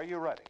[0.00, 0.40] Are you ready?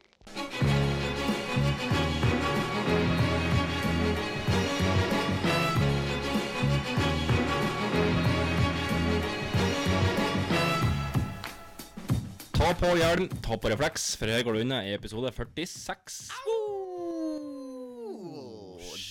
[12.55, 16.19] Ta på hjelm, ta på refleks, for her går du unna i episode 46.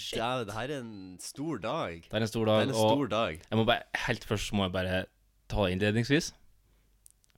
[0.10, 2.04] Dæven, det her er en stor dag.
[2.06, 2.62] Det er en stor Det dag.
[2.62, 3.42] er en stor og dag.
[3.50, 5.04] jeg må bare, helt først må jeg bare
[5.50, 6.32] ta det innledningsvis.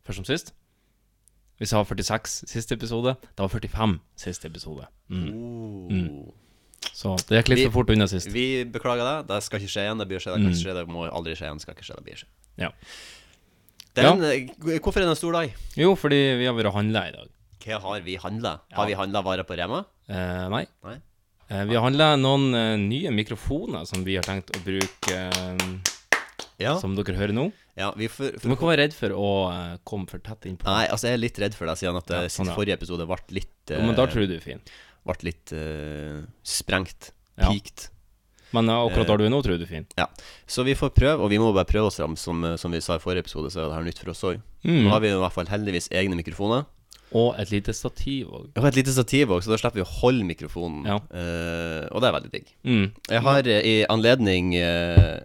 [0.05, 0.53] Først som sist.
[1.61, 3.13] Vi sa 46 siste episode.
[3.21, 4.87] Det var 45 siste episode.
[5.13, 5.27] Mm.
[5.29, 6.31] Oh.
[6.91, 8.27] Så det gikk litt Vi- for fort unna sist.
[8.33, 9.27] Vi beklager det.
[9.29, 9.99] Det skal ikke skje igjen.
[10.01, 11.59] Det blir skje, det kan ikke skje, det må aldri skje igjen.
[11.61, 12.27] Det skal ikke skje, det blir skje.
[12.57, 12.71] Ja.
[13.93, 14.31] Den, ja.
[14.31, 15.53] eh, hvorfor er det en stor dag?
[15.77, 17.29] Jo, fordi vi har vært og handla i dag.
[17.61, 18.55] Hva har vi handla?
[18.73, 19.85] Har vi handla varer på Rema?
[20.09, 20.65] Eh, nei.
[20.83, 20.95] Nei.
[21.51, 26.17] Eh, vi har handla noen eh, nye mikrofoner som vi har tenkt å bruke, eh,
[26.57, 26.77] Ja.
[26.79, 27.51] som dere hører nå.
[27.79, 30.67] Ja vi for, Du må ikke være redd for å eh, komme for tett innpå.
[30.67, 32.57] Nei, altså jeg er litt redd for deg, siden at Ja, eh, sånn, ja.
[32.57, 34.61] forrige episode ble litt Jo, men da eh, tror du du er fin.
[35.07, 37.11] ble litt uh, sprengt.
[37.39, 37.47] Ja.
[37.49, 37.87] Peaked.
[38.51, 39.87] Men akkurat der du er nå, tror du du er fin.
[39.97, 40.09] Ja.
[40.45, 42.17] Så vi får prøve, og vi må bare prøve oss fram.
[42.19, 44.43] Som, som vi sa i forrige episode, så er det her nytt for oss òg.
[44.67, 44.83] Mm.
[44.83, 46.67] Nå har vi i hvert fall heldigvis egne mikrofoner.
[47.17, 48.51] Og et lite stativ òg.
[48.55, 50.85] Har et lite stativ òg, så da slipper vi å holde mikrofonen.
[50.87, 50.97] Ja.
[51.11, 52.53] Uh, og det er veldig digg.
[52.63, 52.85] Mm.
[53.09, 55.17] Jeg har uh, i anledning uh,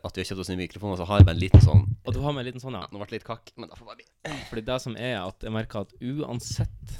[0.00, 2.16] at vi har kjøpt oss nye mikrofoner, så har jeg bare en liten sånn Og
[2.16, 2.88] du har med en liten sånn, ja.
[2.90, 4.08] Nå ble det litt kakk, men da får bare bli.
[4.50, 6.96] Fordi det som er at jeg merker at uansett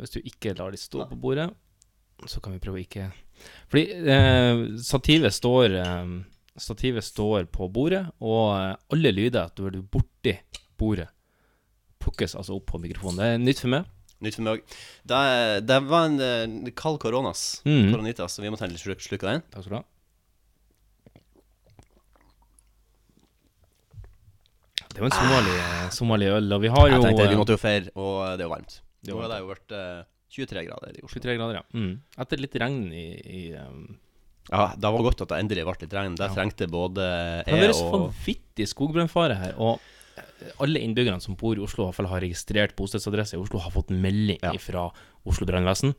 [0.00, 1.50] Hvis du ikke lar de stå på bordet,
[2.28, 3.10] så kan vi prøve å ikke
[3.72, 3.84] Fordi
[4.84, 5.76] stativet står
[6.56, 8.54] Stativet står på bordet, og
[8.94, 10.32] alle lyder at du er borti
[10.80, 11.10] bordet,
[12.06, 13.20] plukkes altså opp på mikrofonen.
[13.20, 13.90] Det er nytt for meg.
[14.24, 14.78] Nytt for meg òg.
[15.10, 15.20] Det,
[15.68, 17.44] det var en uh, kald koronas.
[17.68, 17.92] Mm.
[17.92, 19.44] Koronitas, så vi må ta en liten slurk, av den.
[19.52, 19.84] Takk skal du ha.
[24.96, 25.56] Det var en sommerlig,
[25.92, 28.44] sommerlig øl, og vi har jo Jeg tenkte vi eh, måtte jo feire, og det
[28.44, 28.76] er jo varmt.
[29.04, 29.98] Det Nå har det jo vært uh,
[30.32, 31.20] 23 grader i Oslo.
[31.20, 31.64] 23 grader, ja.
[31.76, 31.90] Mm.
[32.24, 33.82] Etter litt regn i, i um,
[34.48, 36.16] Ja, det var godt at det endelig ble litt regn.
[36.16, 36.32] Det Ja.
[36.38, 37.04] trengte både
[37.44, 39.52] Det og Det er så vanvittig skogbrannfare her.
[39.60, 39.95] Og eh,
[40.62, 43.74] alle innbyggerne som bor i Oslo, i hvert fall har registrert bostedsadresse i Oslo, har
[43.74, 44.52] fått melding Ja.
[44.62, 44.90] fra
[45.26, 45.94] Oslo brannvesen.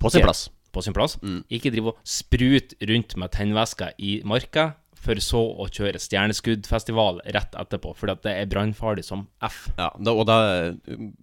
[0.00, 0.48] På sin plass.
[0.72, 1.16] På sin plass.
[1.22, 1.42] Mm.
[1.50, 7.54] Ikke drive og sprute rundt med tennvæske i marka, for så å kjøre stjerneskuddfestival rett
[7.56, 9.70] etterpå, fordi at det er brannfarlig som F.
[9.78, 10.36] Ja, da, og da
[10.76, 11.14] um,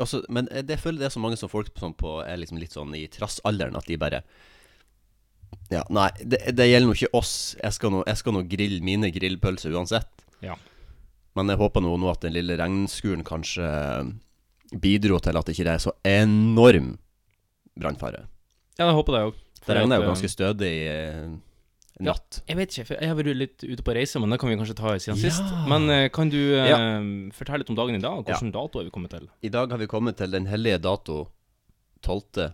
[0.00, 2.72] altså, Men det føler det er så mange som folk som på, er liksom litt
[2.72, 4.22] sånn i trassalderen at de bare
[5.72, 7.34] Ja, nei, det, det gjelder nå ikke oss.
[7.60, 10.24] Jeg skal nå grille mine grillpølser uansett.
[10.40, 10.56] Ja.
[11.36, 13.68] Men jeg håper nå, nå at den lille regnskuren kanskje
[14.82, 16.94] bidro til at det ikke er så enorm
[17.78, 18.26] brannfare.
[18.78, 19.40] Ja, jeg håper det òg.
[19.62, 21.26] Det regner jo ganske stødig i eh,
[22.02, 22.40] natt.
[22.48, 24.56] Jeg vet ikke, for jeg har vært litt ute på reise, men det kan vi
[24.60, 25.30] kanskje ta siden Ja.
[25.30, 25.52] sist.
[25.70, 26.78] Men eh, kan du eh, Ja.
[27.36, 28.24] fortelle litt om dagen i dag?
[28.26, 29.28] Hvilken dato er vi kommet til?
[29.42, 31.28] I dag har vi kommet til den hellige dato
[32.02, 32.50] 12.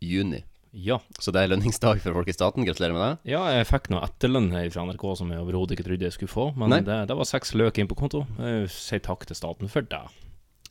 [0.00, 0.44] juni.
[0.72, 1.00] Ja.
[1.18, 2.64] Så det er lønningsdag for folk i staten.
[2.66, 3.32] Gratulerer med det.
[3.32, 6.30] Ja, jeg fikk noe etterlønn her fra NRK som jeg overhodet ikke trodde jeg skulle
[6.32, 6.46] få.
[6.60, 8.22] Men det, det var seks løk inn på konto.
[8.38, 10.02] Jeg sier takk til staten for det.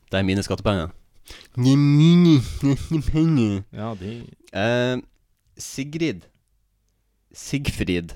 [0.09, 0.93] Det er mine skattepenger.
[1.57, 3.59] Det er mine skattepenger.
[3.75, 4.13] Ja, de
[4.49, 4.97] Eh,
[5.61, 6.23] Sigrid,
[7.35, 8.15] Sigfrid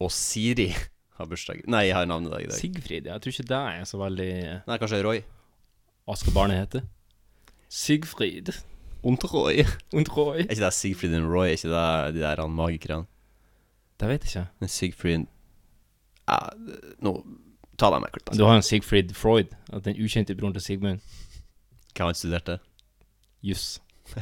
[0.00, 0.70] og Siri
[1.18, 1.60] har bursdag.
[1.68, 2.56] Nei, jeg har navnedag i dag.
[2.56, 4.30] Sigfrid, jeg tror ikke det er så veldig
[4.64, 5.20] Nei, kanskje Roy.
[6.08, 6.84] Hva skal barnet hete?
[7.68, 8.54] Sigfrid
[9.02, 9.64] Und Roy.
[9.96, 10.44] und Roy.
[10.44, 11.46] Er ikke det Sigfrid og Roy?
[11.48, 13.06] Er ikke det de der han magikerne?
[14.00, 14.50] Det vet jeg ikke.
[14.60, 15.24] Men Sigfrid
[16.28, 16.38] ja,
[17.02, 17.16] Nå
[17.80, 18.30] Ta deg med klipp.
[18.36, 21.00] Du har en Sigfrid Freud, den ukjente broren til Sigmund.
[21.96, 22.58] Hva han studerte?
[23.42, 23.80] Juss.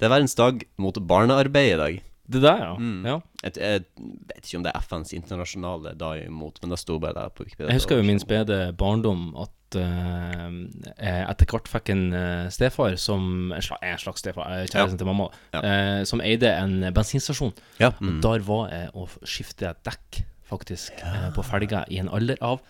[0.00, 1.96] Det er verdens dag mot barnearbeid i dag.
[2.30, 2.76] Det der, ja.
[2.78, 3.02] Mm.
[3.04, 3.16] ja.
[3.42, 3.82] Jeg, jeg
[4.30, 7.44] vet ikke om det er FNs internasjonale dag imot, men det sto bare der på
[7.44, 7.72] Wikipedia.
[7.72, 13.52] Jeg husker jo min spede barndom at eh, etter hvert fikk en eh, stefar som
[13.52, 15.00] En slags, en slags stefar, kjæresten ja.
[15.02, 15.60] til mamma, Ja.
[15.62, 17.52] eh, som eide en bensinstasjon.
[17.78, 17.92] Ja.
[17.94, 18.20] Og Mm.
[18.22, 22.60] Der var jeg å skifte dekk, faktisk, eh, på felga i en alder av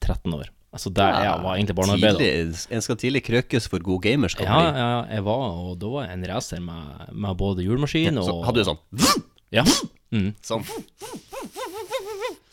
[0.00, 0.48] 13 år.
[0.74, 2.66] Altså der jeg var egentlig barnearbeider.
[2.74, 4.42] En skal tidlig krøkes for god gamerskap.
[4.48, 8.24] Ja, ja, jeg var, og da var jeg en racer med, med både hjulmaskin og
[8.26, 9.22] Så hadde du sånn
[9.54, 9.62] Ja.
[10.10, 10.34] Mm.
[10.42, 10.64] Sånn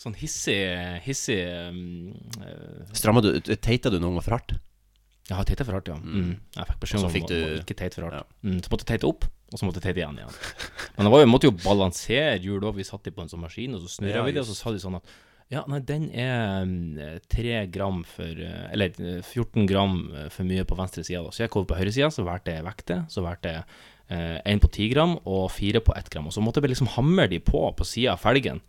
[0.02, 0.58] Sånn hissig,
[1.06, 1.40] hissig
[1.70, 2.10] um,
[2.42, 4.56] eh, Stramma du Teita du noen gang for hardt?
[5.30, 5.96] Jeg har teita for hardt, ja.
[6.02, 6.32] Mm.
[6.58, 8.18] Jeg fikk beskjed om å ikke teite for hardt.
[8.20, 8.40] Ja.
[8.50, 10.40] Mm, så måtte jeg teite opp, og så måtte jeg teite igjen igjen.
[10.98, 12.74] Men det var, jo- måtte jo balansere hjul òg.
[12.80, 14.58] Vi satt de på en sånn maskin, og så snurra Ja, vi det, og så
[14.58, 15.14] sa de sånn at
[15.52, 20.48] ja, nei, den er mm, tre gram for eh, Eller eh, 14 gram eh, for
[20.48, 21.22] mye på venstre side.
[21.36, 23.06] Så jeg kom på høyre side, så valgte jeg vekter.
[23.12, 23.66] Så valgte jeg
[24.12, 26.26] én på 10 gram og fire på 1 gram.
[26.28, 28.60] Og så måtte jeg liksom hamre de på på sida av felgen.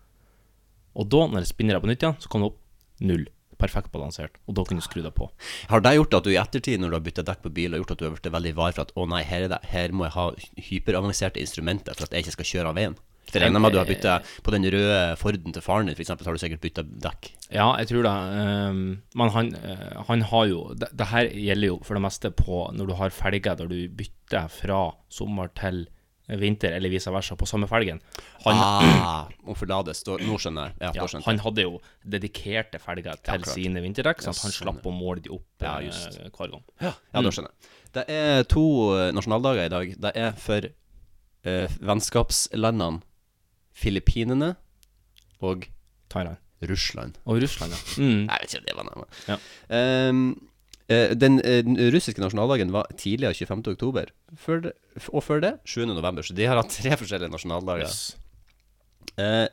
[0.98, 2.60] Og da, når jeg spinner deg på nytt igjen, så kom det opp
[3.02, 3.28] null
[3.62, 5.28] perfekt balansert, og da kunne du skru deg på.
[5.70, 7.82] Har det gjort at du i ettertid, når du har bytta dekk på bil, har
[7.82, 9.94] gjort at du har blitt veldig var for at å nei, her, er det, her
[9.94, 10.26] må jeg ha
[10.70, 12.98] hyperavanserte instrumenter for at jeg ikke skal kjøre av veien?
[13.28, 15.96] For jeg regner med at du har bytta på den røde Forden til faren din,
[15.96, 17.30] f.eks., har du sikkert bytta dekk.
[17.54, 18.12] Ja, jeg tror det.
[18.42, 18.82] ehm,
[19.16, 22.66] men han, eh, han har jo det, det her gjelder jo for det meste på
[22.74, 26.01] når du har felger der du bytter fra sommer til vinter,
[26.32, 28.00] eller vice versa, på samme felgen.
[28.44, 30.76] Han, ah, stå Nå skjønner jeg.
[30.80, 34.56] Ja, ja, han hadde jo dedikerte felger til ja, sine vinterdekk, så Ja, han sånn,
[34.58, 36.18] slapp å måle de opp Ja, eh, just.
[36.18, 36.64] hver gang.
[36.80, 37.72] Ja, da skjønner jeg.
[37.92, 39.96] Det er to eh, nasjonaldager i dag.
[40.06, 43.02] Det er for eh, vennskapslandene
[43.72, 44.54] Filippinene
[45.40, 45.68] og
[46.12, 46.40] Thailand.
[46.62, 47.16] Russland.
[47.26, 47.78] Og Russland, ja.
[47.98, 48.26] Mm.
[48.28, 49.08] Jeg vet ikke om det var nærmere.
[49.26, 49.38] Ja.
[49.76, 50.12] Eh,
[51.14, 53.74] den, eh, russiske nasjonaldagen var tidligere 25.
[53.74, 54.72] oktober, før det,
[55.10, 55.86] og før det 7.
[55.92, 56.22] november.
[56.26, 57.88] Så de har hatt tre forskjellige nasjonaldager.
[57.88, 58.16] Yes.
[59.20, 59.48] Eh,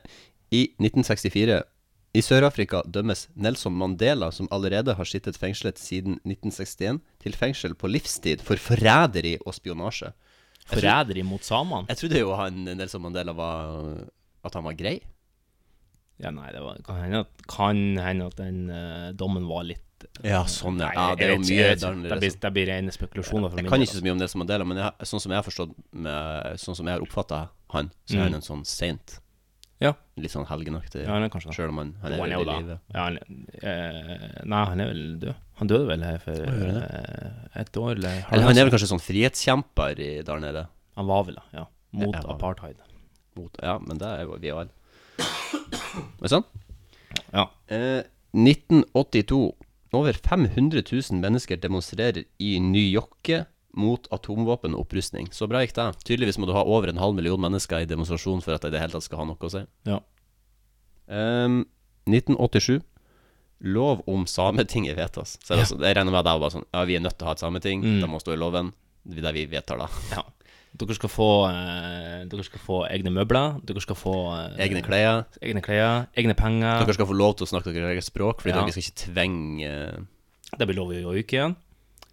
[0.50, 1.60] I 1964
[2.10, 7.90] i Sør-Afrika dømmes Nelson Mandela, som allerede har sittet fengslet siden 1961, til fengsel på
[7.90, 10.10] livstid for forræderi og spionasje.
[10.70, 11.86] Forræderi mot samene?
[11.90, 14.08] Jeg trodde jo han Nelson Mandela var
[14.44, 14.98] At han var grei.
[16.20, 19.80] Ja, nei, det var, kan hende at, kan hende at den uh, dommen var litt
[19.80, 19.89] eh,
[20.24, 20.90] Ja, sånn, ja.
[20.94, 23.96] Ja, det er jo mye Det blir, som- det blir rene spekulasjoner Jeg kan ikke
[23.98, 26.86] så mye om Nelson Mandela, men jeg, sånn som jeg har forstått med, Sånn som
[26.86, 28.22] jeg har oppfatta han, så er Mm.
[28.24, 29.20] han en sånn saint.
[29.80, 29.94] Ja.
[30.18, 31.04] Litt sånn helgenaktig.
[31.06, 31.54] Ja, han er kanskje det.
[31.56, 32.80] Selv om han, han er han er jo i live.
[32.92, 33.18] Ja, han,
[33.62, 35.34] eh, nei, han er vel død.
[35.56, 39.00] Han døde vel her for eh, et år, eller Eller han er vel kanskje sånn
[39.00, 40.66] frihetskjemper i, der nede.
[40.96, 41.64] Han var vel det, ja.
[41.92, 42.76] Mot Ja, apartheid.
[43.36, 44.68] Mot, ja, men det er jo vi alle.
[45.18, 46.44] Er det sånn?
[47.32, 47.46] Ja.
[47.68, 48.02] Eh,
[48.34, 49.54] 1982.
[49.92, 53.30] Over 500 000 mennesker demonstrerer i New York
[53.74, 55.30] mot atomvåpenopprustning.
[55.34, 55.88] Så bra gikk det.
[56.06, 58.76] Tydeligvis må du ha over en halv million mennesker i demonstrasjon for at det i
[58.76, 59.62] det hele tatt skal ha noe å si.
[59.88, 60.00] Ja.
[61.10, 61.64] Um,
[62.10, 62.80] 1987.
[63.60, 65.36] Lov om Sametinget vedtas.
[65.42, 67.02] Så jeg, det altså, jeg regner med at det var bare sånn Ja, vi er
[67.04, 67.82] nødt til å ha et sameting.
[67.84, 67.98] Mm.
[68.00, 68.70] Det må stå i loven.
[69.04, 69.88] Det er det vi vedtar, da.
[70.14, 70.24] ja.
[70.78, 73.58] Dere skal få eh, Dere skal få egne møbler.
[73.66, 75.24] Dere skal få eh, Egne klær.
[75.42, 76.84] egne klær, egne penger.
[76.84, 78.60] Dere skal få lov til å snakke deres eget språk, fordi Ja.
[78.62, 79.98] dere skal ikke tvinge eh,
[80.58, 81.56] Det blir lov i joik igjen.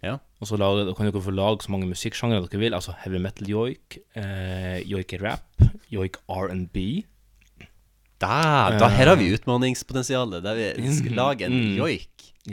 [0.02, 0.18] Ja.
[0.40, 2.74] Og så da kan dere få lage så mange musikksjangre dere vil.
[2.74, 5.42] Altså heavy metal joik, eh, joik rap,
[5.90, 7.04] joik R&B.
[8.18, 10.42] Da, da her har vi utmanningspotensialet.
[10.42, 11.76] Der vi skal lage en Mm.
[11.78, 12.08] joik.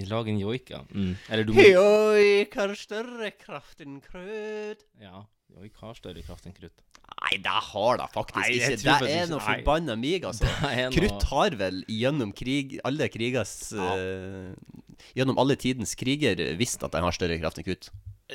[0.10, 0.82] Lag en joik, ja.
[0.94, 1.16] Mm.
[1.30, 4.82] Eller du må Joik har større kraft enn krød.
[5.02, 5.24] Ja,
[5.56, 6.84] joik har større kraft enn krutt.
[7.26, 8.78] Nei, det har det faktisk Nei, ikke.
[8.82, 10.46] Det er ikke- noe forbanna mig, altså.
[10.70, 14.52] Er noe- Krutt har vel gjennom krig alle krigers eh,
[15.16, 17.90] Gjennom alle tidens kriger visst at de har større kraft enn krutt.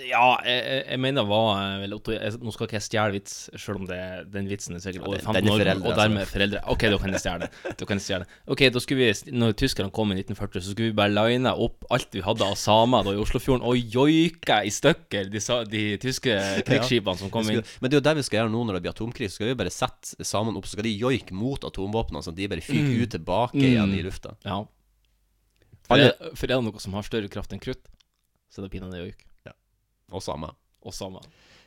[0.07, 3.33] Ja, jeg, jeg- mener var eh, vel Otto jeg, Nå skal ikke jeg stjele vits,
[3.59, 3.99] selv om det,
[4.31, 6.61] den vitsen er sikkert over den- 15 er år, og dermed foreldre.
[6.71, 8.29] Ok, da kan jeg stjele det.
[8.47, 11.89] Ok, da skulle vi, når tyskerne kom i 1940, så skulle vi bare line opp
[11.91, 15.43] alt vi hadde av samer da i Oslofjorden, og joike i stykker de,
[15.75, 16.39] de tyske
[16.71, 17.65] krigsskipene som kom inn.
[17.83, 19.29] Men det er jo det vi skal gjøre nå når det blir atomkrig.
[19.31, 22.41] Så skal vi bare sette sammen opp Så skal de joike mot atomvåpnene, sånn at
[22.41, 24.37] de bare fyker ut tilbake igjen i lufta.
[24.45, 24.61] Ja.
[25.87, 27.83] For, Alle- er, for er det noe som har større kraft enn krutt,
[28.51, 29.25] så er det pinadø joik.
[29.47, 29.53] Ja.
[30.13, 30.53] Og samme.
[30.87, 31.25] Og samer.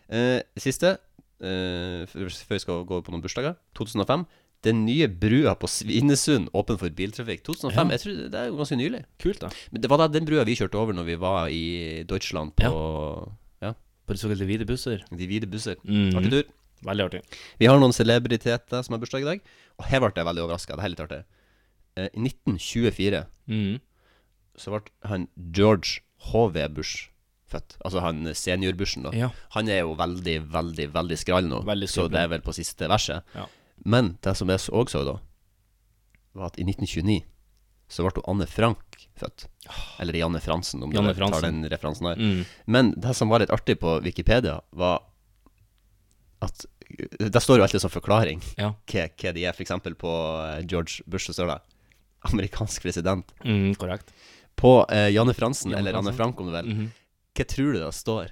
[0.10, 0.98] Eh, siste,
[1.44, 3.56] eh, før vi skal gå på noen bursdager.
[3.75, 4.25] 2005.
[4.63, 7.44] Den nye brua på Svinesund åpen for biltrafikk.
[7.44, 7.98] 2005, Ja.
[7.98, 9.06] jeg tror det er jo ganske nylig.
[9.19, 9.50] Kult, da.
[9.74, 13.34] Men det var da den brua vi kjørte over når vi var i Deutschland på
[13.62, 13.74] ja.
[14.07, 15.04] På de såkalte hvite busser.
[15.12, 15.76] de hvite busser.
[15.83, 16.16] Mhm.
[16.16, 16.44] Artig tur.
[16.83, 17.21] Veldig artig.
[17.61, 19.47] Vi har noen celebriteter som har bursdag i dag.
[19.80, 20.78] Og her ble jeg veldig overraska.
[20.78, 21.23] Det er litt artig.
[21.95, 23.73] Eh, I 1924 mm.
[24.61, 26.68] så ble han George H.V.
[26.78, 27.09] Bush
[27.54, 27.78] født.
[27.85, 29.11] Altså han senior-Bushen, da.
[29.18, 29.30] Ja.
[29.57, 32.90] Han er jo veldig, veldig, veldig skral nå, Veldig så det er vel på siste
[32.90, 33.28] verset.
[33.37, 33.45] Ja.
[33.85, 35.19] Men det som jeg så- også så da,
[36.33, 37.23] var at i 1929
[37.94, 39.47] så ble Anne Frank født.
[40.02, 41.61] Eller Janne Fransen, om Janne du tar Fransen.
[41.61, 42.16] den referansen her.
[42.16, 42.45] Mm.
[42.66, 45.04] Men det som var litt artig på Wikipedia, var
[46.42, 46.66] at
[47.19, 48.73] Der står jo alltid som forklaring Ja.
[48.88, 49.54] hva, hva de er.
[49.64, 50.09] Eksempel på
[50.45, 51.59] eh, George Bush så står det
[52.30, 53.33] amerikansk president.
[53.44, 54.14] Mm, korrekt.
[54.56, 56.92] På eh, Janne Fransen, Janne eller Anne Frank om du vil, Mhm.
[57.35, 58.31] hva tror du det står?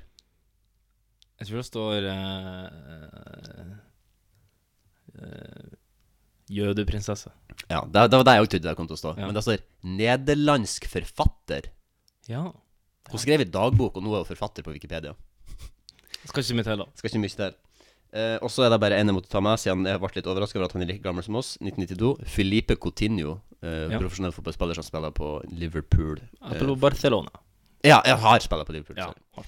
[1.41, 3.72] Jeg tror det står uh,
[5.18, 5.72] uh,
[6.51, 7.32] Jødeprinsesse.
[7.72, 9.13] Ja, det, det var det jeg også trodde det kom til å stå.
[9.18, 9.25] Ja.
[9.25, 11.70] Men det står 'nederlandsk forfatter'.
[12.27, 12.51] Ja.
[13.10, 15.15] Hun skrev i dagbok, og nå er hun forfatter på Wikipedia.
[16.25, 16.86] Skal ikke mye til, da.
[16.96, 17.56] Skal ikke mye til.
[18.12, 20.27] Eh, og så er det bare en jeg måtte ta med, siden jeg ble litt
[20.27, 21.53] overraska over at han er like gammel som oss.
[21.63, 22.25] 1992.
[22.27, 24.00] Filipe Coutinho, eh, Ja.
[24.00, 26.20] profesjonell fotballspiller som spiller på Liverpool.
[26.51, 27.32] Jeg tror Barcelona.
[27.84, 28.98] Ja, jeg har spilt på Liverpool.
[28.98, 29.06] Ja.
[29.36, 29.46] sorry.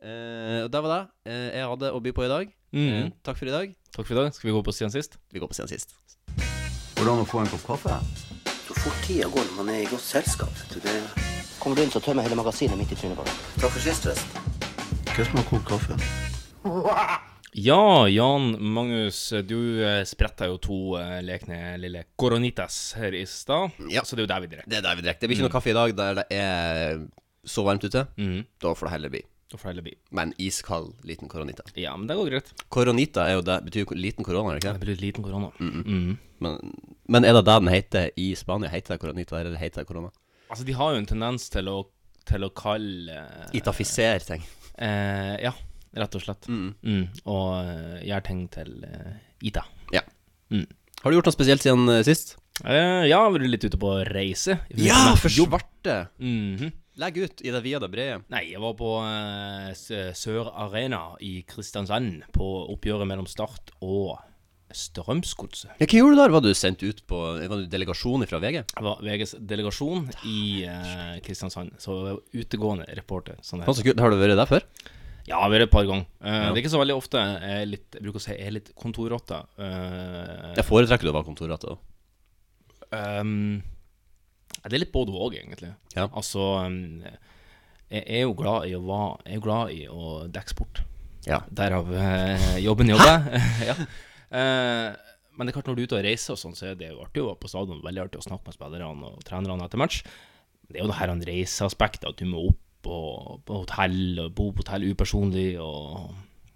[0.00, 2.52] Eh, og det var det eh, jeg hadde å by på i dag.
[2.72, 2.88] Mm.
[2.94, 3.74] Eh, takk for i dag.
[3.92, 4.32] Takk for i dag.
[4.34, 5.18] Skal vi gå på siden sist?
[5.32, 5.94] Vi går på siden sist.
[6.96, 7.98] Går det an å få en kopp kaffe?
[8.68, 10.48] Så fort tida går når man er i godt selskap.
[10.48, 10.80] vet du.
[10.80, 10.96] Det...
[11.58, 13.34] Kommer du inn, så tømmer jeg hele magasinet midt i trynet på deg.
[13.58, 14.46] Takk for sist, forresten.
[15.08, 17.27] Hva har kokt kaffe?
[17.58, 23.74] Ja, Jan Magnus, du eh, spretta jo to eh, lekne lille coronitas her i stad.
[23.90, 24.04] Ja.
[24.06, 24.68] Så det er jo der vi drikker.
[24.70, 25.20] Det er der vi drikker.
[25.24, 27.02] Det blir ikke noe kaffe i dag der det er
[27.48, 28.04] så varmt ute.
[28.20, 28.44] Mm.
[28.62, 29.22] Da får det heller bli.
[29.48, 29.94] Da får det heller bli.
[30.20, 31.64] Men iskald liten koronita.
[31.80, 32.50] Ja, men det går greit.
[32.68, 34.82] Koronita er jo det, betyr jo liten korona, er det Det ikke?
[34.84, 35.48] blir litt liten korona.
[35.58, 36.18] Mm.
[36.44, 36.58] Men,
[37.08, 38.70] men er det det den heter i Spania?
[38.70, 40.12] Heter det koronita, eller heter det korona?
[40.52, 41.78] Altså, de har jo en tendens til å,
[42.28, 43.24] til å kalle
[43.56, 44.44] Itafisere ting.
[44.78, 45.54] eh, Ja,
[46.00, 46.48] rett og slett.
[46.50, 46.68] Mm.
[46.82, 47.06] Mm.
[47.28, 47.48] Og
[48.02, 49.16] jeg har tenkt til eh,
[49.50, 49.64] Ita.
[49.94, 50.02] Ja.
[50.52, 50.66] Mm.
[51.02, 52.36] Har du gjort noe spesielt siden eh, sist?
[52.64, 54.58] Uh, ja, vært litt ute på reise.
[54.74, 56.04] Ja, for svarte!
[56.18, 56.74] Mhm.
[56.98, 58.16] Legg ut i det via det brede.
[58.26, 59.68] Nei, jeg var på uh,
[60.18, 64.16] Sør Arena i Kristiansand på oppgjøret mellom Start og
[64.74, 65.76] Strømsgodset.
[65.78, 66.34] Ja, hva gjorde du der?
[66.34, 68.58] Var du sendt ut på Var du delegasjon fra VG?
[68.66, 73.38] Jeg var VGs delegasjon i uh, Kristiansand, så utegående reporter.
[73.46, 73.62] Sånn.
[73.62, 74.66] Har du vært der før?
[75.28, 76.06] Ja, vi har det et par ganger.
[76.24, 77.20] Eh, Det er ikke så veldig ofte.
[77.20, 79.40] Jeg, er litt, jeg bruker å si jeg er litt kontorrotte.
[79.60, 81.74] Uh, Jeg foretrekker du å være kontorrotte?
[82.88, 83.60] Um,
[84.64, 85.74] det er litt både òg, egentlig.
[85.94, 86.06] Ja.
[86.08, 87.02] Altså um,
[87.92, 90.80] Jeg er jo glad i å, være, jeg er glad i å dekke sport.
[91.28, 91.42] Ja.
[91.52, 93.28] Derav uh, jobben jobber.
[93.68, 93.76] ja.
[94.32, 94.96] uh,
[95.36, 96.88] men det er klart når du er ute og reiser og sånn, så er det
[96.90, 97.84] jo artig å være på stadion.
[97.84, 100.00] Veldig artig å snakke med spillerne og trenerne etter match.
[100.68, 104.50] Det er jo det her reiseaspektet, at du må opp og, på hotell og bo
[104.52, 106.12] på hotell upersonlig og,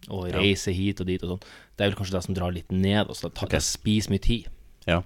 [0.08, 1.46] og reise hit og dit og sånn.
[1.74, 3.38] Det er vel kanskje det som drar litt ned, og så okay.
[3.40, 4.50] tar- det spiser mye tid.
[4.88, 5.00] Ja.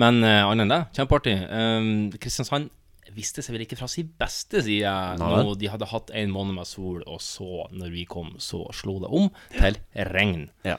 [0.00, 1.36] Men uh, annet enn det, kjempeartig.
[1.52, 2.72] Um, Kristiansand
[3.12, 4.88] viste seg vel ikke fra sin beste side.
[5.20, 8.96] Nå de hadde hatt en måned med sol, og så, når vi kom, så slo
[9.02, 9.76] det om til
[10.14, 10.46] regn.
[10.64, 10.78] Ja.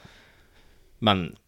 [1.04, 1.43] Men ja,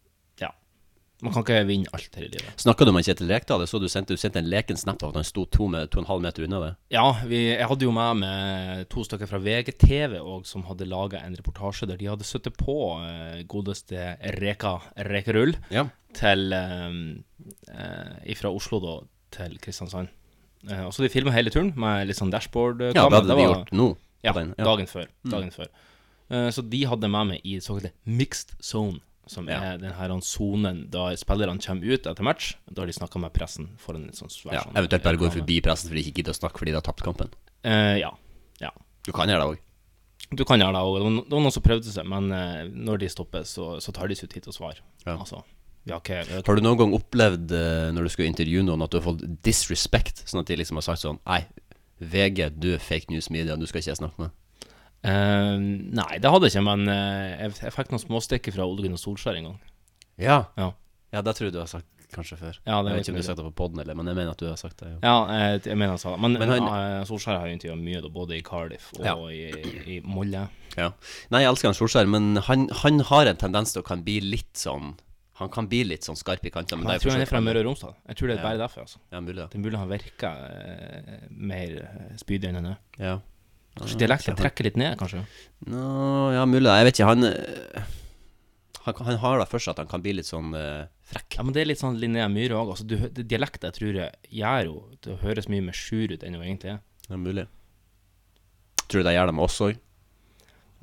[1.25, 2.49] man kan ikke vinne alt her i livet.
[2.61, 3.63] Snakka du med Kjetil Rekdal?
[3.63, 5.89] Jeg så du sendte, du sendte en leken snap av at han sto to, med,
[5.89, 6.75] to og en halv meter unna deg.
[6.93, 11.23] Ja, vi, jeg hadde jo med meg to stykker fra VGTV òg, som hadde laga
[11.25, 14.75] en reportasje der de hadde sittet på uh, godeste Reka
[15.09, 15.87] Rekerull Ja.
[16.13, 16.99] til um,
[17.73, 18.95] uh, Fra Oslo da
[19.39, 20.13] til Kristiansand.
[20.69, 22.93] Uh, og så de filma hele turen med litt sånn dashboard-kamera.
[22.93, 23.89] Ja, det hadde Det de var- gjort nå.
[24.25, 24.65] Ja, den, ja.
[24.65, 25.05] dagen før.
[25.29, 25.67] Dagen før.
[26.29, 28.97] Eh, så de hadde med meg i såkalte mixed zone,
[29.29, 29.59] som Ja.
[29.73, 32.55] er den her sonen da spillerne kommer ut etter match.
[32.69, 35.31] Da har de snakka med pressen for en sånn svær Ja, sånn eventuelt bare går
[35.31, 37.29] forbi pressen fordi de ikke gidder å snakke fordi de har tapt kampen.
[37.65, 38.11] Uh, ja.
[38.59, 38.71] ja.
[39.05, 39.59] Du kan gjøre det òg.
[40.35, 40.97] Du kan gjøre det òg.
[40.97, 44.15] Det var noen som prøvde seg, men uh, når de stopper, så, så tar de
[44.15, 44.83] seg tid til å svare.
[45.05, 45.15] Ja.
[45.17, 45.43] Altså,
[45.87, 48.99] har ikke, har du noen gang opplevd uh, når du skulle intervjue noen, at du
[48.99, 50.25] har fått disrespect?
[50.27, 51.45] Sånn at de liksom har sagt sånn Nei,
[52.03, 54.35] VG, du er fake news media, du skal ikke snakke med.
[55.07, 55.57] Eh,
[55.97, 58.99] Nei, det hadde jeg ikke, men uh, jeg, jeg fikk noen småstykker fra Ole Gunnar
[59.01, 59.59] Solskjær en gang.
[60.19, 60.39] Ja.
[60.59, 60.71] Ja.
[61.15, 62.57] Ja, det tror jeg du har sagt kanskje før.
[62.67, 64.31] Ja, det jeg vet ikke om du har sagt det på poden, men jeg mener
[64.31, 64.89] at du har sagt det.
[64.93, 64.99] Ja.
[65.03, 66.19] Ja, jeg, jeg mener han sa det.
[66.23, 69.15] Men, Men han- uh, Solskjær har jo intervjua mye, da, både i Cardiff og Ja.
[69.31, 70.45] i, i Molde.
[70.77, 70.91] Ja.
[71.33, 74.19] Nei, jeg elsker han Solskjær, men han, han har en tendens til å kan bli
[74.23, 74.95] litt sånn
[75.37, 76.81] Han kan bli litt sånn skarp i kantene.
[76.87, 77.91] Jeg, Jeg tror han er fra Møre og Romsdal.
[78.09, 78.45] Jeg tror det er Ja.
[78.47, 78.81] bare derfor.
[78.87, 82.77] altså Ja, mulig, Det er mulig han virker eh, mer eh, spydig enn han er.
[82.97, 83.17] ja.
[83.77, 85.23] Kanskje dialekten trekker litt ned, kanskje.
[85.69, 85.85] Nå,
[86.33, 86.69] ja, mulig.
[86.69, 87.09] Jeg vet ikke.
[87.11, 87.95] Han, eh,
[88.87, 91.37] han, han har for seg at han kan bli litt sånn uh, frekk.
[91.37, 92.73] Ja, men det er litt sånn Linnea Myhre òg.
[92.73, 96.45] Altså, dialekten jeg tror jeg gjør jo Det høres mye mer sur ut enn det
[96.45, 96.83] egentlig er.
[97.07, 97.47] Ja, mulig.
[98.87, 99.83] Tror du det gjør det med oss òg?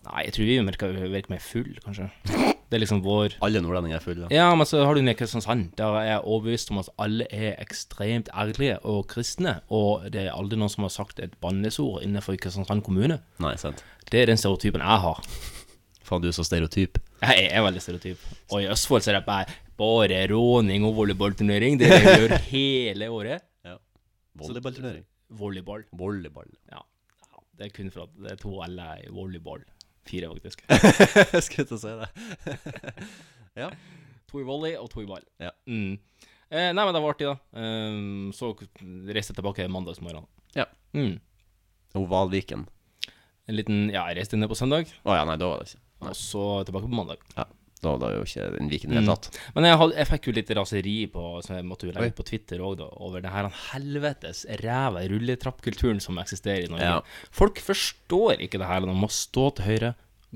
[0.04, 2.10] Nei, jeg tror vi virker, virker mer full, kanskje.
[2.70, 4.28] Det er liksom vår Alle nordlendinger er fulle.
[4.34, 5.70] Ja, men så har du nede i Kristiansand.
[5.78, 9.58] Der er jeg overbevist om at alle er ekstremt ærlige og kristne.
[9.68, 13.20] Og det er aldri noen som har sagt et bannesord innenfor Kristiansand kommune.
[13.44, 13.84] Nei, sant.
[14.10, 15.20] Det er den stereotypen jeg har.
[16.04, 16.98] Faen, du er så stereotyp.
[17.24, 18.24] Jeg er veldig stereotyp.
[18.52, 21.78] Og i Østfold så er det bare bare råning og volleyballturnering.
[21.80, 23.46] Det er det vi gjør hele året.
[24.38, 25.04] Volleyballturnering.
[25.30, 25.84] Volleyball.
[25.92, 26.50] Volleyball.
[26.70, 26.82] Ja.
[27.22, 27.42] ja.
[27.58, 29.62] Det er kun for at det er to L-er i volleyball.
[30.08, 30.64] Fire, faktisk.
[31.46, 32.08] Skulle til å si det.
[33.64, 33.70] ja.
[34.30, 35.24] To i volley og to i ball.
[35.42, 35.52] Ja.
[35.70, 35.96] Mm.
[36.50, 37.36] Eh, nei, men det var artig, da.
[37.56, 40.26] Um, så reiste jeg tilbake mandagsmorgen.
[40.54, 40.68] Ja.
[40.94, 41.16] Mm.
[41.98, 42.66] Ovalviken.
[43.44, 45.82] En liten Ja, jeg reiste ned på søndag, Å ja, nei, da var det ikke.
[46.04, 46.10] Nei.
[46.10, 47.24] og så tilbake på mandag.
[47.36, 47.46] Ja.
[47.84, 49.40] Da var det jo ikke den Viken i det hele Mm.
[49.54, 52.16] Men jeg, hadde, jeg fikk jo litt raseri på Så jeg måtte jo legge Oi.
[52.16, 56.88] på Twitter òg, da, over den her helvetes ræva rulletrappkulturen som eksisterer i Norge.
[56.96, 57.28] Ja.
[57.34, 58.80] Folk forstår ikke det her.
[58.84, 59.94] De må stå til høyre,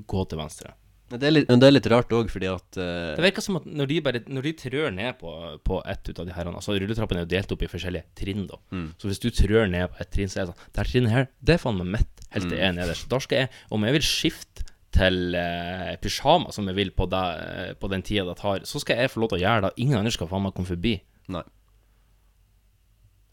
[0.09, 0.75] gå til venstre.
[1.09, 3.15] Det er litt, men det er litt rart òg, fordi at uh...
[3.17, 5.31] Det virker som at når de bare Når de trør ned på,
[5.65, 8.45] på ett ut av de her Altså rulletrappen er jo delt opp i forskjellige trinn,
[8.49, 8.59] da.
[8.75, 8.87] Mm.
[9.01, 11.15] Så hvis du trør ned på ett trinn, så er det sånn Det her trinnet
[11.15, 12.51] her, det er faen meg mitt, helt Mm.
[12.51, 13.09] til jeg er nederst.
[13.09, 17.23] Da skal jeg Om jeg vil skifte til eh, pysjama, som jeg vil på, det,
[17.45, 19.73] eh, på den tida det tar, så skal jeg få lov til å gjøre det.
[19.85, 20.95] Ingen andre skal faen meg komme forbi.
[21.29, 21.43] Nei.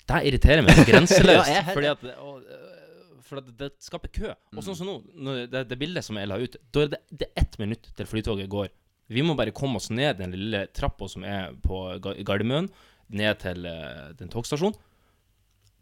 [0.07, 1.51] Det irriterer meg grenseløst.
[1.57, 4.29] Ja, fordi at og, øh, For at det skaper kø.
[4.55, 7.01] Og sånn som nå, når det, det bildet som jeg la ut, da er det,
[7.11, 8.69] det er ett minutt til flytoget går.
[9.11, 12.69] Vi må bare komme oss ned den lille trappa som er på Ga- Gardermoen,
[13.17, 14.79] ned til eh, den togstasjonen.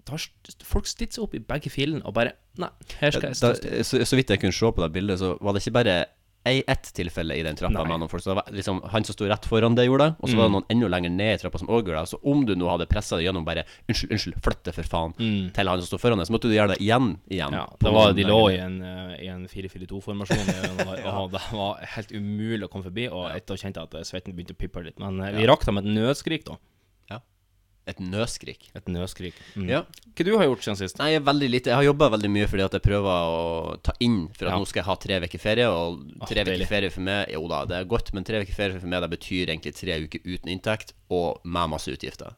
[0.04, 2.68] Da har folk stilt seg opp i begge filene og bare Nei,
[3.00, 3.86] her skal jeg stå da, stille.
[3.88, 5.96] så, så vidt jeg kunne se på det bildet, så var det ikke bare
[6.44, 7.86] ett tilfelle i den trappa Nei.
[7.88, 8.22] med noen folk.
[8.22, 10.16] Så det var liksom Han som sto rett foran det, gjorde det.
[10.20, 12.10] Og så var det noen enda lenger ned i trappa som òg gjorde det.
[12.12, 15.14] Så om du nå hadde pressa det gjennom bare Unnskyld, unnskyld, flytt det for faen,
[15.56, 17.56] til han som sto foran deg, så måtte du gjøre det igjen, igjen.
[17.56, 20.52] Ja, det var, de lå i en, eh, en 4-4-2-formasjon,
[21.08, 23.08] og det var helt umulig å komme forbi.
[23.08, 25.00] Og etter kjente jeg at eh, svetten begynte å pippe litt.
[25.00, 26.60] Men eh, vi rakk dem et nødskrik, da.
[27.86, 28.70] Et nøskrik.
[28.74, 29.34] Et nøskrik.
[29.60, 29.66] Mm.
[29.68, 29.82] Ja.
[30.16, 30.96] Hva du har gjort siden sist?
[30.98, 33.92] Nei, jeg veldig lite Jeg har jobba veldig mye fordi at jeg prøver å ta
[34.00, 34.58] inn For at Ja.
[34.58, 36.00] nå skal jeg ha tre uker ferie, og
[36.30, 38.80] tre uker oh, ferie for meg Jo da, det er godt, men tre uker ferie
[38.80, 42.32] for meg Det betyr egentlig tre uker uten inntekt og med masse utgifter.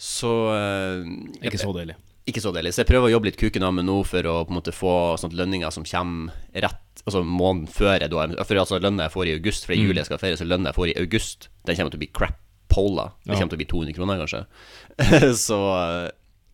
[0.00, 1.04] Så eh,
[1.42, 1.94] jeg- Ikke så deilig.
[2.26, 2.72] ikke så deilig.
[2.72, 4.72] Så jeg prøver å jobbe litt kuken av meg nå for å på en måte
[4.72, 9.12] få sånt lønninger som kommer rett Altså måneden før jeg da For altså lønna jeg
[9.12, 10.88] får i august, for det er juli jeg skal ha ferie, så lønna jeg får
[10.88, 12.38] i august, den kommer til å bli crap
[12.74, 13.08] pola.
[13.24, 14.44] Det kommer til å bli 200 kroner, kanskje.
[15.46, 15.62] så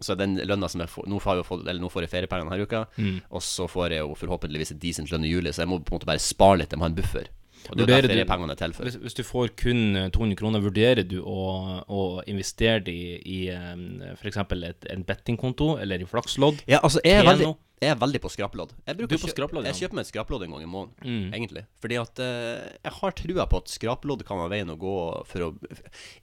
[0.00, 2.54] så den lønna som jeg får Nå får jeg, fått- eller nå får jeg feriepengene
[2.54, 2.86] denne uka,
[3.28, 5.92] og så får jeg jo forhåpentligvis et decent lønn i juli, så jeg må på
[5.92, 7.28] en måte bare spare litt, jeg må ha en buffer.
[7.68, 8.88] Og det er er til for.
[8.88, 12.00] Hvis, hvis du får kun eh, 200 kroner, vurderer du å, å
[12.30, 16.62] investere det i, i eh, eksempel en bettingkonto eller i flakslodd?
[16.70, 17.50] Ja, altså, jeg er veldig,
[17.80, 18.72] jeg er veldig på skraplodd.
[18.86, 19.78] Jeg bruker Du er på skraplodd, Jeg ja.
[19.80, 21.32] kjøper meg et skraplodd en gang i måneden, Mm.
[21.32, 21.62] egentlig.
[21.80, 24.96] Fordi at eh, jeg har trua på at skraplodd kan være veien å gå
[25.26, 25.48] for å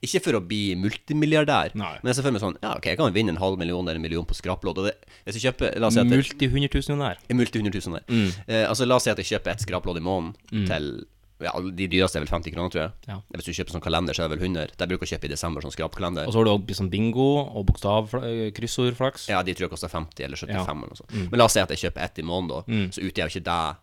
[0.02, 1.98] Ikke for å bli multimilliardær, Nei.
[2.02, 3.96] men jeg ser for meg sånn Ja, ok, jeg kan vinne en halv million eller
[3.98, 4.78] en million på skraplodd.
[4.78, 4.94] Og det,
[5.26, 7.16] hvis jeg kjøper La oss si at Multihundretusenjonær.
[7.34, 8.04] Multi 100 000 der.
[8.08, 8.30] Mm.
[8.46, 11.06] Eh, altså, la oss si at jeg kjøper et skraplodd i måneden til
[11.40, 12.92] ja, De dyreste er vel 50 kroner, tror jeg.
[13.06, 13.16] Ja.
[13.34, 14.72] Hvis du kjøper sånn kalender, så er det vel 100.
[14.76, 16.26] Det bruker å kjøpe i desember, sånn skrapkalender.
[16.26, 19.28] Og så har du også sånn bingo og bokstav-kryssordflaks.
[19.30, 20.64] Ja, de tror jeg koster 50 eller 75 Ja.
[20.66, 21.14] eller noe sånt.
[21.30, 22.62] Men la oss si at jeg kjøper ett i måneden, da.
[22.66, 22.88] Mm.
[22.92, 23.76] Så utgjør jo ikke det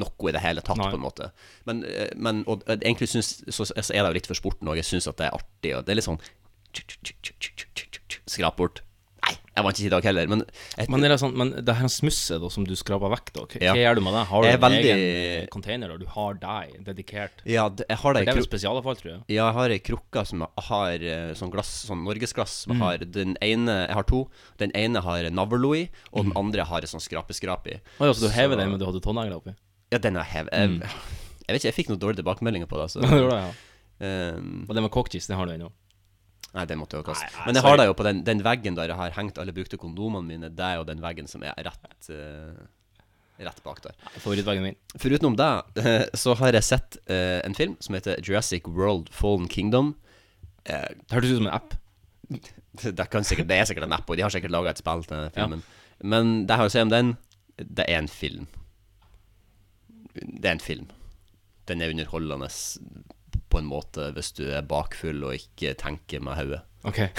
[0.00, 0.90] noe i det hele tatt, Nei.
[0.90, 1.30] på en måte.
[1.66, 4.68] Men, eh, men og, eh, egentlig synes, så, så er det jo litt for sporten
[4.70, 4.76] òg.
[4.76, 6.20] Jeg syns at det er artig, og det er litt sånn
[8.30, 8.82] Skrap bort.
[9.56, 10.42] Jeg vant ikke i dag heller, men
[10.78, 13.42] et, Men, er det sånn, men det her smusset da, som du skraper vekk, da,
[13.50, 13.72] hva Ja.
[13.74, 14.22] gjør du med det?
[14.30, 17.42] Har du Jeg er en veldig- egen container, og du har deg dedikert?
[17.44, 19.20] Ja, det, jeg har For det det er vel spesialavfall, tror jeg.
[19.28, 22.54] Ja, jeg har ei krukke som har eh, sånn glass, sånn norgesglass.
[22.66, 22.70] Mm.
[22.70, 24.30] Som har den ene Jeg har to.
[24.58, 27.80] Den ene har navlo i, og den andre har et sånn skrapeskrap i.
[27.98, 29.54] Å ja, så du hever den, men du hadde tånegler oppi?
[29.90, 30.48] Ja, den er hev...
[30.52, 32.90] Jeg, jeg vet ikke, jeg fikk noen dårlige tilbakemeldinger på det.
[32.92, 34.06] Så, Det gjorde jeg, ja.
[34.06, 35.70] ehm, Og det med cockcheese, det har du ennå.
[36.56, 37.28] Nei, den måtte jeg jo kaste.
[37.28, 37.70] Nei, nei, Men jeg sorry.
[37.70, 40.50] har det jo på den, den veggen der jeg har hengt alle brukte kondomene mine.
[40.50, 42.60] Det er jo den veggen som er rett eh,
[43.40, 43.94] Rett bak der.
[44.20, 44.74] Favorittveggen min.
[45.00, 49.94] Foruten det, så har jeg sett eh, en film som heter Jurassic World Fallen Kingdom.
[50.68, 51.72] Eh, Det hørtes ut som en app.
[52.98, 55.06] det, kan sikkert, det er sikkert en app, og de har sikkert laga et spill
[55.06, 55.62] til den filmen.
[56.04, 57.14] Men det jeg har å si om den,
[57.56, 58.44] det er en film.
[60.20, 60.90] Det er en film.
[61.70, 62.50] Den er underholdende
[63.50, 66.60] på en måte hvis du er bakfull og ikke tenker med hodet.
[66.88, 67.10] Okay.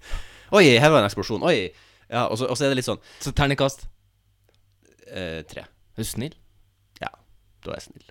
[0.56, 1.44] Oi, her var en eksplosjon.
[1.46, 1.68] Oi.
[2.10, 3.84] Ja, og så, og så er det litt sånn Så terningkast.
[5.06, 5.66] eh, Tre.
[5.94, 6.34] Er du snill?
[7.02, 7.12] Ja,
[7.64, 8.08] da er jeg snill.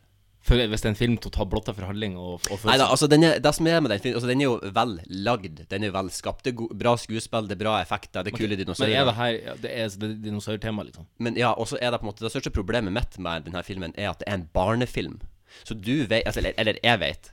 [0.50, 3.10] For hvis det er en film totalt blotta for handling og, og Nei da, altså
[3.12, 4.94] den er, det som er med den filmen altså, Den er jo vel
[5.28, 5.60] lagd.
[5.70, 6.46] Den er vel skapt.
[6.46, 9.10] Det er go bra skuespill, det er bra effekter, det er kule Men er dinosaurer.
[9.12, 11.10] det her ja, Det er det er dinosaurtema, liksom?
[11.20, 13.64] Men ja, og så er det på en måte Det største problemet mitt med denne
[13.68, 15.20] filmen er at det er en barnefilm.
[15.68, 17.32] Så du vet altså, eller, eller jeg vet.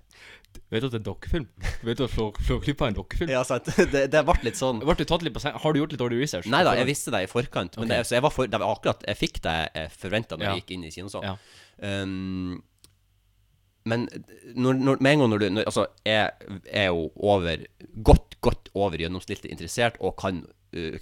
[0.73, 1.47] Vet du at det er en dokkefilm?
[1.87, 3.33] Vet du at Flå- Flåklypa er en dokkefilm?
[3.33, 3.69] Ja, sant.
[3.95, 5.57] Det, det ble litt sånn Ble du tatt litt på seng?
[5.63, 6.49] Har du gjort litt dårlig research?
[6.53, 7.77] Nei da, jeg visste det i forkant.
[7.79, 8.03] Men okay.
[8.03, 10.55] det, så jeg var for, det var akkurat Jeg fikk det jeg forventa når Ja.
[10.55, 11.37] jeg gikk inn i kinosalen.
[11.37, 11.93] Ja.
[12.03, 12.63] Um,
[13.87, 14.09] men
[14.59, 16.31] når, når, med en gang når du når, Altså, jeg
[16.67, 17.67] er jo over
[18.03, 20.43] Godt, godt over gjennomsnittet interessert og kan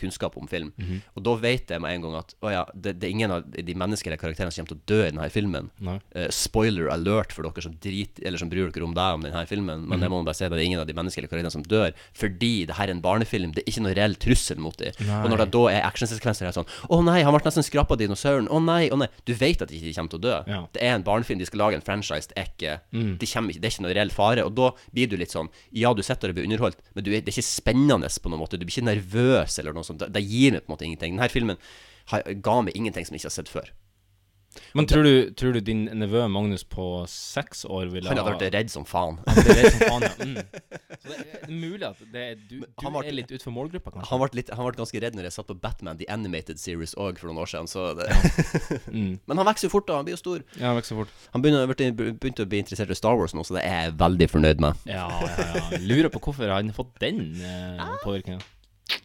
[0.01, 0.73] kunnskap om film.
[0.79, 1.03] Mhm.
[1.17, 3.45] Og da vet jeg med en gang at å ja, det, det er ingen av
[3.51, 5.71] de menneskelige karakterene som kommer til å dø i denne filmen.
[6.15, 9.47] Eh, spoiler alert for dere som drit Eller som bryr dere om deg om denne
[9.47, 9.87] filmen.
[9.89, 10.01] Men Mhm.
[10.01, 11.93] det må man bare si det er ingen av de menneskelige karakterene som dør.
[12.15, 13.53] Fordi det her er en barnefilm.
[13.55, 14.93] Det er ikke noe reell trussel mot dem.
[15.25, 17.99] Og når det da er actionsekvenser her sånn Å nei, han ble nesten skrapa av
[17.99, 18.49] dinosauren.
[18.49, 19.09] Å nei, å nei.
[19.25, 20.37] Du vet at de ikke kommer til å dø.
[20.51, 20.67] Ja.
[20.73, 21.39] Det er en barnefilm.
[21.39, 22.29] De skal lage en franchise.
[22.29, 23.19] Det er ikke Mm.
[23.19, 24.45] de ikke, Det er ikke noe reell fare.
[24.45, 27.27] Og da blir du litt sånn Ja, du sitter og blir underholdt, men du det
[27.29, 28.59] er ikke spennende på noen måte.
[28.59, 30.03] Du blir ikke nervøs eller noe sånt.
[30.05, 31.17] Det, det gir meg på en måte ingenting.
[31.17, 31.59] Denne filmen
[32.13, 33.73] har, ga meg ingenting som jeg ikke har sett før.
[34.71, 38.53] Men tror du, tror du din nevø Magnus på seks år ville Han hadde vært
[38.55, 39.17] redd som faen.
[39.27, 40.13] Han ble redd som faen, ja.
[40.29, 40.37] Mm.
[41.03, 44.07] Så det er mulig at det du, du han var- er litt utenfor målgruppa, kanskje?
[44.13, 46.95] Han ble, litt, han ble ganske redd når jeg satt på Batman The Animated Series
[46.95, 47.67] òg for noen år siden.
[47.75, 48.07] Så det,
[48.95, 49.19] Mm.
[49.27, 49.99] Men han vokser jo fort, da.
[49.99, 50.47] Han blir jo stor.
[50.55, 51.11] Ja, han vokser fort.
[51.35, 54.31] Han begynte, begynte å bli interessert i Star Wars nå, så det er jeg veldig
[54.37, 54.87] fornøyd med.
[54.87, 55.83] Ja, ja, ja.
[55.83, 58.39] Lurer på hvorfor han har fått den eh, påvirkninga.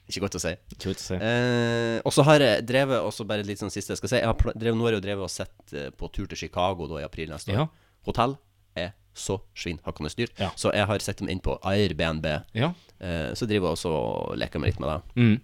[0.10, 0.52] Ikke godt å si.
[0.74, 1.18] Ikke godt å si.
[1.24, 4.22] Eh, og så har jeg drevet også bare litt sånn siste jeg skal si.
[4.22, 6.88] Jeg har drevet, nå har jeg jo drevet og sett eh, på tur til Chicago
[6.89, 7.62] da i april neste år.
[7.62, 7.68] Ja.
[8.10, 8.36] Hotell
[8.80, 10.34] er så svinhakkende dyrt.
[10.42, 10.50] Ja.
[10.60, 12.26] Så jeg har sett dem inn på Airbnb.
[12.58, 12.74] Ja.
[13.00, 15.22] Eh, så driver jeg også og leker meg litt med det.
[15.22, 15.38] Mm.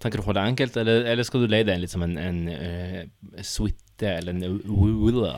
[0.00, 2.16] Tenker du å holde det enkelt, eller, eller skal du leie deg litt som en,
[2.16, 4.60] en uh, suite eller en
[5.04, 5.34] villa?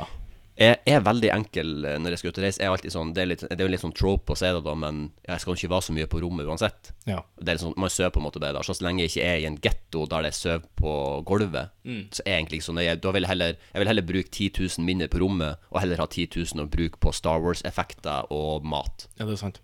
[0.58, 2.60] Jeg er veldig enkel eh, når jeg skal ut og reise.
[2.60, 4.44] Jeg er alltid sånn, det, er litt, det er jo litt sånn trope å si
[4.52, 6.90] det, da, men jeg skal ikke være så mye på rommet uansett.
[7.08, 7.22] Ja.
[7.40, 8.60] Det er litt sånn, Man sover på en måte bedre.
[8.68, 10.92] Så så lenge jeg ikke er i en getto der jeg er sover på
[11.30, 12.04] gulvet, Mm.
[12.14, 13.00] så er jeg egentlig ikke så nøye.
[13.02, 15.96] Da vil jeg heller Jeg vil heller bruke 10 000 mindre på rommet, og heller
[15.98, 19.08] ha 10 000 å bruke på Star Wars-effekter og mat.
[19.18, 19.58] ja, det er sant.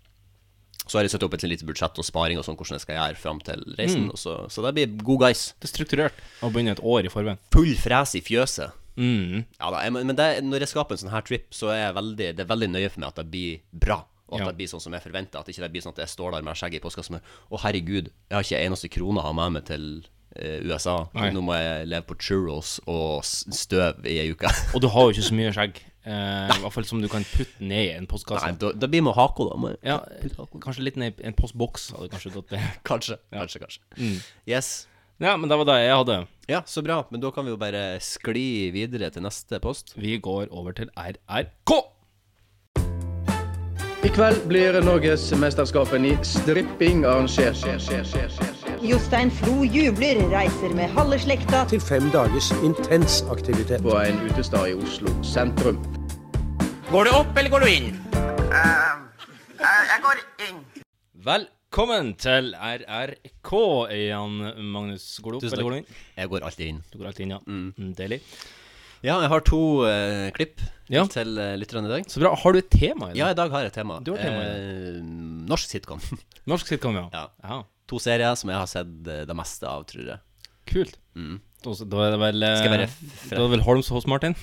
[0.89, 2.95] Så har jeg satt opp et lite budsjett og sparing og sånn hvordan jeg skal
[2.97, 4.07] gjøre fram til reisen.
[4.09, 4.15] Mm.
[4.17, 5.53] Så, så det blir god guys.
[5.61, 7.37] Det er strukturert å begynne et år i forveien.
[7.53, 8.73] Full fres i fjøset.
[8.99, 9.45] Mm.
[9.57, 12.29] Ja da, jeg, men det, når jeg skaper en sånn her trip, så er veldig,
[12.35, 14.01] det er veldig nøye for meg at det blir bra.
[14.29, 14.51] Og at Ja.
[14.51, 15.39] det blir sånn som jeg forventer.
[15.41, 17.61] At ikke det blir sånn at jeg står der med skjegget i postkassa og Å,
[17.63, 19.85] herregud, jeg har ikke en eneste krone å ha med meg til
[20.35, 21.07] eh, USA.
[21.15, 21.31] Nei.
[21.33, 24.51] Nå må jeg leve på churros og støv i ei uke.
[24.75, 25.81] Og du har jo ikke så mye skjegg.
[26.05, 28.45] Eh, I hvert fall som du kan putte ned i en postkasse.
[28.45, 29.73] Nei, da, da blir man hako, da.
[29.83, 29.97] Ja,
[30.61, 32.69] kanskje litt ned i en postboks hadde kanskje gått bedre.
[32.87, 33.81] Kanskje, kanskje, kanskje.
[33.97, 34.15] Mm.
[34.49, 34.87] Yes.
[35.19, 36.17] Ja, men det var det jeg hadde.
[36.47, 37.01] Ja, så bra.
[37.11, 39.91] Men da kan vi jo bare skli videre til neste post.
[39.99, 41.73] Vi går over til RRK.
[43.99, 47.59] I kveld blir Norgesmesterskapet i stripping arrangert.
[48.79, 53.83] Jostein Flo jubler, reiser med halve slekta til fem dagers intens aktivitet.
[53.83, 55.83] På en utestad i Oslo sentrum.
[56.87, 57.91] Går du opp, eller går du inn?
[61.69, 63.49] Velkommen til RRK,
[63.93, 64.37] Jan
[64.73, 65.03] Magnus.
[65.21, 65.89] Går du opp, Tusen eller går du takk.
[65.91, 65.97] inn?
[66.17, 66.79] Jeg går alltid inn.
[66.89, 67.37] Du går alltid inn, ja.
[67.45, 67.91] Mm.
[67.99, 68.17] Deilig.
[69.05, 71.03] Ja, jeg har to eh, klipp Ja.
[71.13, 72.07] til uh, lytterne i dag.
[72.09, 72.31] Så bra.
[72.33, 73.19] Har du et tema i dag?
[73.19, 73.99] Ja, i dag har jeg et tema.
[74.01, 75.03] Du har tema i eh,
[75.53, 76.01] norsk sitcom.
[76.49, 77.27] Norsk sitcom, ja.
[77.45, 77.59] Ja.
[77.93, 80.17] To serier som jeg har sett eh, det meste av, tror jeg.
[80.73, 80.97] Kult.
[81.13, 82.89] Da, da er det vel eh, Skal jeg bare
[83.29, 84.33] Da er det vel Holms hos Martin?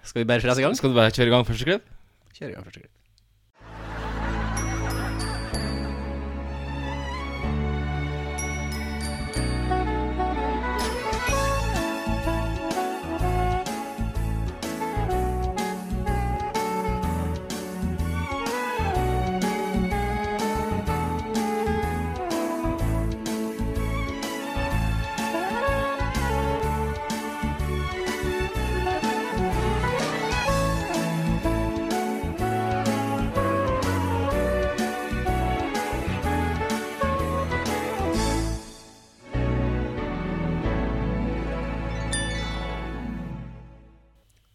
[0.00, 0.80] Skal vi bare frese i gang?
[0.80, 1.92] Skal du bare kjøre i gang første klipp?
[2.40, 2.96] Kjør i gang første klipp.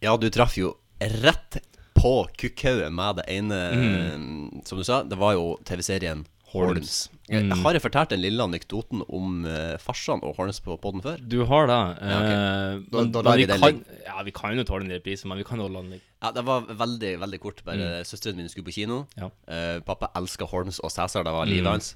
[0.05, 1.57] Ja, du traff jo rett
[1.97, 3.59] på kukkhauget med det ene,
[4.67, 5.01] som du sa.
[5.03, 7.07] Det var jo TV-serien Horns.
[7.27, 7.49] Mm.
[7.49, 11.17] Jeg har jeg fortalt den lille anekdoten om uh, farsan og Horns på poden før?
[11.19, 11.79] Du har det.
[12.05, 12.35] Ja, okay.
[12.35, 15.37] eh, Da- men- da men vi kan, Ja, vi kan jo tåle en reprise, men
[15.41, 17.63] vi kan holde den litt Ja, det var veldig, veldig kort.
[17.65, 19.01] Bare Søsteren min skulle på kino.
[19.17, 19.31] Ja.
[19.49, 21.95] Uh, pappa elska Horns og Cæsar, det var livet hans.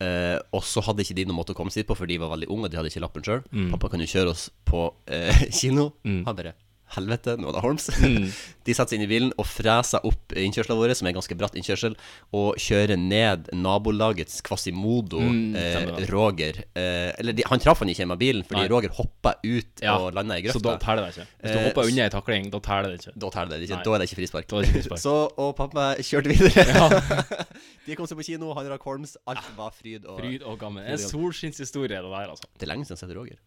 [0.00, 2.16] Uh, og så hadde ikke de noen måte å komme seg dit på, for de
[2.18, 3.44] var veldig unge, de hadde ikke lappen sjøl.
[3.70, 4.88] Pappa kan jo kjøre oss på
[5.60, 5.92] kino.
[6.08, 6.54] Han bare
[6.96, 7.86] Helvete, nå er det Holmes.
[8.66, 11.36] de setter seg inn i bilen og freser opp innkjørselen vår, som er en ganske
[11.38, 11.94] bratt innkjørsel,
[12.36, 16.58] og kjører ned nabolagets Quasimodo, mm, eh, Roger.
[16.74, 18.70] Eh, eller de, han traff han ikke med bilen, fordi Nei.
[18.72, 20.78] Roger hoppa ut Ja, og landa i Så da grøfta.
[20.84, 21.26] teller det ikke.
[21.40, 23.14] Hvis du Eh, hopper unna ei takling, da teller det ikke.
[23.22, 23.82] Da teller det ikke.
[23.86, 24.48] Da er det ikke frispark.
[24.50, 25.02] Det ikke frispark.
[25.06, 27.30] Så, og pappa kjørte videre.
[27.86, 29.16] De kom seg på kino, han rakk Holmes.
[29.30, 30.84] Alt var fryd og Fryd og gammen.
[30.86, 32.46] En solskinnshistorie, det der, altså.
[32.58, 33.38] Det er lenge siden jeg har sett Roger.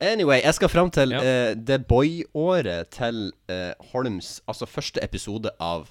[0.00, 1.20] Anyway, jeg skal fram til Ja.
[1.52, 5.88] uh, The Boy-året til uh, Holms Altså første episode av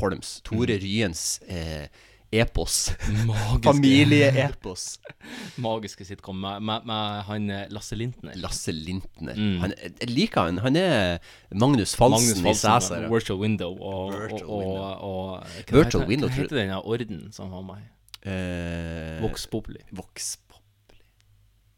[0.00, 0.40] Holms.
[0.44, 1.86] Tore Ryens uh,
[2.32, 2.90] epos.
[3.64, 4.98] Familieepos.
[5.62, 8.34] magiske sitcom med, med, med han eh, Lasse Lintner.
[8.42, 9.36] Lasse Lintner.
[9.38, 9.60] Mm.
[9.62, 10.58] Han, jeg liker han.
[10.64, 11.18] Han er
[11.54, 13.06] Magnus Falsen, Magnus i Falsen, Cæsar.
[13.12, 14.82] Virtual Window og, Virtual og, Window.
[14.82, 17.84] og, og hva Virtual heter- Window, Hva heter den orden som var med?
[18.24, 19.78] Uh, Vox Populi.
[19.92, 20.36] Vox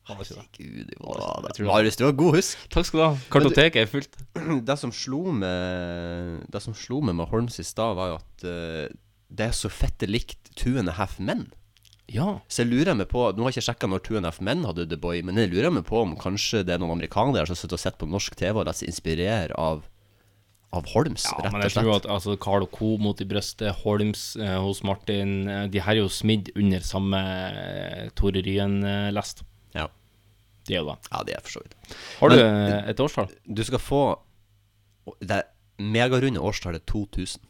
[0.06, 0.36] Populi.
[0.36, 0.98] Var det ikke det?
[1.02, 1.48] Herregud?
[1.50, 1.66] Jeg tror.
[1.70, 2.66] Marius, du har god husk.
[2.72, 3.12] Takk skal du ha.
[3.34, 4.18] Kartoteket er fullt.
[4.68, 8.46] Det som slo meg Det som slo meg med Holmes i stad, var jo at
[8.46, 8.86] eh,
[9.26, 11.48] det er så fette likt Two and a Half Men.
[12.06, 12.36] Ja.
[12.46, 14.38] Så jeg lurer meg på Nå har jeg ikke sjekka når Two and a Half
[14.46, 17.48] Men hadde The Boy, men jeg lurer meg på om kanskje det er noen amerikanere
[17.50, 19.82] som sitter og sett på norsk TV og lar seg inspirere av
[20.76, 22.92] Av Holmes, Ja, rett men og jeg tror at altså, Carl og Co.
[23.02, 27.20] mot i brøstet, Holms eh, hos Martin eh, De her er jo smidd under samme
[27.22, 29.44] eh, Tore Ryen-lest.
[30.66, 30.96] De er jo det.
[31.12, 31.76] ja, de er for så vidt.
[32.20, 33.28] Har du Men- et årstall?
[33.46, 34.02] Du skal få
[35.20, 35.42] det
[35.78, 37.42] megarunde årstallet 2000.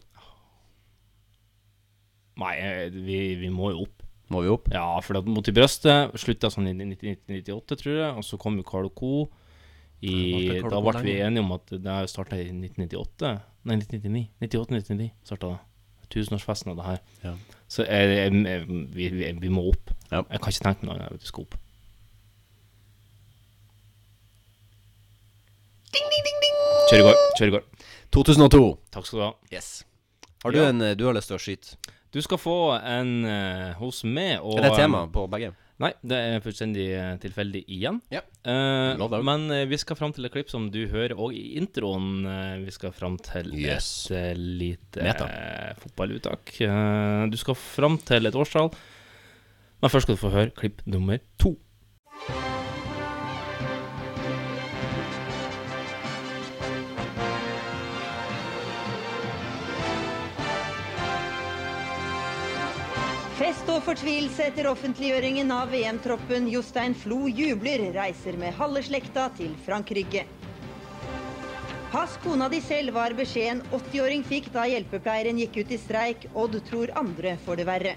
[2.37, 4.03] Nei, eh, vi, vi må jo opp.
[4.29, 4.69] Må vi opp?
[4.75, 8.59] Ja, for det Mot i brøstet slutta sånn i 1998, tror jeg, og så kom
[8.59, 9.29] jo Carl Co.
[10.05, 13.31] I, da ble vi enige om at det starta i 1998.
[13.67, 14.27] Nei, 1999.
[14.45, 15.63] 98-99 starta det.
[16.13, 16.99] Tusenårsfesten av det her.
[17.25, 17.33] Ja.
[17.73, 19.95] Så jeg, jeg, jeg, vi, vi, vi må opp.
[20.11, 20.21] Ja.
[20.21, 21.57] Jeg kan ikke tenke meg noe annet enn at vi skal opp.
[26.91, 27.21] Kjør i går.
[27.39, 27.65] Kjør i går.
[28.15, 28.63] 2002.
[28.95, 29.33] Takk skal du ha.
[29.53, 29.69] Yes.
[30.45, 30.69] Har du Ja.
[30.71, 31.77] en eh, du har lyst til å skyte?
[32.15, 35.53] Du skal få en eh, hos meg og Er det tema på begge?
[35.79, 37.99] Nei, det er fullstendig eh, tilfeldig igjen.
[38.11, 38.23] Ja.
[38.47, 39.21] Eh, Lov det.
[39.27, 42.25] men eh, vi skal fram til et klipp som du hører òg i introen.
[42.25, 44.07] Eh, vi skal fram til Yes.
[44.11, 45.27] et eh, lite Meta.
[45.29, 46.55] eh, fotballuttak.
[46.63, 48.71] Eh, du skal fram til et årstall.
[49.83, 51.57] Men først skal du få høre klipp nummer to.
[63.87, 66.49] Fortvilelse etter offentliggjøringen av VM-troppen.
[66.51, 70.25] Jostein Flo jubler, reiser med halve slekta til Frankrike.
[71.93, 76.27] Pass kona di selv, var beskjeden 80-åring fikk da hjelpepleieren gikk ut i streik.
[76.35, 77.95] Odd tror andre får det verre.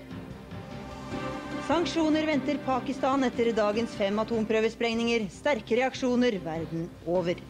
[1.65, 5.25] Sanksjoner venter Pakistan etter dagens fem atomprøvesprengninger.
[5.34, 7.41] Sterke reaksjoner verden over.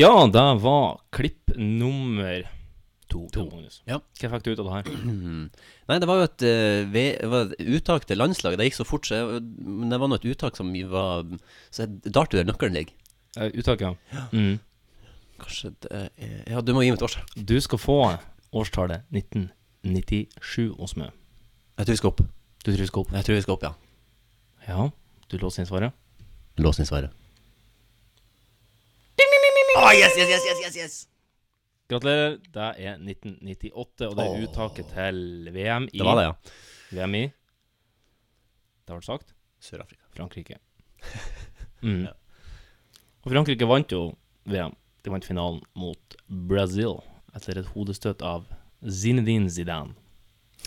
[0.00, 2.44] Ja, det var klipp nummer
[3.12, 3.20] to.
[3.36, 3.44] To.
[3.88, 3.98] Ja.
[4.20, 4.90] Hva fikk du ut av det her?
[5.92, 8.58] Nei, det var jo et, uh, ve- var et uttak til landslaget.
[8.60, 11.22] Det gikk så fort, så jeg, men det var nå et uttak som var
[11.70, 12.94] Så jeg dart der nøkkelen ligger.
[13.36, 13.94] Uh, uttak, ja.
[14.32, 14.58] Mm.
[15.42, 16.10] Kanskje det er
[16.52, 17.46] Ja, du må gi meg et årstall.
[17.48, 17.98] Du skal få
[18.52, 21.10] årstallet 1997 hos meg.
[21.78, 22.20] Jeg tror vi skal opp.
[22.62, 23.12] Du tror vi skal opp?
[23.16, 23.72] Jeg tror vi skal opp, ja.
[24.68, 24.84] Ja.
[25.32, 25.96] Du låser inn svaret?
[26.60, 27.10] Lås inn svaret.
[29.74, 30.94] Oh, yes, yes, yes, yes, yes, yes.
[31.92, 32.38] Gratulerer.
[32.54, 36.34] Det er 1998, og det er uttaket til VM i Det var det, ja.
[36.98, 37.22] VM i
[38.82, 40.04] Det ble sagt Sør-Afrika.
[40.16, 40.60] Frankrike.
[41.82, 42.04] Mm.
[43.26, 44.12] Og Frankrike vant jo
[44.46, 44.76] VM.
[45.02, 47.00] De vant finalen mot Brazil
[47.34, 48.44] etter et hodestøt av
[48.86, 49.96] Zinedine Zidane.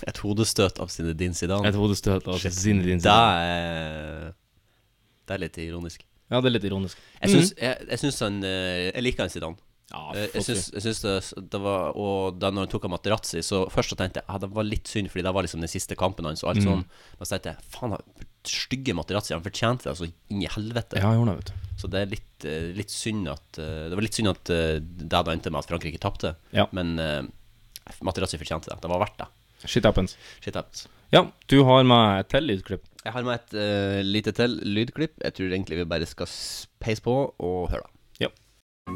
[0.04, 1.70] Et hodestøt av Zinedine Zidane.
[1.70, 2.52] Et hodestøt av Shit.
[2.58, 4.34] Zinedine Det er
[5.24, 6.04] Det er litt ironisk.
[6.28, 7.00] Ja, det er litt ironisk.
[7.22, 9.64] Jeg syns, jeg, jeg han eh, Jeg liker han Zidane.
[9.96, 12.92] Ja, Eh, Jeg syns, jeg syns det, det var Og da når han tok av
[12.92, 15.64] Materazzi, så først så tenkte jeg ja, det var litt synd, fordi det var liksom
[15.64, 16.68] den siste kampen hans og alt Mm.
[16.68, 16.84] sånn.
[17.18, 17.96] Men så tenkte jeg faen,
[18.46, 21.00] stygge Materazzi, han fortjente det så inn i helvete.
[21.00, 21.80] Ja, gjorde det, vet du.
[21.82, 25.08] Så det er litt, eh, litt synd at eh, Det var litt synd at det
[25.10, 26.36] da endte med at Frankrike tapte.
[26.52, 26.68] Ja.
[26.76, 27.24] Men uh,
[28.04, 28.82] Materazzi fortjente det.
[28.82, 29.28] Det var verdt det.
[29.66, 30.18] Shit happens.
[30.44, 30.88] Shit happens.
[31.14, 32.84] Ja, du har med et til lydklipp.
[33.06, 35.18] Jeg har med et uh, lite til lydklipp.
[35.24, 36.28] Jeg tror egentlig vi bare skal
[36.84, 37.86] peise på og høre.
[38.88, 38.93] Ja.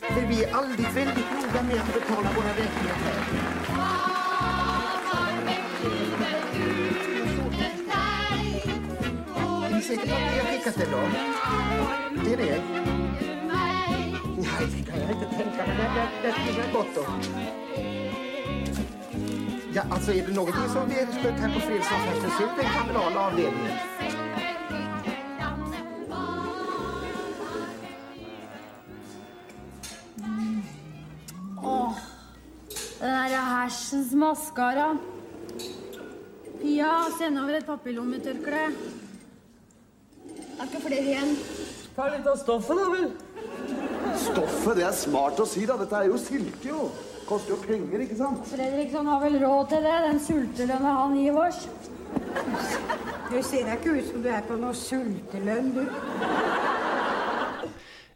[0.00, 3.20] För vi är aldrig väldigt noga med att betala våra räkningar här.
[9.66, 11.00] Är ni på att ni har skickat det då?
[12.24, 12.62] Det är det?
[13.48, 14.14] Nej,
[14.76, 15.76] det kan jag inte tänka mig.
[15.76, 17.04] Det när, när om.
[17.04, 17.06] har?
[19.74, 23.78] Ja, alltså är det någonting som vedersbör här på Fredriksson så ut den kommunala avdelningen.
[31.64, 32.02] Åh,
[33.00, 34.92] den der hersens maskara.
[36.60, 38.66] Pia, send over et papirlommetørkle.
[40.24, 41.34] Det er ikke flere igjen.
[41.96, 43.10] Ta litt av stoffet da, vel?
[44.18, 45.76] Stoffet, det er smart å si da.
[45.80, 46.86] Dette er jo silke jo.
[47.28, 48.44] Koster jo penger, ikke sant?
[48.50, 51.62] Fredriksson har vel råd til det, den sultelønna han gir oss.
[53.30, 55.84] Du ser deg ikke ut som du er på noe sultelønn, du.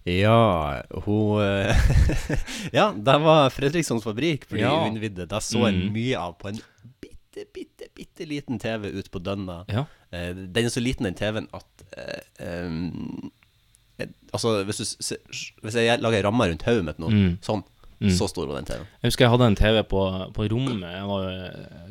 [0.07, 1.77] Ja, hun eh,
[2.79, 4.89] Ja, det var Fredrikssons fabrikk fordi Ja.
[4.91, 5.27] vidde.
[5.29, 5.93] Det så jeg Mm.
[5.93, 6.61] mye av på en
[7.01, 9.65] bitte, bitte, bitte liten TV ute på Dønna.
[9.69, 9.85] Ja.
[10.13, 12.71] Eh, den er så liten, den TV-en, at eh, eh,
[14.33, 15.09] Altså, hvis, du,
[15.65, 17.39] hvis jeg lager ei ramme rundt hodet mitt nå, Mm.
[17.43, 17.65] sånn,
[18.01, 18.11] Mm.
[18.15, 18.87] så stor var den TV-en.
[19.03, 20.83] Jeg husker jeg hadde en TV på, på rommet.
[20.87, 21.25] Jeg var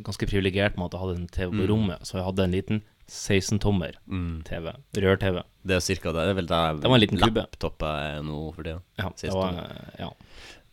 [0.03, 1.67] ganske privilegert med at jeg hadde en TV på Mm.
[1.67, 4.43] rommet, så jeg hadde en liten 16-tommer Mm.
[4.43, 4.73] TV.
[4.97, 5.43] Rør-TV.
[5.63, 6.25] Det er cirka det.
[6.27, 8.81] Det er vel der Det var en liten laptopet er nå for tida.
[8.99, 9.61] Ja, det var.
[9.99, 10.11] Ja.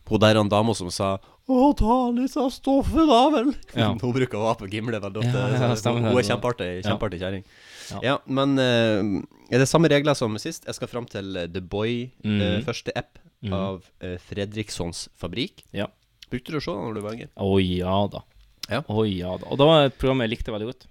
[0.05, 3.51] Hun der en dame som sa Å, ta litt av stoffet, da vel.
[3.77, 3.91] Ja.
[4.01, 5.21] hun bruker å være på Gimle ofte.
[5.21, 6.85] Ja, ja, hun, er kjempeartig, Ja.
[6.89, 7.43] kjempeartig kjerring.
[7.91, 7.99] Ja.
[8.01, 8.15] Ja.
[8.25, 9.21] men uh,
[9.53, 10.65] er det samme regler som sist?
[10.65, 12.39] Jeg skal fram til eh, The Boy, mm.
[12.41, 13.53] uh, første app mm.
[13.53, 15.61] av uh, Fredrikssons Fabrikk.
[15.69, 15.85] Ja.
[16.33, 17.29] Brukte du å se den når du var yngre?
[17.37, 18.23] Å ja da.
[18.65, 18.81] Ja.
[18.81, 19.51] Å ja da.
[19.53, 20.89] Og det var et program jeg likte veldig godt.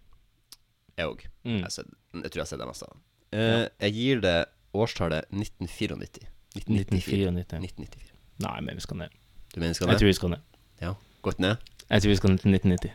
[0.99, 1.25] Jeg òg.
[1.45, 1.61] Mm.
[1.65, 2.87] Jeg, jeg tror jeg har sett det meste.
[2.91, 2.97] av.
[3.35, 4.37] Eh, Jeg gir det
[4.75, 6.29] årstallet 1994.
[6.55, 7.31] 1994.
[7.35, 7.61] 1994.
[7.67, 8.11] 1994.
[8.45, 9.15] Nei, men vi skal ned.
[9.55, 9.95] Du mener vi skal ned?
[9.95, 10.43] Jeg tror vi skal ned.
[10.83, 11.57] Ja, gått ned?
[11.91, 12.93] Jeg tror vi skal ned til 1990.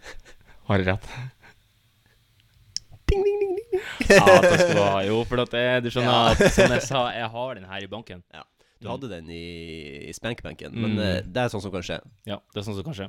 [0.68, 1.08] Har jeg rett?
[4.08, 4.98] Ja, takk skal du ha.
[5.06, 6.48] Jo, for at det, du skjønner Ja.
[6.54, 8.22] som jeg sa, jeg har den her i banken.
[8.34, 8.42] Ja.
[8.82, 10.82] Du hadde den i, i spankbenken, Mm.
[10.82, 12.00] men eh, det er sånn som kan skje.
[12.28, 13.06] Ja, det er sånn som kan skje.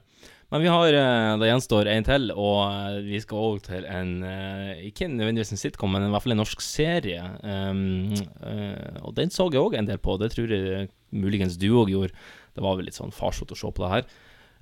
[0.53, 4.11] Men vi har eh, Det gjenstår en til, og eh, vi skal over til en
[4.23, 7.23] eh, Ikke nødvendigvis en sitcom, men i hvert fall en norsk serie.
[7.43, 10.15] Um, eh, og den så jeg òg en del på.
[10.21, 12.13] Det tror jeg muligens du òg gjorde.
[12.55, 14.07] Det var vel litt sånn farsott å se på det her.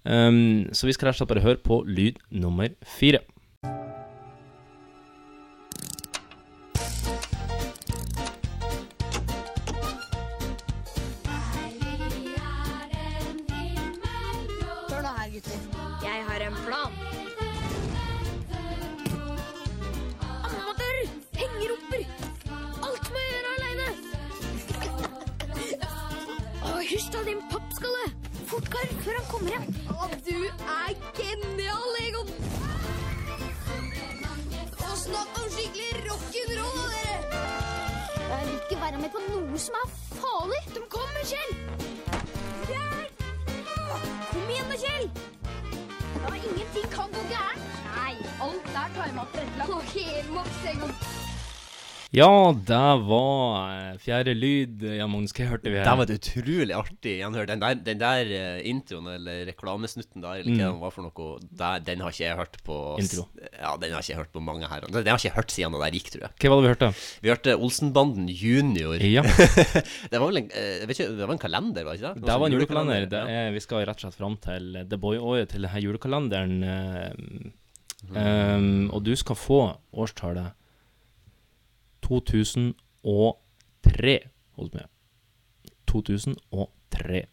[0.04, 3.22] Um, så vi skal rett og slett bare høre på lyd nummer fire.
[26.94, 28.04] Hysj da, din pappskalle!
[28.46, 29.64] Fort, Karl, før han kommer hjem.
[29.90, 32.30] Å, du er genial, Egon!
[34.78, 37.42] Og snakk om skikkelig rock'n'roll, dere!
[38.28, 40.62] Jeg vil ikke være med på noe som er farlig.
[40.76, 41.58] De kommer, Kjell!
[42.70, 43.26] Hjelp!
[44.30, 45.10] Kom igjen da, Kjell!
[46.22, 47.84] Ja, ingenting kan gå gærent.
[47.98, 49.98] Nei, alt er timet tilrettelagt.
[49.98, 51.00] Helt maks, Egon.
[52.14, 54.84] Ja, det var eh, fjerde lyd.
[54.86, 55.88] Jan Magnus, hva hørte vi her?
[55.88, 57.48] Det var et utrolig artig gjenhør.
[57.50, 60.76] Den der, den der eh, introen, eller reklamesnutten der, eller hva Mm.
[60.78, 63.26] det var for noe, der, den har ikke jeg hørt på Intro.
[63.58, 64.86] Ja, den har ikke jeg hørt på mange her.
[64.86, 66.38] Den den har ikke jeg hørt siden det der gikk, tror jeg.
[66.38, 66.92] Hva var det vi hørte?
[67.26, 69.02] Vi hørte Olsenbanden junior.
[69.02, 69.26] Ja.
[70.14, 72.14] det var vel en, eh, jeg vet ikke, det var en kalender, var det ikke
[72.14, 72.22] det?
[72.22, 73.10] Det var en sånn julekalender.
[73.10, 76.58] Det er, vi skal rett og slett fram til The Boy-året til denne julekalenderen.
[78.04, 78.90] Um, mm.
[78.92, 79.64] og du skal få
[79.96, 80.54] årstallet
[82.04, 84.20] 2003.
[84.56, 84.86] hos med.
[85.90, 87.26] 2003.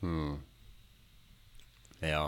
[0.00, 0.36] Hmm.
[2.04, 2.26] Ja.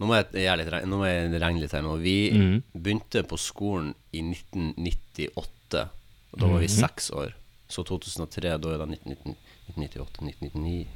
[0.00, 1.92] Nå må jeg, gjøre litt, nå må jeg regne litt her nå.
[2.02, 2.56] Vi mm.
[2.74, 5.84] begynte på skolen i 1998.
[6.32, 6.78] Og da var vi Mhm.
[6.80, 7.34] seks år.
[7.68, 9.36] Så 2003, da er det 19,
[9.76, 10.86] 1998, 1999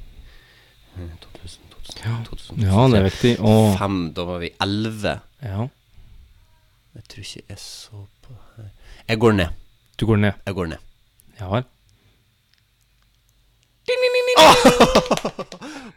[0.97, 2.23] eh, 2000, 2000, Ja.
[2.25, 3.33] 2000, Ja, det er viktig.
[3.39, 5.21] Og Fem, da var vi elleve.
[5.41, 5.67] Ja.
[6.97, 8.69] Jeg tror ikke jeg så på her
[9.07, 9.49] Jeg går ned.
[9.99, 10.31] Du går ned?
[10.45, 10.77] Jeg går ned.
[11.39, 11.63] Ja vel.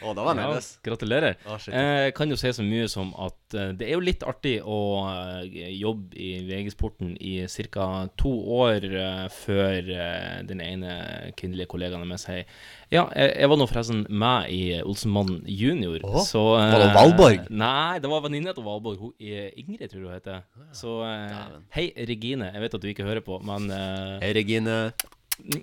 [0.00, 1.36] Å, da var jeg Ja, gratulerer.
[1.46, 1.74] Å, shit.
[1.76, 4.78] Eh, kan jo si så mye som at eh, det er jo litt artig å
[5.10, 7.34] eh, jobbe i VG-sporten i
[7.74, 7.86] ca.
[8.20, 10.94] to år eh, før eh, den ene
[11.38, 12.44] kvinnelige kollegaen Med sier
[12.90, 16.00] Ja, jeg, jeg var nå forresten med i Olsenmannen junior.
[16.06, 17.46] Å, så, eh, var det Valborg?
[17.52, 18.98] Nei, det var venninna til Valborg.
[19.04, 20.42] Hun er Ingrid, tror jeg hun heter.
[20.76, 21.38] Så eh,
[21.76, 22.50] hei, Regine.
[22.54, 24.80] Jeg vet at du ikke hører på, men eh, Hei, Regine.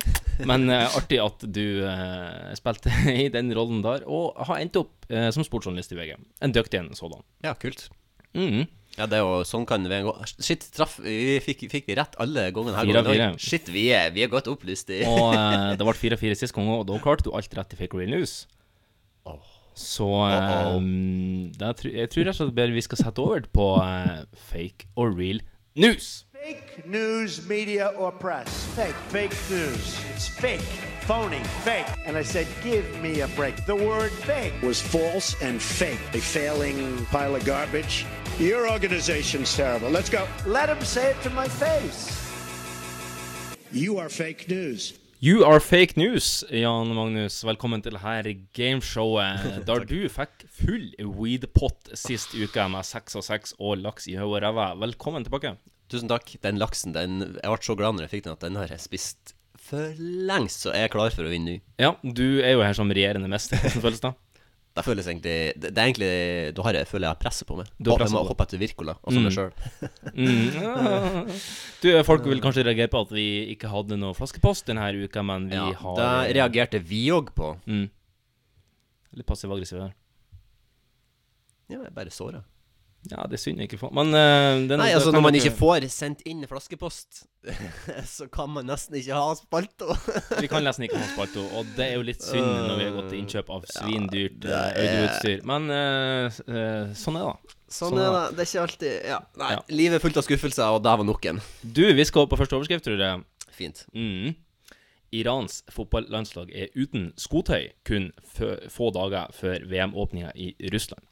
[0.50, 2.94] men uh, artig at du uh, spilte
[3.26, 6.18] i den rollen der, og har endt opp uh, som sportsjournalist i VG.
[6.44, 7.24] En dyktig en sådan.
[7.46, 7.88] Ja, kult.
[8.38, 8.68] Mhm.
[8.98, 10.12] Ja, det er jo sånn kan vi gå.
[10.42, 12.88] Shit, traff Vi fikk, fikk vi rett alle gangene her.
[12.90, 13.28] Fire fire.
[13.38, 15.36] Shit, vi er, vi er godt opplyst i Og
[15.78, 18.16] det ble 4-4 sist gang òg, og da klarte du alt rett i Fake Real
[18.16, 18.48] News.
[19.78, 20.80] Så eh,
[21.54, 23.68] det er, jeg tror rett og slett bare vi skal sette over på
[24.50, 25.44] Fake or Real
[25.78, 26.26] News.
[26.48, 28.48] Fake news, media, or press.
[28.74, 28.96] Fake.
[29.12, 30.00] Fake news.
[30.16, 30.72] It's fake.
[31.02, 31.44] Phony.
[31.68, 31.92] Fake.
[32.06, 33.66] And I said, give me a break.
[33.66, 36.00] The word fake was false and fake.
[36.14, 38.06] A failing pile of garbage.
[38.40, 39.90] Your organization's terrible.
[39.90, 40.26] Let's go.
[40.46, 42.16] Let him say it to my face.
[43.74, 44.94] You are fake news.
[45.20, 47.44] You are fake news, Jan Magnus.
[47.44, 53.58] Velkommen til dette gameshowet der du fikk full weedpot sist uke med seks og seks
[53.60, 54.76] og laks i hodet og ræva.
[54.80, 55.58] Velkommen tilbake.
[55.89, 56.34] Tusen takk.
[56.43, 58.80] Den laksen, den Jeg ble så glad når jeg fikk den, at den har jeg
[58.84, 59.34] spist
[59.67, 61.62] for lengst, så jeg er klar for å vinne ny.
[61.82, 63.58] Ja, du er jo her som regjerende mester.
[63.60, 64.13] Hvordan føles det?
[64.78, 66.10] Det føles egentlig Det, det er egentlig
[66.54, 67.65] Da har jeg, føler jeg har presset på meg.
[67.82, 69.23] Du har presset på hoppe etter Wirkola, altså Mm.
[69.26, 69.54] meg sjøl.
[70.13, 71.23] Mm, ja.
[71.82, 73.23] Du, folk vil kanskje reagere på at vi
[73.56, 77.50] ikke hadde noe flaskepost denne uka, men vi Ja, har det reagerte vi òg på.
[77.66, 77.88] Mm.
[79.18, 79.95] Litt passiv-aggressiv der.
[81.74, 82.43] Ja, jeg er bare såra.
[83.08, 85.54] Ja, det er synd jeg ikke får Men eh, den, Nei, altså når man ikke
[85.56, 87.22] får sendt inn flaskepost,
[88.18, 89.93] så kan man nesten ikke ha spalto.
[90.43, 92.95] Vi kan nesten ikke ha spalto, og det er jo litt synd når vi har
[92.98, 95.45] gått til innkjøp av svindyrt uh, er- audioutstyr.
[95.48, 97.56] Men eh, eh, sånn er det.
[97.78, 98.26] Sånn er det.
[98.36, 99.22] Det er ikke alltid Ja.
[99.39, 101.41] Nei, livet er fullt av skuffelser, og der var nok en.
[101.64, 103.24] Du, vi skal på første overskrift, tror jeg.
[103.56, 103.86] Fint.
[103.95, 104.36] Mm.
[105.16, 108.10] Irans fotballandslag er uten skotøy kun
[108.68, 111.07] få dager før VM-åpninga i Russland.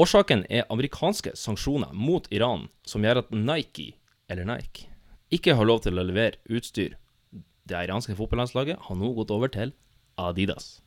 [0.00, 3.92] Årsaken er amerikanske sanksjoner mot Iran, som gjør at Nike,
[4.32, 4.88] eller Nike,
[5.32, 6.96] ikke har lov til å levere utstyr.
[7.68, 9.74] Det iranske fotballandslaget har nå gått over til
[10.20, 10.80] Adidas.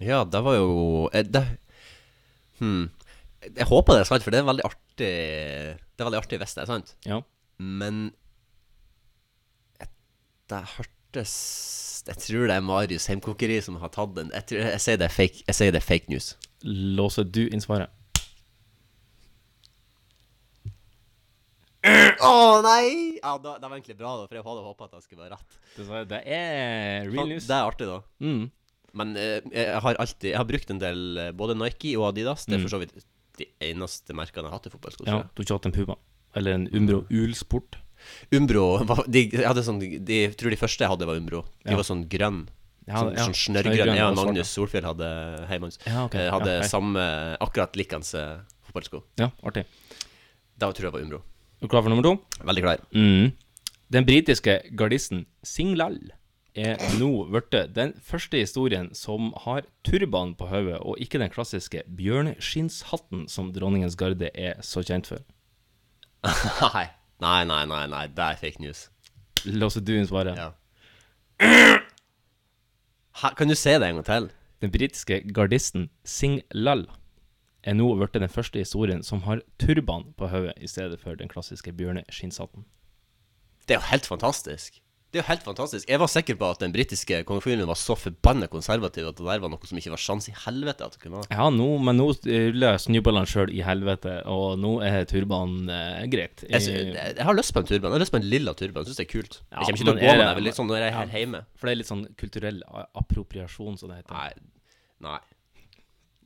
[0.00, 0.72] Ja, det var jo
[1.12, 1.44] eh, det,
[2.58, 2.88] hmm.
[3.46, 6.56] Jeg håper det er sant, for det er veldig artig Det er veldig artig hvis
[6.56, 6.92] det er sant.
[7.06, 7.20] Ja.
[7.56, 8.10] Men
[10.50, 11.36] det hørtes
[12.06, 14.32] Jeg tror det er Marius Heimkokeri som har tatt den.
[14.34, 16.34] Jeg, tror, jeg, sier det er fake, jeg sier det er fake news.
[16.66, 17.90] Låser du inn svaret?
[21.86, 22.30] Å
[22.64, 23.18] nei!
[23.20, 25.36] Ja, det, det var egentlig bra, da, for jeg hadde håpa at jeg skulle være
[25.36, 25.58] rett.
[25.76, 26.06] Dessverre.
[26.10, 27.46] Det er real news.
[27.46, 27.98] Det er artig, da.
[28.24, 28.46] Mm.
[28.96, 32.46] Men eh, jeg har alltid Jeg har brukt en del eh, både Nike og Adidas.
[32.48, 32.66] Det er Mm.
[32.66, 32.94] for så vidt
[33.36, 35.04] de eneste merkene jeg har hatt i fotballsko.
[35.06, 35.28] Ja, jeg.
[35.36, 35.96] du har ikke hatt en Puma?
[36.40, 37.76] Eller en Umbro Ulsport?
[38.34, 41.42] Umbro var- de, jeg hadde sånn, de, Jeg tror de første jeg hadde, var Umbro.
[41.62, 41.76] De Ja.
[41.76, 42.46] var sånn grønn.
[42.86, 43.24] Ja, sånn, ja.
[43.26, 43.96] sånn snørrgrønn.
[43.96, 45.06] Svart, Magnus Solfjell hadde
[45.50, 46.14] hei Magnus, Ja, ok.
[46.14, 46.68] eh, Hadde Ja, hei.
[46.70, 49.02] samme Akkurat likende fotballsko.
[49.18, 49.64] Ja, artig.
[50.58, 51.18] Da tror jeg var Umbro.
[51.60, 52.12] Er du klar for nummer to?
[52.46, 52.78] Veldig klar.
[52.94, 53.32] Mm.
[53.90, 55.98] Den britiske gardisten Singlal
[56.56, 61.82] er nå blitt den første historien som har turban på hodet, og ikke den klassiske
[61.98, 65.18] bjørneskinnshatten som dronningens garde er så kjent for.
[66.74, 66.86] nei.
[67.20, 68.06] Nei, nei, nei, nei.
[68.08, 68.88] Det er fake news.
[69.44, 70.36] Låser du inn svaret?
[70.36, 70.52] Ja.
[73.16, 74.30] Hæ, kan du se det en gang til?
[74.60, 76.86] Den britiske gardisten Sing Lall
[77.64, 81.30] er nå blitt den første historien som har turban på hodet i stedet for den
[81.32, 82.66] klassiske bjørneskinnshatten.
[83.64, 84.82] Det er jo helt fantastisk.
[85.16, 85.88] Det er jo helt fantastisk.
[85.88, 89.40] Jeg var sikker på at den britiske kongefamilien var så forbanna konservativ at det der
[89.40, 91.30] var noe som ikke var sjans i helvete at det kunne være.
[91.38, 96.44] Ja, nå, men nå ruller snuballene sjøl i helvete, og nå er turban eh, greit.
[96.44, 97.88] Jeg, jeg, jeg har lyst på en turban.
[97.88, 98.84] Jeg har lyst på en lilla turban.
[98.84, 99.38] Jeg syns det er kult.
[99.48, 101.16] Ja, jeg kommer ikke til å gå med det- Litt sånn når jeg er her
[101.24, 101.40] hjemme.
[101.56, 102.60] For det er litt sånn kulturell
[103.00, 104.12] appropriasjon, som det heter.
[104.12, 104.32] Nei.
[105.08, 105.18] Nei.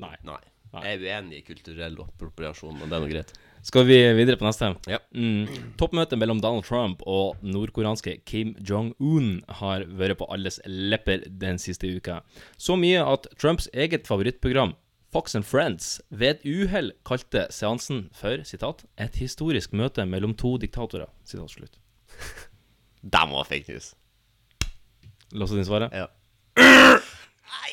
[0.03, 0.17] Nei.
[0.27, 0.83] Nei.
[0.83, 3.33] Jeg er uenig i kulturell appropriasjon, men det er nå greit.
[3.63, 4.71] Skal vi videre på neste?
[4.89, 4.99] Ja.
[5.13, 5.45] Mm.
[5.77, 11.91] Toppmøtet mellom Donald Trump og nordkoreanske Kim Jong-un har vært på alles lepper den siste
[11.93, 12.21] uka.
[12.57, 14.73] Så mye at Trumps eget favorittprogram,
[15.13, 20.57] Fox and Friends, ved et uhell kalte seansen for citat, 'et historisk møte mellom to
[20.57, 21.11] diktatorer'.
[21.25, 21.77] Sitat slutt.
[23.03, 23.95] Det må være fake news.
[25.33, 25.93] Låser inn svaret?
[25.93, 26.07] Ja.
[26.61, 27.73] Nei,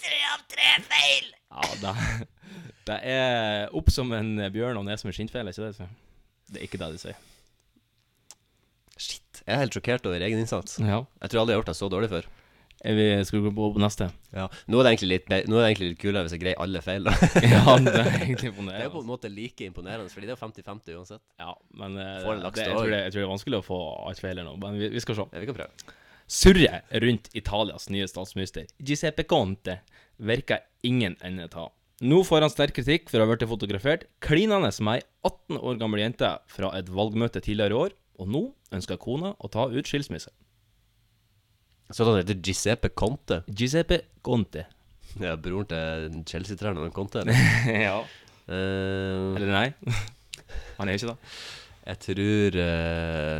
[0.00, 1.28] Tre av tre feil!
[1.50, 2.26] Ja, det,
[2.86, 5.88] det er opp som en bjørn og ned som en skinnfele, ikke det?
[6.46, 7.20] Det er ikke det de sier.
[8.96, 9.42] Shit.
[9.42, 10.78] Jeg er helt sjokkert over egen innsats.
[10.80, 11.02] Ja.
[11.20, 12.28] Jeg tror aldri jeg har gjort det så dårlig før.
[12.84, 14.08] Vi, skal gå på, neste?
[14.36, 14.46] Ja.
[14.70, 17.08] Nå er det egentlig litt, nå er det litt kulere hvis jeg greier alle feil.
[17.08, 17.14] Da.
[17.54, 18.82] Ja, det er egentlig imponerende.
[18.82, 21.22] Det er på en måte like imponerende, fordi det er jo 50-50 uansett.
[21.40, 23.66] Ja, men eh, en laks det, jeg, tror det, jeg tror det er vanskelig å
[23.66, 23.80] få
[24.10, 25.26] alt feil her nå, men vi, vi skal se.
[25.32, 25.96] Ja, vi kan prøve.
[26.36, 29.80] Surret rundt Italias nye statsminister, Giuseppe Conte,
[30.16, 31.68] virker ingen ende ta.
[32.04, 35.78] Nå får han sterk kritikk for å ha blitt fotografert klinende med ei 18 år
[35.80, 38.42] gammel jente fra et valgmøte tidligere i år, og nå
[38.76, 40.28] ønsker kona å ta ut skilsmisse.
[41.88, 43.40] Så han heter Giuseppe Conte.
[43.48, 44.66] Giuseppe Conte.
[45.22, 47.24] Ja, broren til Chelsea-treneren Conte.
[47.86, 48.02] ja.
[48.46, 49.66] Uh, Eller nei?
[50.76, 51.32] Han er ikke det.
[51.88, 53.38] jeg tror uh,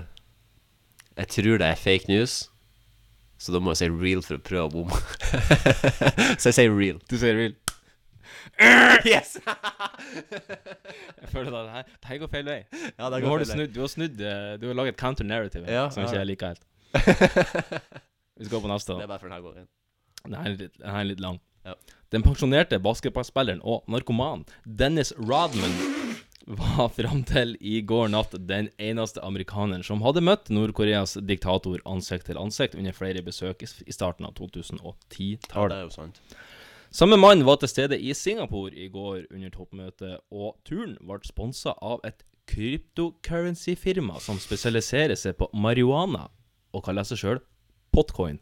[1.20, 2.38] Jeg tror det er fake news.
[3.38, 4.96] Så da må jeg si real for å prøve å bomme.
[6.40, 6.98] så jeg sier real.
[7.04, 7.54] Du sier real.
[9.06, 9.36] Yes!
[11.20, 12.58] Jeg føler at det her, det her går feil vei.
[12.98, 13.54] Ja, det går du feil vei.
[13.54, 16.08] snudd, du har snudd eh, Du har laget counter-narrative Ja, som ja.
[16.08, 16.64] ikke jeg liker helt.
[18.36, 18.96] Vi skal gå på neste.
[18.98, 19.68] Det er bare for denne gangen.
[20.26, 21.38] Den her er litt, den her er litt lang.
[21.66, 21.74] Ja.
[22.14, 25.72] Den pensjonerte basketballspilleren og narkoman Dennis Rodman
[26.46, 32.28] var fram til i går natt den eneste amerikaneren som hadde møtt Nord-Koreas diktator ansikt
[32.30, 35.74] til ansikt under flere besøk i starten av 2010-tallet.
[35.74, 36.20] det er jo sant.
[36.90, 41.74] Samme mann var til stede i Singapore i går under toppmøtet, og turen ble sponsa
[41.82, 46.28] av et kryptocurrency-firma som spesialiserer seg på marihuana,
[46.72, 47.40] og kaller seg sjøl
[47.92, 48.38] Potcoin.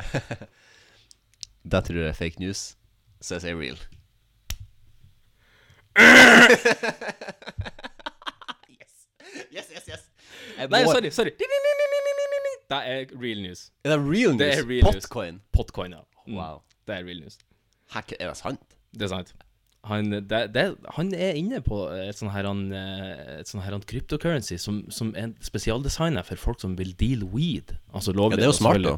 [1.66, 2.76] Det tror jeg er fake news.
[3.20, 3.78] Så jeg sier real.
[8.70, 8.92] yes.
[9.50, 10.02] Yes, yes, yes.
[10.58, 11.32] Jeg Nei, må- sorry, sorry.
[12.66, 13.70] Det er real news.
[13.84, 14.38] Er det real news?
[14.42, 15.04] Det er real news.
[15.06, 15.40] Potcoin?
[15.52, 16.00] Potcoin, ja.
[16.26, 16.62] Mm, Wow.
[16.86, 17.38] Det er real news.
[17.94, 18.62] Hæ, er det sant?
[18.96, 19.34] Det er sant.
[19.86, 20.64] Han, det, det,
[20.96, 24.80] han er inne på et sånn her, han, eh, et sånn her han cryptocurrency som,
[24.90, 27.76] som er spesialdesigna for folk som vil deal weed.
[27.94, 28.40] Altså lovlig.
[28.40, 28.96] Ja, det er jo smart, da.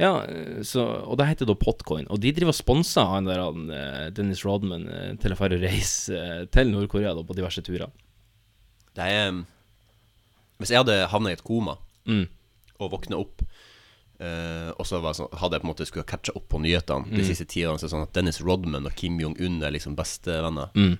[0.00, 2.04] Ja, eh, så, og det heter da Potcoin.
[2.12, 4.84] Og de driver og sponser han der han, eh, Dennis Rodman
[5.22, 6.20] til å dra og reise
[6.52, 7.88] til Nord-Korea på diverse turer.
[8.96, 9.44] Det er um,
[10.60, 12.24] Hvis jeg hadde havna i et koma Mm.
[12.80, 13.42] og våkna opp
[14.20, 17.08] eh, og så var sånn, hadde jeg på en måte skulle catcha opp på nyhetene
[17.10, 17.26] de Mm.
[17.30, 20.98] siste ti årene, så sånn at Dennis Rodman og Kim Jong-un er liksom bestevenner, Mm.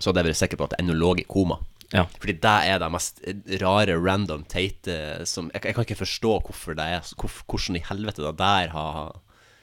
[0.00, 1.58] så hadde jeg vært sikker på at jeg ennå lå i koma.
[1.94, 2.02] Ja.
[2.18, 3.20] Fordi det er det mest
[3.62, 7.82] rare, random, teite som Jeg, jeg kan ikke forstå hvorfor det er hvor, Hvordan i
[7.86, 9.12] helvete det der har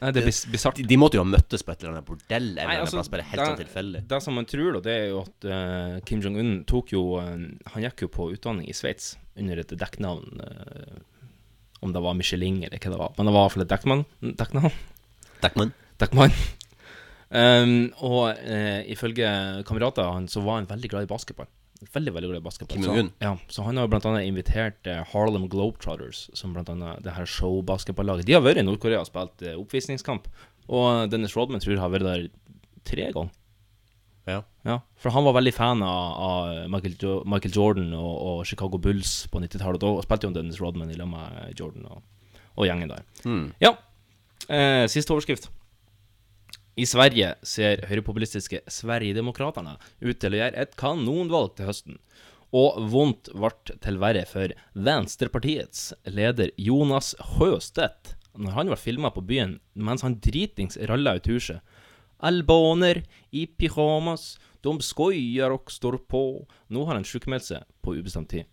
[0.01, 0.75] Nei, det er bis bisart.
[0.75, 2.95] De, de måtte jo ha møttes på et eller annet bordell Nei, eller annen altså,
[2.95, 4.07] plass, bare helt sånn tilfeldig.
[4.07, 7.27] Det som man tror, da, det er jo at uh, Kim Jong-un tok jo uh,
[7.75, 10.39] Han gikk jo på utdanning i Sveits under et dekknavn.
[10.43, 10.99] eh,
[11.83, 13.15] om det var Michelin eller hva det var.
[13.17, 14.03] Men det var i hvert fall et dekknavn.
[15.43, 15.73] Dekkmann.
[16.01, 16.37] Dekkmann.
[17.33, 19.27] Um, og uh, ifølge
[19.65, 21.49] kamerater han så var han veldig glad i basketball.
[21.93, 22.77] Veldig, veldig glad i basketball.
[22.77, 23.07] Kim Så-?
[23.23, 27.27] Ja, så han har blant annet invitert uh, Harlem Globetrotters, som blant annet det her
[27.27, 28.29] show-basketballaget.
[28.29, 30.29] De har vært i Nord-Korea og spilt uh, oppvisningskamp,
[30.69, 32.27] og Dennis Rodman tror jeg har vært der
[32.87, 33.33] tre ganger.
[34.29, 34.41] Ja.
[34.63, 38.79] Ja, for han var veldig fan av, av Michael, jo Michael Jordan og, og Chicago
[38.79, 39.83] Bulls på 90-tallet.
[39.83, 42.05] Og spilte jo Dennis Rodman i lag med Jordan og,
[42.55, 43.03] og gjengen der.
[43.27, 43.49] Mm.
[43.63, 43.73] Ja.
[44.47, 45.49] Eh, siste overskrift.
[46.79, 51.99] I Sverige ser høyrepopulistiske Sverigedemokraterna ut til å gjøre et kanonvalg til høsten.
[52.53, 59.21] Og vondt ble til verre for Venstrepartiets leder Jonas Sjøstedt når han var filma på
[59.25, 61.61] byen mens han dritings ralla ut huset.
[62.23, 63.03] Albaner
[63.35, 66.23] i pyjamas, de skojar og står på.
[66.71, 68.47] Nå har han sjukmeldt seg på ubestemt tid.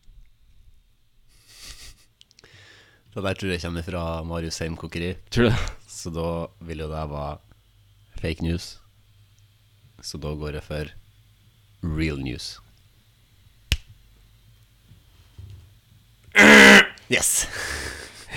[3.11, 5.15] Det der tror jeg kommer fra Marius Heim Kokeri.
[5.31, 5.71] Tror du det?
[5.91, 7.39] Så da vil jo det være
[8.23, 8.77] fake news.
[10.03, 10.93] Så da går jeg for
[11.83, 12.59] real news.
[17.11, 17.49] Yes!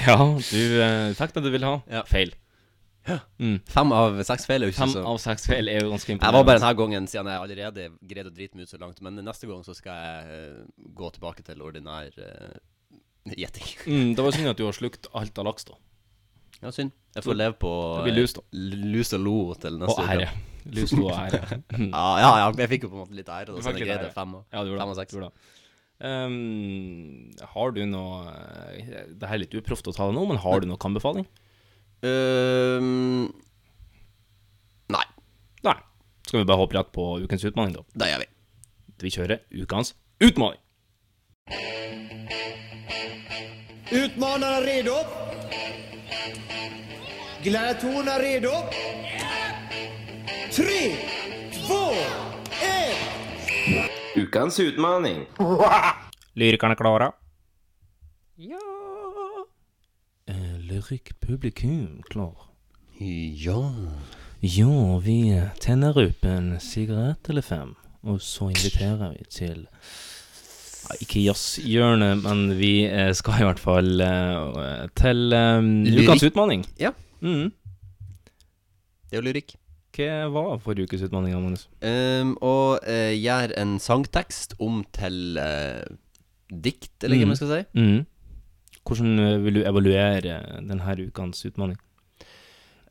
[0.03, 1.81] Ja, du eh, fikk det du ville ha.
[1.85, 2.01] Ja.
[2.09, 2.33] Feil.
[3.39, 3.57] Mm.
[3.67, 6.13] Fem av seks feil er jo ikke Fem så av seks feil er jo ganske
[6.13, 6.29] imponerende.
[6.29, 9.01] Jeg var bare denne gangen, siden jeg allerede greide å drite meg ut så langt.
[9.03, 12.53] Men neste gang så skal jeg eh, gå tilbake til ordinær eh,
[13.35, 13.73] gjetting.
[13.87, 15.75] Mm, det var synd at du har slukt alt av laks, da.
[16.63, 16.93] Ja, synd.
[17.17, 18.45] Jeg får leve på Det blir lus, da.
[18.55, 20.29] eh, lus og lo til neste Og ære.
[20.73, 21.41] Lus, lo og ære.
[21.91, 23.83] ja, ja, ja, jeg fikk jo på en måte litt ære, da, Du jeg litt
[23.83, 24.15] greide ære.
[24.15, 25.11] fem, Ja, du gjorde fem av seks.
[25.11, 25.59] Du gjorde det.
[26.03, 28.31] Ehm, har du noe
[28.73, 31.27] eh, Det her er litt uproft å ta det nå, men har du noe anbefaling?
[32.03, 33.29] Ehm,
[34.91, 35.05] nei.
[35.63, 35.75] Nei.
[36.27, 37.83] Skal vi bare hoppe rett på ukens utfordring, da?
[37.95, 38.27] Det gjør vi.
[39.03, 40.59] Vi kjører ukens utfordring.
[44.49, 44.97] er redo?
[48.11, 48.51] er redo?
[50.53, 50.81] Tre,
[51.55, 51.81] två,
[52.67, 52.99] én
[54.15, 55.23] Ukens utmaning.
[56.35, 57.11] Lyrikerne klare?
[58.35, 58.72] Ja
[60.73, 62.49] Er lyrikkpublikum klar?
[62.97, 63.59] Ja.
[64.41, 65.17] Ja, vi
[65.61, 69.59] tenner opp en sigarett eller fem, og så inviterer vi til
[70.97, 76.65] Ikke jazzhjørnet, men vi eh, skal i hvert fall eh, til um, ukas utfordring.
[76.81, 76.89] Ja.
[77.21, 77.51] Mm.
[79.05, 79.53] Det er jo lyrikk.
[79.93, 81.67] Hva var forrige ukes utfordring, Magnus?
[81.85, 85.85] Um, å uh, gjøre en sangtekst om til uh,
[86.49, 87.61] dikt, eller hva man skal si.
[87.77, 88.01] Mhm.
[88.83, 91.77] Hvordan eh, vil du evaluere denne ukens utfordring?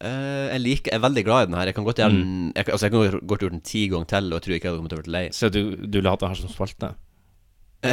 [0.03, 1.68] Uh, jeg liker, jeg er veldig glad i den her.
[1.70, 4.24] Jeg kan godt gjøre den jeg, Altså jeg kan godt gjøre den ti ganger til,
[4.32, 5.24] og jeg tror ikke jeg hadde kommet til å bli lei.
[5.36, 6.88] Så du, du vil ha det her som spalte?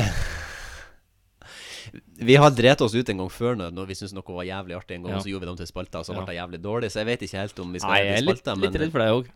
[2.20, 4.76] Vi har drept oss ut en gang før når, når vi syntes noe var jævlig
[4.78, 5.18] artig en gang, Ja.
[5.20, 6.20] og så gjorde vi dem til spalter, og så Ja.
[6.20, 6.90] ble det jævlig dårlig.
[6.92, 8.62] Så jeg vet ikke helt om vi skal Nei, jeg er litt, spalter.
[8.62, 9.30] litt redd for deg òg.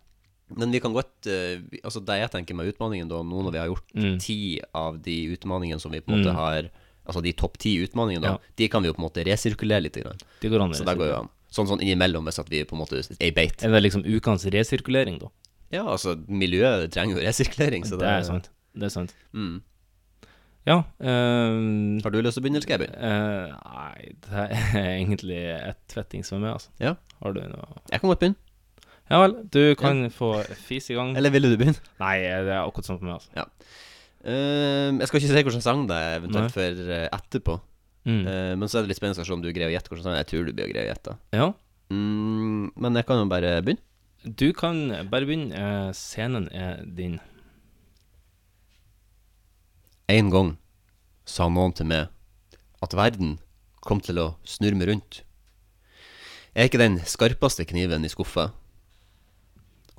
[0.57, 3.57] Men vi kan godt uh, Altså Det jeg tenker med utfordringen, da, nå når vi
[3.57, 4.19] har gjort Mm.
[4.19, 6.35] ti av de utfordringene som vi på en måte Mm.
[6.35, 6.69] har
[7.05, 8.37] Altså de topp ti utfordringene, Ja.
[8.55, 9.95] de kan vi jo på en måte resirkulere litt.
[9.99, 10.17] Grann.
[10.41, 11.29] Det går an Så det går jo an.
[11.51, 13.61] Sånn sånn innimellom, hvis at vi på en måte er i beit.
[13.63, 15.27] Er det liksom ukens resirkulering, da?
[15.71, 18.49] Ja, altså, miljøet trenger jo resirkulering, så det er sant.
[18.73, 19.13] Det er sant.
[19.33, 19.61] Mm.
[20.65, 22.99] Ja ehm, Har du lyst til å begynne, eller skal jeg begynne?
[23.03, 26.69] eh, nei, det er egentlig ett tvetting som er med, altså.
[26.79, 26.93] Ja.
[27.21, 28.39] Har du noe Jeg kan godt begynne.
[29.11, 31.17] Ja vel, du kan få fise i gang.
[31.19, 31.75] Eller ville du begynne?
[31.99, 33.29] Nei, det er akkurat sånn for meg, altså.
[33.35, 33.45] Ja.
[34.23, 36.55] Ehm, jeg skal ikke si hvilken sang det er eventuelt Nei.
[36.55, 37.57] for uh, etterpå.
[38.07, 38.21] Mm.
[38.23, 40.07] Uh, men så er det litt spennende å se om du greier å gjette hvilken
[40.07, 41.17] sang jeg tror du blir å greie å gjette.
[41.35, 41.49] Ja.
[41.91, 43.83] Mm, men jeg kan jo bare begynne.
[44.23, 45.51] Du kan bare begynne.
[45.51, 47.17] Eh, scenen er din.
[50.07, 50.53] En gang
[51.27, 52.07] sa noen til meg
[52.83, 53.37] at verden
[53.83, 55.23] kom til å snurme rundt.
[56.53, 58.51] Jeg er ikke den skarpeste kniven i skuffa.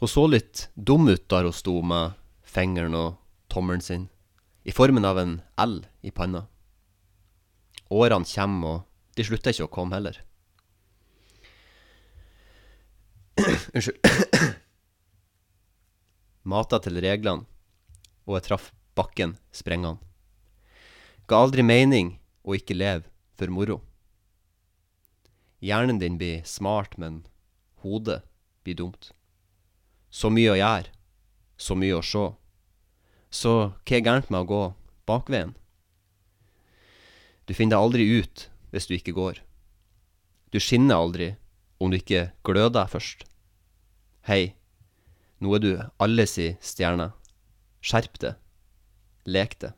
[0.00, 2.16] Hun så litt dum ut der hun sto med
[2.48, 3.20] fingeren og
[3.52, 4.08] tommelen sin,
[4.64, 6.46] i formen av en L i panna.
[7.92, 10.20] Årene kommer, og de slutter ikke å komme heller.
[13.74, 14.00] Unnskyld.
[16.54, 17.44] Mata til reglene,
[18.24, 20.00] og jeg traff bakken sprengende.
[21.28, 23.80] Ga aldri mening å ikke leve for moro.
[25.64, 27.22] Hjernen din blir smart, men
[27.84, 28.20] hodet
[28.64, 29.12] blir dumt.
[30.12, 30.92] Så mye å gjøre,
[31.56, 32.24] så mye å se.
[33.34, 34.62] Så hva er gærent med å gå
[35.10, 35.56] bakveien?
[37.44, 39.40] Du finner deg aldri ut hvis du ikke går.
[40.54, 41.32] Du skinner aldri
[41.82, 43.26] om du ikke gløder først.
[44.28, 44.54] Hei,
[45.42, 47.10] nå er du alle si stjerne.
[47.84, 48.36] Skjerp det.
[49.26, 49.74] Lek det.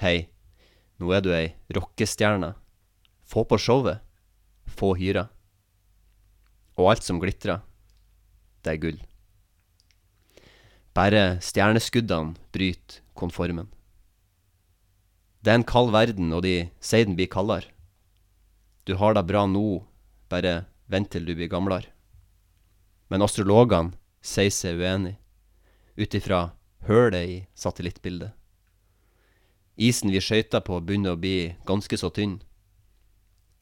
[0.00, 0.32] Hei,
[0.98, 2.54] nå er du ei rockestjerne.
[3.28, 4.00] Få på showet.
[4.72, 5.28] Få hyra.
[6.80, 7.60] Og alt som glitrer,
[8.64, 9.00] det er gull.
[10.92, 13.70] Bare stjerneskuddene bryter konformen.
[15.40, 17.70] Det er en kald verden, og de sier den blir kaldere.
[18.84, 19.82] Du har det bra nå,
[20.28, 21.88] bare vent til du blir gamlere.
[23.08, 25.16] Men astrologene sier seg uenig,
[25.96, 26.42] ut ifra
[26.86, 28.32] hølet i satellittbildet.
[29.80, 32.40] Isen vi skøyter på, begynner å bli ganske så tynn.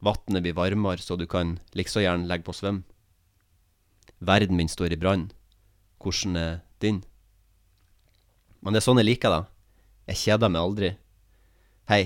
[0.03, 2.83] Vannet blir varmere, så du kan likså gjerne legge på svøm.
[4.19, 5.31] Verden min står i brann.
[6.01, 7.05] Hvordan er din?
[8.61, 9.43] Men det er sånn jeg liker det.
[10.11, 10.91] Jeg kjeder meg aldri.
[11.89, 12.03] Hei,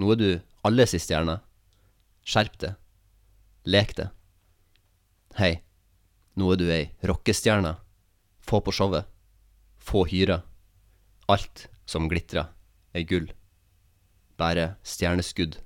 [0.00, 0.28] nå er du
[0.66, 1.38] alle si stjerne.
[2.24, 2.72] Skjerp det.
[3.68, 4.08] Lek det.
[5.38, 5.52] Hei,
[6.38, 7.76] nå er du ei rockestjerne.
[8.44, 9.06] Få på showet.
[9.78, 10.42] Få hyra.
[11.30, 12.50] Alt som glitrer,
[12.92, 13.30] er gull.
[14.40, 15.60] Bare stjerneskudd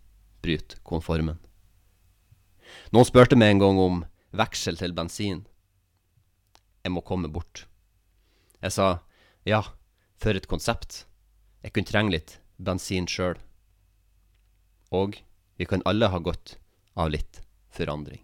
[0.44, 1.38] bryter konformen.
[2.92, 4.00] Noen spurte meg en gang om
[4.36, 5.42] veksel til bensin.
[6.84, 7.64] Jeg må komme bort.
[8.62, 8.88] Jeg sa
[9.48, 9.62] ja,
[10.18, 11.04] for et konsept.
[11.62, 13.38] Jeg kunne trenge litt bensin sjøl.
[14.94, 15.18] Og
[15.58, 16.56] vi kan alle ha godt
[16.98, 17.42] av litt
[17.74, 18.22] forandring.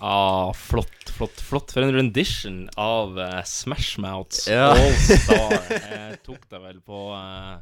[0.00, 1.72] Ah, flott, flott, flott.
[1.74, 4.70] For en rendition av uh, Smash Mouths Ja.
[4.72, 5.58] All Star.
[5.92, 7.58] Jeg tok deg vel på uh,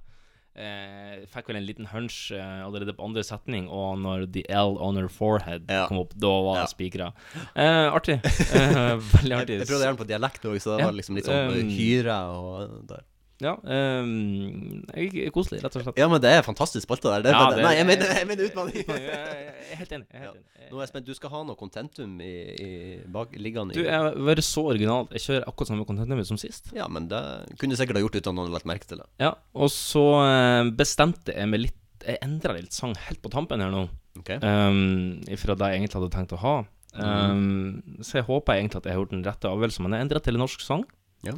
[0.58, 4.74] eh, Fikk vel en liten hunch eh, allerede på andre setning, og når The L
[4.82, 7.12] on her forehead kom opp, da var det spikra.
[7.54, 8.18] Eh, artig.
[8.58, 9.54] Eh, veldig artig.
[9.58, 10.88] Jeg, jeg prøvde gjerne på dialekt òg, så det Ja.
[10.90, 13.04] var liksom litt sånn Um, hyre og der.
[13.40, 13.54] Ja.
[13.62, 15.98] Um, jeg- koselig, rett og slett.
[16.00, 17.22] Ja, men det er fantastisk spalte der.
[17.22, 18.86] Det Ja, det- nei, jeg mener, jeg mener utfordring.
[18.88, 20.06] Jeg er helt enig.
[20.10, 20.70] Jeg er helt enig.
[20.70, 21.06] Nå er jeg spent.
[21.06, 22.70] Du skal ha noe contentum i, i
[23.06, 25.06] bak, liggende Du, jeg har vært så original.
[25.14, 26.72] Jeg kjører akkurat samme contentum som sist.
[26.74, 27.20] Ja, men det
[27.58, 29.06] kunne du sikkert ha gjort uten at noen hadde lagt merke til det.
[29.22, 31.74] Ja, og så eh, bestemte jeg meg litt
[32.06, 33.88] Jeg endra litt sang helt på tampen her nå.
[34.18, 34.30] Ok.
[34.42, 36.56] Um, fra det jeg egentlig hadde tenkt å ha.
[36.94, 37.40] Um,
[37.82, 38.04] mm.
[38.06, 40.38] Så jeg håper egentlig at jeg har gjort den rette avgjørelsen, men jeg endra til
[40.38, 40.84] en norsk sang.
[41.26, 41.34] Ja.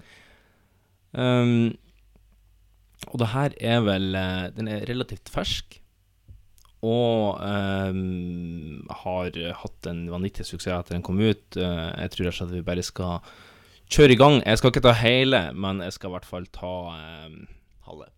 [1.12, 1.72] Um,
[3.09, 5.78] og det her er vel eh, Den er relativt fersk.
[6.80, 11.57] Og um, har hatt en vanvittig suksess etter den kom ut.
[11.57, 13.18] Eh, jeg tror rett og vi bare skal
[13.90, 14.38] kjøre i gang.
[14.46, 16.72] Jeg skal ikke ta hele, men jeg skal i hvert fall ta
[17.26, 17.42] um,
[17.84, 18.09] Halve.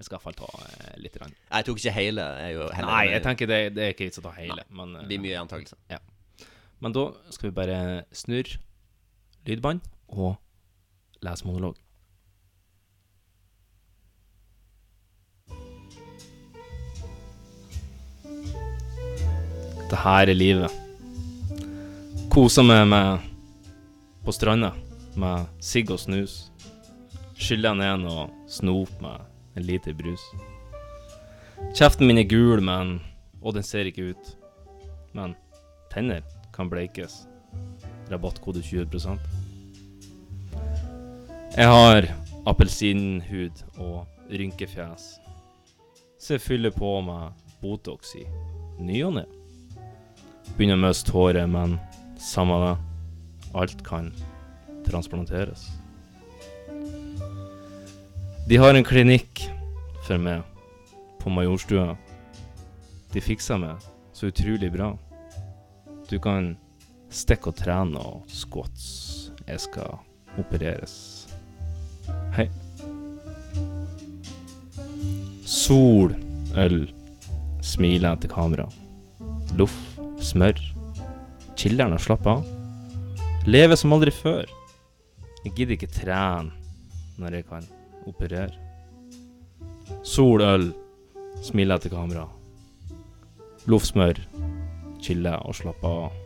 [0.00, 1.20] Jeg skal i hvert fall ta uh, litt.
[1.22, 1.36] Rann.
[1.52, 2.24] Jeg tok ikke hele.
[2.40, 4.58] Jeg er heller Nei, jeg tenker det, det er ikke vits å ta hele.
[4.58, 5.78] Nei, men, uh, det blir mye antakelse.
[5.92, 6.00] Ja.
[6.80, 7.78] Men da skal vi bare
[8.16, 8.58] snurre
[9.46, 9.84] lydbånd
[10.16, 10.34] og
[11.22, 11.78] lese monolog.
[19.90, 20.70] Det her er livet.
[22.30, 23.24] Koser meg med
[24.22, 24.70] på stranda
[25.18, 26.34] med sigg og snus.
[27.34, 29.24] Skyller ned noe snop med
[29.58, 30.22] en liter brus.
[31.74, 33.00] Kjeften min er gul, men
[33.42, 34.36] Og den ser ikke ut.
[35.12, 35.34] Men
[35.90, 36.22] tenner
[36.52, 37.26] kan bleikes.
[38.10, 39.18] Rabattkode 20
[41.56, 42.06] Jeg har
[42.46, 45.18] appelsinhud og rynkefjes.
[46.18, 47.32] Så jeg fyller på med
[47.62, 48.26] Botox i
[48.78, 49.39] ny og ne.
[50.56, 51.78] Begynner å miste håret, men
[52.20, 52.74] samme det.
[53.58, 54.12] Alt kan
[54.86, 55.66] transplanteres.
[58.48, 59.44] De har en klinikk
[60.06, 60.42] for meg
[61.20, 61.96] på Majorstua.
[63.12, 63.82] De fikser meg
[64.14, 64.92] så utrolig bra.
[66.10, 66.54] Du kan
[67.10, 69.30] stikke og trene og squats.
[69.46, 69.98] Jeg skal
[70.38, 70.94] opereres.
[72.36, 72.48] Hei.
[75.46, 76.14] Sol,
[76.58, 76.84] øl,
[77.62, 78.66] smiler til kamera.
[79.58, 79.78] Loff,
[80.24, 80.60] smør.
[81.58, 82.48] Chiller'n og slapper av.
[83.48, 84.48] Leve som aldri før.
[85.44, 86.52] Jeg gidder ikke trene
[87.20, 87.66] når jeg kan
[88.08, 88.52] operere.
[90.06, 90.70] Sol, øl,
[91.44, 92.26] smile etter kamera.
[93.68, 94.20] Loffsmør.
[95.00, 96.16] Chille og slappe av.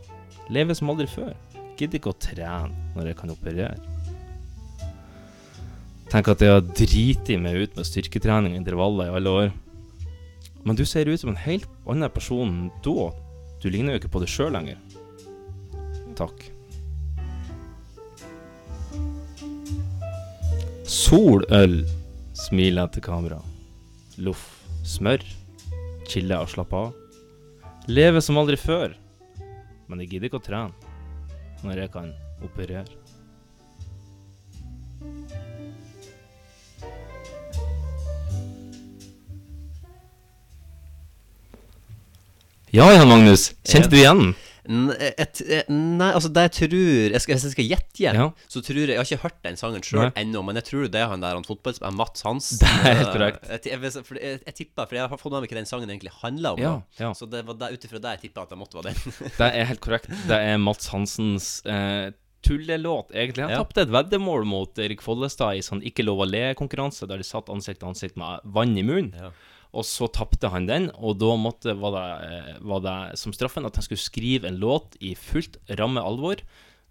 [0.51, 1.33] Leve som aldri før.
[1.75, 3.75] Gidder ikke å trene når jeg kan operere.
[6.11, 9.53] Tenk at jeg har driti meg ut med styrketrening og intervaller i alle år.
[10.65, 13.09] Men du ser ut som en helt annen person da.
[13.65, 14.77] Du ligner jo ikke på deg sjøl lenger.
[16.13, 16.43] Takk.
[20.85, 21.79] Soløl,
[22.37, 23.39] smiler jeg til kamera.
[24.21, 24.43] Loff,
[24.85, 25.25] smør.
[26.05, 26.93] Chille og slappe av.
[27.89, 28.93] Leve som aldri før.
[29.89, 32.13] Men jeg gidder ikke å trene når jeg kan
[32.45, 32.85] operere.
[42.75, 43.53] Ja, Jan Magnus.
[43.63, 44.33] Kjente du igjen?
[44.65, 48.23] Et, et, nei, altså det jeg tror jeg skal, Hvis jeg skal gjette igjen, Ja.
[48.49, 51.01] så tror jeg Jeg har ikke hørt den sangen sjøl ennå, men jeg tror det
[51.03, 52.57] er han der han fotballspiller Mats Hansen.
[52.63, 53.45] Det er helt Eh, korrekt.
[53.45, 55.93] Jeg, jeg, jeg, jeg, jeg tipper, for jeg har fått med meg hva den sangen
[55.93, 56.63] egentlig handler om.
[56.65, 57.13] Ja, ja.
[57.13, 59.17] Så det var ut ifra det jeg tippa at det måtte være den.
[59.37, 60.09] Det er helt korrekt.
[60.25, 62.09] Det er Mats Hansens eh,
[62.41, 63.45] tullelåt, egentlig.
[63.45, 63.61] Han Ja.
[63.61, 67.53] tapte et veddemål mot Erik Follestad i sånn Ikke lov å le-konkurranse, der de satt
[67.53, 69.13] ansikt til ansikt med vann i munnen.
[69.75, 73.67] Og så tapte han den, og da måtte, var, det, eh, var det som straffen
[73.67, 76.41] at han skulle skrive en låt i fullt ramme alvor.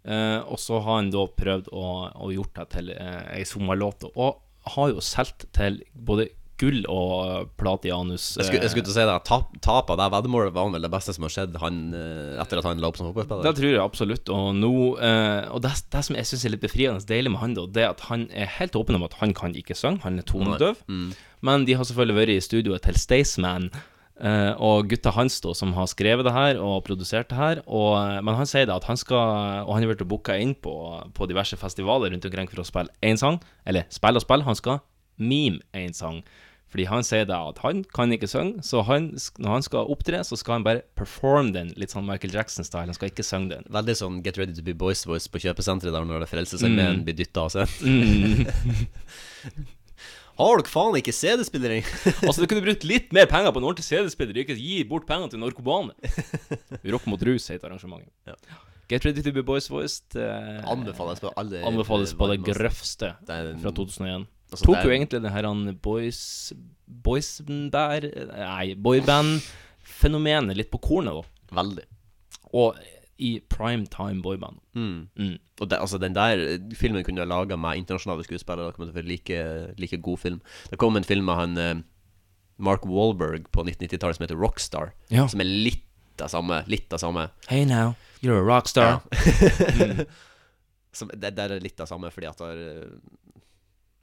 [0.04, 4.04] Eh, og så har han da prøvd å, å gjort det til eh, ei sommerlåt,
[4.12, 4.42] og
[4.74, 6.28] har jo solgt til både
[6.64, 8.32] gull og platianus.
[8.38, 10.72] Jeg skulle, jeg eh, skulle til å si det tap, Tapet av det veddemålet var
[10.72, 13.46] vel det beste som har skjedd han, eh, etter at han la opp som fotballspiller.
[13.46, 14.34] Det tror jeg absolutt.
[14.34, 17.56] Og nå eh, Og det, det som jeg syns er litt befriende deilig med han,
[17.58, 20.02] da, det er at han er helt åpen om at han kan ikke synge.
[20.06, 20.80] Han er tonedøv.
[20.88, 21.10] Mm.
[21.44, 23.68] Men de har selvfølgelig vært i studioet til Staysman.
[24.14, 27.60] Uh, og gutta hans da som har skrevet det her og produsert det her.
[27.66, 30.54] Og, eh, men han sier da at han skal Og han har vært booka inn
[30.54, 30.74] på,
[31.16, 33.40] på diverse festivaler rundt omkring for å spille én sang.
[33.66, 34.46] Eller spille og spille.
[34.46, 34.78] Han skal
[35.18, 36.22] meme én sang.
[36.74, 40.18] Fordi han sier da at han kan ikke synge, så han, når han skal opptre,
[40.26, 42.88] så skal han bare performe den litt sånn Michael Jackson-style.
[42.90, 43.68] Han skal ikke synge den.
[43.70, 47.04] Veldig sånn Get Ready To Be Boys Voice på kjøpesenteret der når det frelsesarmeen Mm.
[47.06, 47.70] blir dytta av seg.
[47.86, 48.50] Mm.
[50.34, 51.76] Har dere faen ikke CD-spillere?
[52.26, 55.30] altså, du kunne brukt litt mer penger på en ordentlig CD-spiller, ikke gi bort pengene
[55.30, 55.94] til narkomane.
[56.90, 58.10] Rock mot rus heter arrangementet.
[58.90, 63.70] Get Ready To Be Boys Voiced eh, Anbefales på alle Anbefales på det grøvste fra
[63.78, 64.26] 2001.
[64.54, 66.22] Altså, Tok det jo egentlig det her han boys
[67.04, 71.56] Boysbær Nei, boyband-fenomenet litt på kornet, da.
[71.60, 71.86] Veldig.
[72.54, 72.78] Og
[73.22, 74.58] i prime time boyband.
[74.74, 75.06] Mm.
[75.18, 75.38] Mm.
[75.60, 76.42] Og det, altså, den der
[76.74, 78.66] filmen kunne jeg laga med internasjonale skuespillere.
[78.66, 79.40] Det kommer til å være like,
[79.78, 80.40] like god film.
[80.70, 81.74] Det kom en film med han eh,
[82.58, 84.94] Mark Wahlberg på 1990-tallet som heter Rockstar.
[85.14, 85.28] Ja.
[85.30, 86.62] Som er litt av samme.
[86.70, 87.28] Litt av samme.
[87.48, 89.00] Hey now, you're a rockstar.
[89.78, 90.06] Ja.
[90.98, 92.90] som, det, det er litt av samme fordi at det er eh,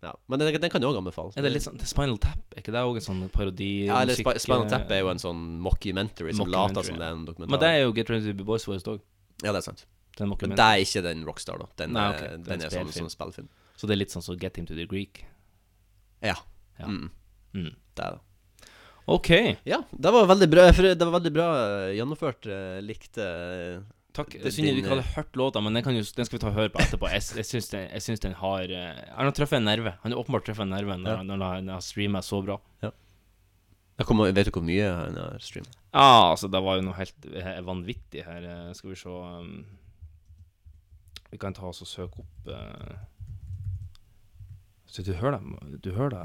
[0.02, 0.16] Ja.
[0.28, 1.36] Men den, den kan jo òg anbefales.
[1.38, 2.40] Er det litt sånn det Spinal Tap?
[2.56, 3.86] Er ikke det òg en sånn parodi?
[3.86, 7.06] Ja, eller musikk- Sp Spinal Tap er jo en sånn mockumentary som later som det
[7.06, 7.52] er en dokumentar.
[7.54, 9.00] Men det er jo Get Ready To Be Boys Voiced òg.
[9.44, 9.86] Ja, det er sant.
[10.18, 11.68] Det er Men det er ikke den Rockstar, da.
[11.78, 13.48] Den, Nei, ok, er den en er sånn, sånn spillfilm.
[13.78, 15.24] Så det er litt sånn som Get Him To The Greek.
[16.22, 16.36] Ja.
[16.80, 16.86] Ja.
[16.90, 17.10] Mm.
[17.54, 17.76] Mm.
[17.96, 18.22] Det er det.
[19.08, 19.30] OK.
[19.66, 21.48] Ja, det var veldig bra, for det var veldig bra
[21.88, 22.46] eh, gjennomført.
[22.50, 23.80] eh, Likte eh,
[24.14, 24.32] Takk.
[24.34, 26.26] det- synes er synd du ikke hadde eh, hørt låta, men den, kan jo, den
[26.28, 27.08] skal vi ta og høre på etterpå.
[27.12, 29.94] Jeg, jeg, syns, den, den har eh, Han har truffet en nerve.
[30.04, 31.24] Han har åpenbart truffet en nerve når, Ja.
[31.24, 32.60] når han har streama så bra.
[32.82, 35.76] jeg Kom, Vet du hvor mye han har streamet?
[35.94, 38.44] Ja, altså, det var jo noe helt eh, vanvittig her.
[38.44, 39.66] Eh, Skal vi se um,
[41.32, 42.96] Vi kan ta oss og søke opp eh,
[44.92, 45.82] Så du hører det?
[45.86, 46.24] Du hører det?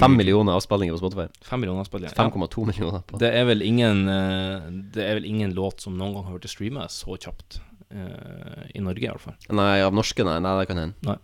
[0.00, 1.26] Fem millioner avspillinger på Spotify.
[1.46, 2.14] 5 millioner avspillinger.
[2.16, 6.14] 5,2 millioner på Det er vel ingen eh, Det er vel ingen låt som noen
[6.16, 7.60] gang har blitt streama så kjapt.
[7.94, 9.36] eh, I Norge, i hvert fall.
[9.54, 10.38] Nei, av norske, nei.
[10.42, 10.94] nei det kan hende.
[11.06, 11.16] Nei.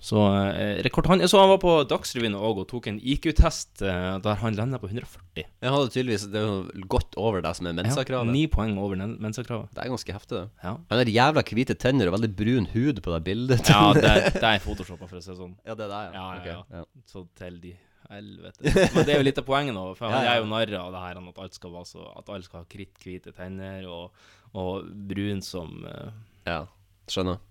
[0.00, 3.82] Så eh, rekord han Jeg så han var på Dagsrevyen òg og tok en IQ-test
[3.84, 5.44] eh, der han landa på 140.
[5.44, 8.32] Jeg hadde tydeligvis Det er jo godt over det som er Mensa-kravet.
[8.32, 9.68] Ni poeng over Mensa-kravet.
[9.76, 10.64] Det er ganske heftig, det.
[10.64, 10.74] Ja.
[10.92, 13.68] Han har jævla hvite tenner og veldig brun hud på det bildet.
[13.68, 15.54] Ja, det, det er photoshoppa, for å si det sånn.
[15.68, 16.10] Ja, det er det, ja.
[16.16, 16.56] ja, ja, okay.
[16.56, 16.80] ja.
[16.80, 17.06] ja.
[17.10, 17.76] Så til de
[18.10, 18.72] helvete.
[18.94, 20.32] Men det er jo litt av poenget nå, for han Ja, ja.
[20.38, 22.70] er jo narr av det her at alt skal være så At alle skal ha
[22.70, 24.26] kritthvite tenner og,
[24.56, 26.10] og brun som uh...
[26.48, 26.64] Ja,
[27.10, 27.42] skjønner.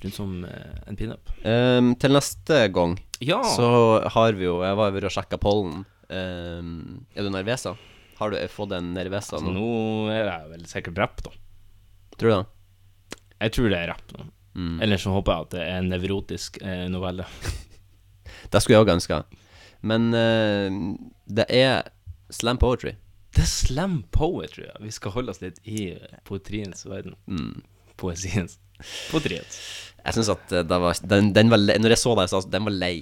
[0.00, 1.30] Brun som eh, en pinup.
[1.44, 3.42] Um, til neste gang Ja.
[3.44, 5.84] så har vi jo Jeg var over og sjekka pollen.
[6.08, 7.76] Um, er du nervesa?
[8.20, 11.32] Har du fått en nervesa Altså, nå er jeg vel sikkert rapp, da.
[12.16, 13.20] Tror du det?
[13.40, 14.16] Jeg tror det er rapp.
[14.54, 14.80] Mm.
[14.82, 17.28] Eller så håper jeg at det er en nevrotisk eh, novelle.
[18.50, 19.20] Det skulle jeg òg ønska.
[19.86, 20.96] Men uh,
[21.30, 21.88] det er
[22.34, 22.92] slam poetry.
[23.34, 24.66] Det er slam poetry.
[24.68, 24.74] Ja.
[24.82, 25.92] Vi skal holde oss litt i
[26.26, 27.14] poetriens verden.
[27.30, 27.62] Mm.
[28.00, 28.58] Poesiens.
[29.10, 29.58] Poetriens.
[30.00, 32.40] Jeg syns at eh, det var, den, den var lei, Når jeg så deg, så
[32.48, 32.94] den var lei.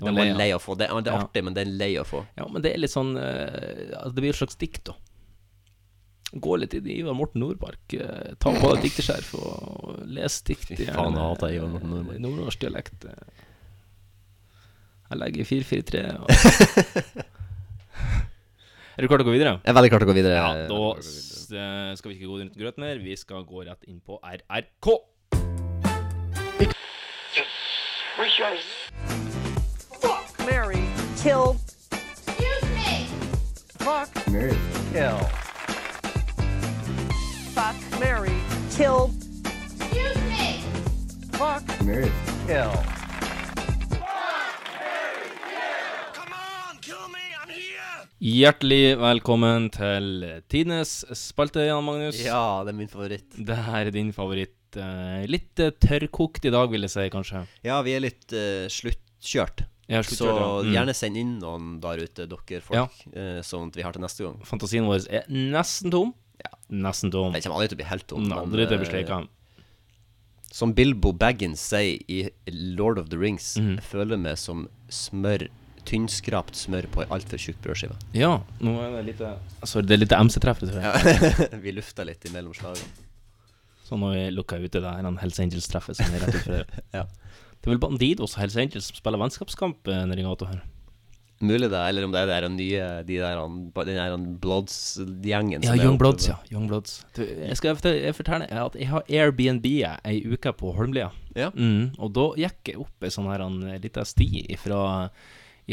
[0.00, 0.38] var Den lei, var ja.
[0.40, 0.74] lei å få.
[0.80, 1.22] Det, det er Ja.
[1.26, 2.24] artig, men den er lei å få.
[2.38, 4.96] Ja, men det er litt sånn eh, altså, Det blir et slags dikt, da.
[6.30, 7.94] Gå litt i Ivar Morten Nordmark.
[7.94, 10.68] eh, ta på deg dikterskjerf og les dikt.
[10.70, 12.20] Fy faen, jeg hater Ivar Morten Nordmark.
[12.22, 13.06] Nordnorsk dialekt.
[15.10, 16.30] Jeg legger 443 og
[18.96, 19.52] Er du klar til å gå videre?
[19.64, 20.34] Jeg er veldig klar til å gå videre.
[20.36, 22.98] Ja, da skal vi ikke gå rundt grøten mer.
[23.00, 24.90] Vi skal gå rett inn på RRK.
[30.00, 30.82] Fuck Mary.
[31.22, 31.56] Kill.
[31.92, 33.06] Excuse me.
[33.78, 34.08] Fuck.
[34.28, 34.56] Mary.
[34.92, 35.18] Kill.
[37.54, 38.36] Fuck Mary.
[38.76, 39.10] Kill.
[39.44, 40.62] Excuse me.
[41.32, 41.64] Fuck.
[41.84, 42.12] Mary.
[42.46, 42.72] Kill.
[48.20, 52.18] Hjertelig velkommen til tidenes spalte, Jan Magnus.
[52.20, 53.28] Ja, det er min favoritt.
[53.36, 54.59] Det her er din favoritt.
[54.76, 57.44] Eh, litt eh, tørrkokt i dag, vil jeg si, kanskje.
[57.66, 59.64] Ja, vi er litt eh, sluttkjørt.
[59.90, 60.46] Ja, Så ja.
[60.62, 60.70] Mm.
[60.76, 64.26] gjerne send inn noen der ute, dere folk, eh, sånn at vi har til neste
[64.26, 64.38] gang.
[64.46, 66.14] Fantasien vår er nesten tom.
[66.70, 67.34] Nesten tom.
[67.34, 68.32] Den kommer aldri til å bli helt tom.
[68.38, 69.20] Aldri til å bli.
[70.50, 72.28] Som Bilbo Baggins sier i
[72.78, 73.74] Lord of the Rings, mm.
[73.78, 75.48] jeg føler meg som smør
[75.88, 77.96] Tynnskrapt smør på ei altfor tjukk brødskive.
[78.14, 79.30] Ja, nå er det lite
[79.64, 80.60] Sorry, det er litt MC-treff.
[80.60, 80.84] tror jeg.
[80.84, 81.46] Ja.
[81.64, 83.09] vi lufta litt imellom slagene.
[83.90, 86.76] Så nå har vi lukka ute det her Hells Angels-treffet som er rett utenfor.
[87.00, 87.06] Ja.
[87.60, 90.60] Det er vel Bandidos og Hells Angels som spiller vennskapskamp nedi nede i gata her.
[91.40, 93.38] Mulig det, eller om det er de der nye De der,
[93.88, 95.64] den der Bloods-gjengen.
[95.64, 96.36] Ja, Young Bloods, ja.
[96.52, 97.00] Young Bloods.
[97.16, 101.08] Du, jeg skal jeg fortelle at jeg har Airbnb ei uke på Holmlia.
[101.34, 101.48] Ja.
[101.54, 105.08] Mm, og da gikk jeg opp ei sånn her en lita sti ifra,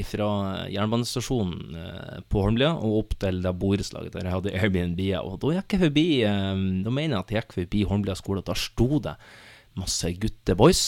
[0.01, 0.29] ifra
[0.73, 5.03] jernbanestasjonen eh, på Holmlia og opp til det borettslaget der jeg hadde Airbnb.
[5.23, 8.43] Og da gikk jeg forbi eh, Da mener jeg at jeg gikk forbi Holmlia skole,
[8.43, 9.17] og da sto det
[9.77, 10.83] masse gutteboys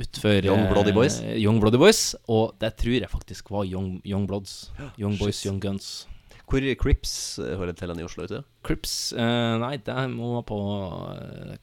[0.00, 2.14] utfor Young Bloody eh, Young Bloody Boys.
[2.28, 4.72] Og det tror jeg faktisk var Young, young Bloods.
[4.98, 6.06] Young Boys, Young Guns.
[6.44, 8.42] Hvor er Crips eh, hører til den i Oslo ute?
[8.66, 10.58] Crips eh, Nei, det må være på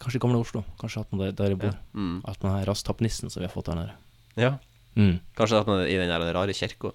[0.01, 0.63] Kanskje i gamle Oslo.
[0.81, 1.75] Kanskje at man der, der jeg bor.
[1.75, 1.85] Ja.
[1.93, 2.21] Mm.
[2.27, 3.97] At man har rasttappnissen som vi har fått her nede.
[4.39, 4.55] Ja.
[4.95, 5.19] Mm.
[5.37, 6.91] Kanskje at man er i den der rare kirka.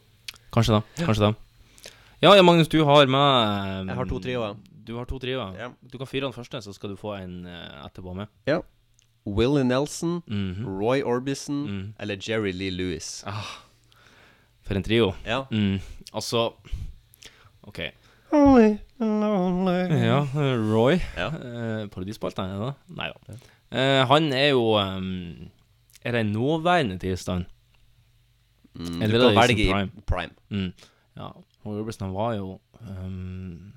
[0.52, 0.80] Kanskje da.
[1.04, 1.32] Kanskje da.
[2.22, 4.56] Ja, ja, Magnus, du har med Jeg har to trioer.
[4.86, 5.54] Du har to trioer.
[5.58, 5.68] Ja.
[5.92, 8.26] Du kan fyre den første, så skal du få en uh, etterpå med.
[8.46, 8.60] Ja.
[9.26, 10.64] Willie Nelson, Mhm.
[10.78, 11.94] Roy Orbison Mm.
[11.98, 13.24] eller Jerry Lee Lewis.
[13.26, 13.42] Ah,
[14.62, 15.14] for en trio.
[15.26, 15.44] Ja.
[15.50, 15.80] Mm.
[16.14, 16.52] Altså
[17.66, 17.80] OK.
[18.32, 19.88] Only lonely.
[20.06, 20.20] Ja,
[20.72, 21.00] Roy.
[21.16, 21.26] Ja.
[21.28, 22.96] Eh, Parodispalta, er det det?
[22.96, 23.36] Nei da.
[23.76, 25.50] Eh, han er jo um,
[26.04, 27.46] Er det en nåværende tilstand?
[28.76, 30.04] Mm, Eller du kan velge i prime?
[30.06, 30.34] prime.
[30.50, 30.70] Mm.
[31.16, 31.30] Ja.
[31.66, 33.72] Og Robertson var jo um,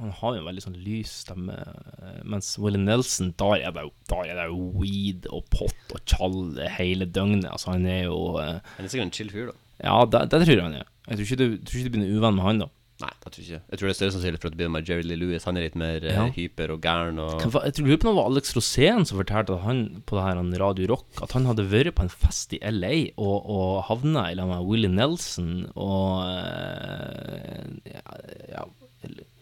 [0.00, 3.82] Han har jo en veldig sånn lys stemme, eh, mens Willie Nelson, der er det
[3.84, 7.50] jo, der er det jo weed og pott og tjall hele døgnet.
[7.50, 9.58] Altså, han er jo uh, Han er sikkert en chill fyr, da.
[9.84, 10.88] Ja, det, det tror jeg han er.
[11.08, 12.70] Jeg tror ikke du, tror ikke du blir uvenn med han, da.
[13.00, 14.88] Nei, jeg tror ikke Jeg tror det er større sannsynlig for at det blir med
[14.90, 15.44] Jerry Lee Lewis.
[15.48, 16.26] Han er litt mer eh, Ja.
[16.34, 20.18] hyper og gæren og Jeg tror det var Alex Rosén som fortalte at han på
[20.18, 23.84] det her Radio Rock At han hadde vært på en fest i LA og, og
[23.88, 28.18] havna i lag med Willie Nelson og eh, ja,
[28.52, 28.64] ja,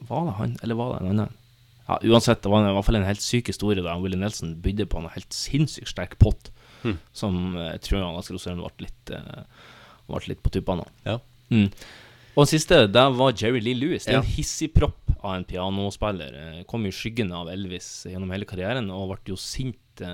[0.08, 1.34] Var det han, eller var det en annen?
[1.88, 4.54] Ja, Uansett, det var en, i hvert fall en helt syk historie da Willie Nelson
[4.62, 6.94] bydde på en helt sinnssykt sterk pott, Hmm.
[7.10, 9.10] som eh, jeg tror Alex Rosén ble litt,
[10.06, 10.92] ble litt på tuppene av.
[11.08, 11.16] Ja.
[11.50, 11.72] Mm.
[12.38, 14.04] Og den siste, der var Jerry Lee Lewis.
[14.06, 14.22] Det er Ja.
[14.22, 16.34] en hissigpropp av en pianospiller.
[16.58, 20.04] Eh, Kom i skyggen av Elvis gjennom hele karrieren, og ble jo sint Uh,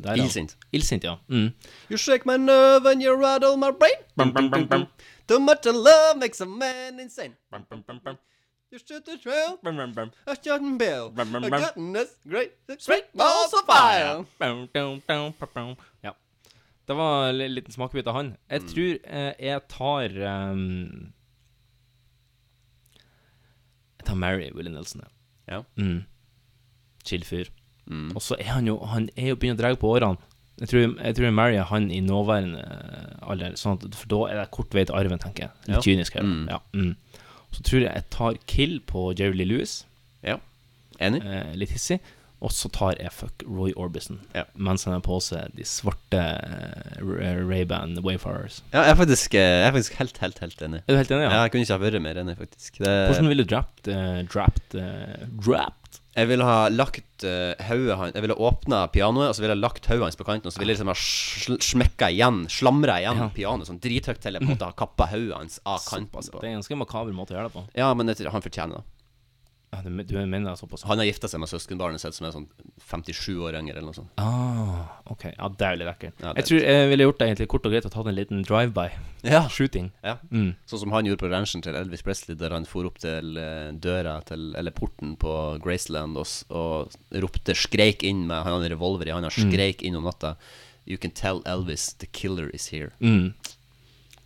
[0.00, 0.14] da.
[0.16, 0.54] Illsint.
[0.72, 1.18] Illsint, ja.
[1.28, 1.52] Mm.
[1.90, 4.00] You shake my nerve and you rattle my brain.
[4.16, 4.86] Bum, bum, bum, bum.
[5.28, 7.34] Too much of love makes a man insane.
[8.72, 10.10] You shoot the trail, Bum, bum, bum.
[10.26, 10.34] a
[10.78, 11.10] bill.
[11.10, 14.24] Bum, bum, A goodness great, straight balls of fire.
[14.40, 15.76] Bum, bum, bum, bum, bum.
[16.02, 16.12] Ja.
[16.86, 18.36] Det var en liten smakebit av han.
[18.50, 18.68] Jeg Mm.
[18.68, 21.12] tror eh, jeg tar ehm,
[24.04, 25.10] Jeg tar Mary Willy Nelson, ja.
[25.56, 25.62] Ja.
[25.80, 26.04] Mm.
[27.08, 27.48] Chill fyr.
[27.88, 28.12] Mm.
[28.16, 30.16] Og så er han jo Han er jo begynner å dra på årene.
[30.60, 34.20] Jeg tror jeg, tror jeg er han i nåværende eh, alder, sånn at, for da
[34.30, 35.52] er det kort vei til arven, tenker jeg.
[35.66, 35.80] Litt Ja.
[35.82, 36.22] kynisk her.
[36.28, 36.44] Mm.
[36.52, 36.60] Ja.
[36.72, 36.92] Mm.
[37.54, 39.74] Så tror jeg jeg tar kill på Jerry Lee Lewis.
[40.22, 40.38] Ja.
[41.02, 41.24] Enig.
[41.26, 41.98] Eh, litt hissig.
[42.44, 44.44] Og så tar jeg fuck Roy Orbison Ja.
[44.54, 48.60] mens han har på seg de svarte eh, Ray-Ban Wayfarers.
[48.74, 50.82] Ja, jeg er faktisk, eh, jeg er faktisk helt, helt, helt enig.
[50.84, 51.30] Er du helt enig, ja?
[51.32, 52.78] ja Jeg kunne ikke ha vært mer enig, faktisk.
[52.82, 56.00] Det, Hvordan ville du drapt uh, Drapt uh, Drapt?
[56.14, 59.64] Jeg ville ha lagt uh, hodet hans Jeg ville åpna pianoet, og så ville jeg
[59.64, 63.00] lagt hodet hans på kanten, og så ville jeg liksom ha sl smekka igjen, slamra
[63.02, 63.30] igjen Ja.
[63.34, 66.28] pianoet sånn drithøyt til jeg på en måte har kappa hodet hans av kanten.
[66.30, 67.64] Det er en ganske makaber måte å gjøre det på.
[67.80, 68.93] Ja, men det, han fortjener det.
[69.74, 70.84] Ja, du, du mener såpass?
[70.86, 72.46] Han har gifta seg med søskenbarnet sitt, som er sånn
[72.86, 74.12] 57 år yngre, eller noe sånt.
[74.22, 75.24] Ah, ok.
[75.34, 76.22] Ja, det er jo litt ekkelt.
[76.22, 78.44] Ja, jeg tror jeg ville gjort det egentlig kort og greit og tatt en liten
[78.46, 78.86] drive-by.
[79.26, 79.42] Ja.
[79.52, 79.90] Shooting.
[80.04, 80.16] Ja.
[80.30, 80.52] Mm.
[80.70, 83.72] Sånn som han gjorde på ranchen til Elvis Presley, der han for opp til eh,
[83.72, 85.32] døra til Eller porten på
[85.64, 86.94] Graceland og, og
[87.24, 89.50] ropte, skreik inn med Han hadde revolver i handa, Mm.
[89.50, 90.36] skreik inn om natta
[90.86, 92.90] You can tell Elvis the killer is here.
[93.00, 93.32] Mm.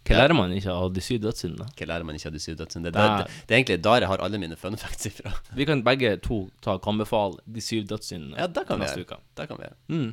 [0.08, 1.66] Hva lærer man ikke av de syv dødssyndene?
[1.78, 2.92] Hva lærer man ikke av de syv dødssyndene?
[2.94, 5.34] Det, Det det, det, er egentlig der jeg har alle mine fun facts ifra.
[5.58, 9.18] Vi kan begge to ta kan befale de syv dødssyndene Ja, det kan neste gjøre.
[9.18, 9.36] uke.
[9.36, 9.78] Det kan vi gjøre.
[9.88, 10.10] Mm.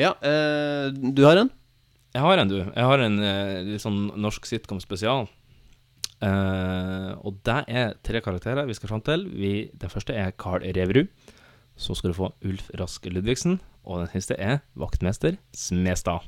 [0.00, 1.50] Ja, eh, du har en?
[2.14, 2.58] Jeg har en, du.
[2.58, 5.28] Jeg har en eh, litt sånn norsk sitcom spesial.
[6.20, 9.24] Uh, og det er tre karakterer vi skal fram til.
[9.32, 11.08] Vi, den første er Carl Reverud.
[11.80, 13.60] Så skal du få Ulf Rask Ludvigsen.
[13.88, 16.26] Og den siste er vaktmester Smestad.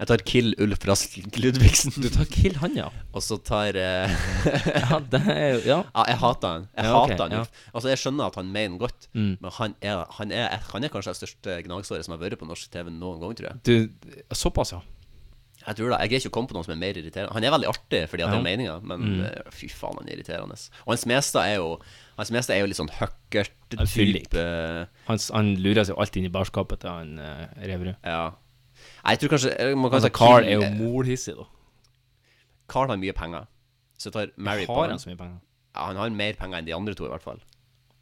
[0.00, 1.92] Jeg tar Kill Ulf Rask Ludvigsen.
[2.00, 2.86] Du tar Kill han, ja.
[3.12, 4.14] Og så tar eh,
[4.88, 5.80] Ja, det er jo Ja.
[5.92, 6.64] Ja, jeg hater han.
[6.72, 7.42] Jeg Ja, ok, hater han ja.
[7.74, 9.34] Altså, jeg skjønner at han mener godt, Mm.
[9.42, 12.48] men han er, han, er, han er kanskje det største gnagsåret som har vært på
[12.48, 13.60] norsk TV noen gang, tror jeg.
[13.68, 14.80] Du, såpass, ja.
[15.60, 15.96] Jeg tror det.
[16.00, 17.34] Jeg greier ikke å komme på noen som er mer irriterende.
[17.36, 19.18] Han er veldig artig fordi at det er meninga, men Mm.
[19.28, 20.56] eh, fy faen, han er irriterende.
[20.86, 21.74] Og Hans Mestad er jo
[22.16, 23.10] Hans Mestad er jo litt sånn er
[23.84, 24.30] fyllik.
[24.32, 24.88] høkkert-type.
[25.10, 27.96] Han, han lurer seg jo alltid inn i barskapet til han uh, Reverud.
[28.04, 28.30] Ja.
[29.04, 31.46] Jeg tror kanskje eh, man kan Altså, Carl er jo molhissig, da.
[32.70, 33.46] Carl har mye penger,
[33.98, 35.38] så tar Mary på Har på han så mye penger?
[35.74, 37.40] Ja, han har mer penger enn de andre to, i hvert fall.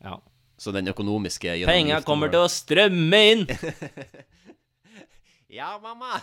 [0.04, 0.18] Ja.
[0.58, 3.46] Så den økonomiske Penga kommer til å strømme inn!
[5.48, 6.18] Ja, mamma!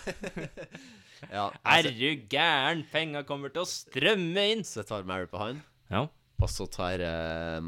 [1.34, 2.84] ja, Er du gæren?
[2.92, 4.62] Penga kommer til å strømme inn!
[4.62, 5.64] Så tar Mary på han.
[5.90, 6.04] Ja.
[6.38, 7.64] Og så tar jeg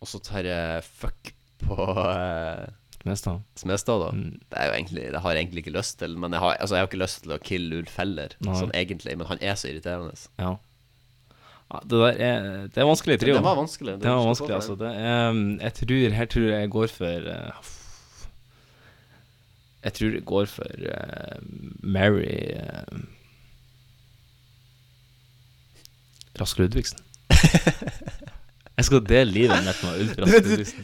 [0.00, 2.64] Og så tar uh, fuck på uh,
[3.02, 3.42] Smestad.
[3.56, 4.10] Smestad, da.
[4.10, 4.40] Mm.
[4.50, 6.18] Det, er jo egentlig, det har jeg egentlig ikke lyst til.
[6.18, 9.14] Men jeg har, altså, jeg har ikke lyst til å kille Ulf heller, sånn egentlig.
[9.18, 10.14] Men han er så irriterende.
[10.40, 10.54] Ja.
[11.72, 13.36] ja det der er Det er vanskelig trio.
[13.38, 13.98] Det var vanskelig.
[14.02, 14.78] Det var vanskelig, altså.
[14.80, 17.74] Det er, um, jeg tror Her tror jeg går for uh,
[19.84, 21.38] Jeg tror jeg går for uh,
[21.82, 22.98] Mary uh,
[26.40, 26.98] Rask Ludvigsen.
[28.78, 30.12] jeg skal dele livet mitt med Ulf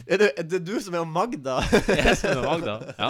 [0.11, 1.55] Er det, er det du som er Magda?
[1.95, 3.09] Jeg som er Magda, ja.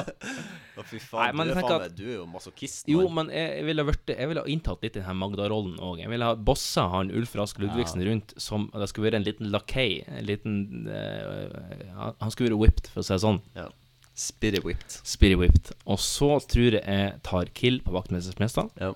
[0.75, 1.37] Å, fy Nei, faen.
[1.39, 2.83] men du, er faen at- meg, du er jo masochist.
[2.91, 3.29] Jo, mann.
[3.29, 6.01] men jeg, jeg ville ha vært Jeg ville ha inntatt litt den her Magda-rollen òg.
[6.03, 9.49] Jeg ville ha bossa han Ulf Rask Ludvigsen rundt som Det skulle være en liten
[9.53, 10.01] lakei.
[10.05, 10.57] En liten
[10.91, 11.55] eh,
[11.95, 13.39] Han han skulle være whipped, for å si det sånn.
[13.55, 13.69] Ja.
[14.15, 14.99] Spirit whipped.
[15.07, 15.71] Spirit whipped.
[15.91, 18.91] Og så tror jeg jeg tar kill på vaktmesterens mester, Ja.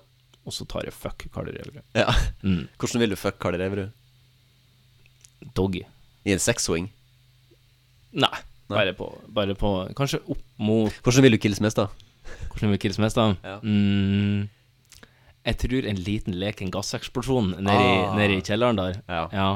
[0.48, 1.82] Og så tar jeg fuck Karl Reverud.
[1.96, 2.06] Ja.
[2.40, 2.62] Mm.
[2.80, 3.90] Hvordan vil du fuck Karl Reverud?
[5.56, 5.82] Doggy.
[6.26, 6.90] I en sexswing?
[8.12, 8.36] Nei.
[8.70, 9.68] Bare på, bare på
[9.98, 11.88] Kanskje opp mot Hvordan vil du killes mest, da?
[12.52, 13.36] Hvordan vil kills Mestad?
[13.42, 13.56] Ja.
[13.64, 14.44] Mm,
[15.48, 18.14] jeg tror en liten leken gasseksplosjon nede, i, Ah.
[18.18, 19.00] nede i kjelleren der.
[19.08, 19.48] Ja.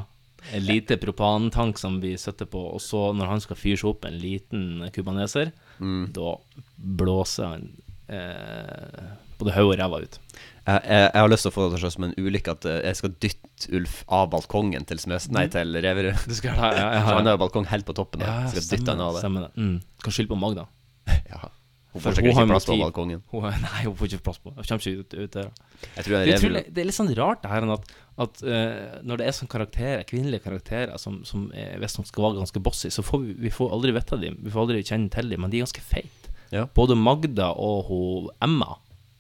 [0.53, 4.05] En lite propantank som vi setter på, og så når han skal fyre seg opp
[4.09, 6.13] en liten kubaneser, Mm.
[6.13, 6.35] da
[6.79, 7.69] blåser han
[8.09, 10.19] eh, både hodet og ræva ut.
[10.65, 12.53] Jeg, jeg, jeg har lyst til å få det til å se som en ulykke
[12.55, 15.27] at eh, jeg skal dytte Ulf av balkongen til Smøs...
[15.35, 16.23] Nei, til Reverud.
[16.41, 17.03] Ja, ja, ja.
[17.05, 18.25] For han har jo balkong helt på toppen.
[18.25, 19.27] Ja, skal dytte han av det.
[19.27, 19.53] Stemmer det.
[19.61, 19.77] Mm.
[20.05, 20.67] Kan skylde på Magda.
[21.35, 21.51] Ja.
[21.95, 23.21] Hun får sikkert ikke plass på balkongen.
[23.31, 25.51] Hun, nei, hun får ikke plass på Hun kommer ikke ut, ut der.
[25.85, 27.93] Jeg tror det, jeg er Reverud- det er litt sånn rart det her at,
[28.25, 32.41] at uh, når det er sånn karakterer, kvinnelige karakterer som, som er, visstnok skal være
[32.41, 34.41] ganske bossy, så får vi, vi får aldri vite dem.
[34.43, 36.35] Vi får aldri kjenne til dem, men de er ganske feite.
[36.51, 36.65] Ja.
[36.75, 38.75] Både Magda og hun Emma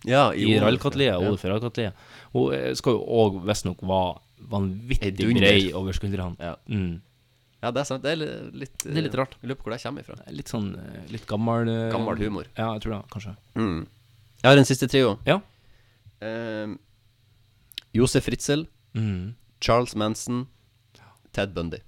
[0.04, 1.92] Ja, i Rallkatlia, Rallkatlia.
[2.34, 6.36] Hun eh, skal jo òg visstnok være vanvittig brei over skuldrene.
[6.38, 6.54] Ja.
[6.68, 7.00] Mm.
[7.64, 8.02] Ja, det er sant.
[8.04, 8.18] Det er
[8.52, 9.36] litt, Det er litt rart.
[9.40, 10.18] Jeg lurer på hvor det kommer ifra.
[10.36, 12.50] Litt sånn eh, litt gammel eh, Gammel humor.
[12.58, 13.32] Ja, jeg tror det, kanskje.
[13.56, 13.86] Mm.
[14.42, 15.14] Jeg har en siste trio.
[15.24, 15.38] Ja.
[16.20, 16.78] Ehm,
[17.96, 19.34] Josef Ritzel, Mm.
[19.60, 20.44] Charles Manson,
[21.32, 21.78] Ted Bundy.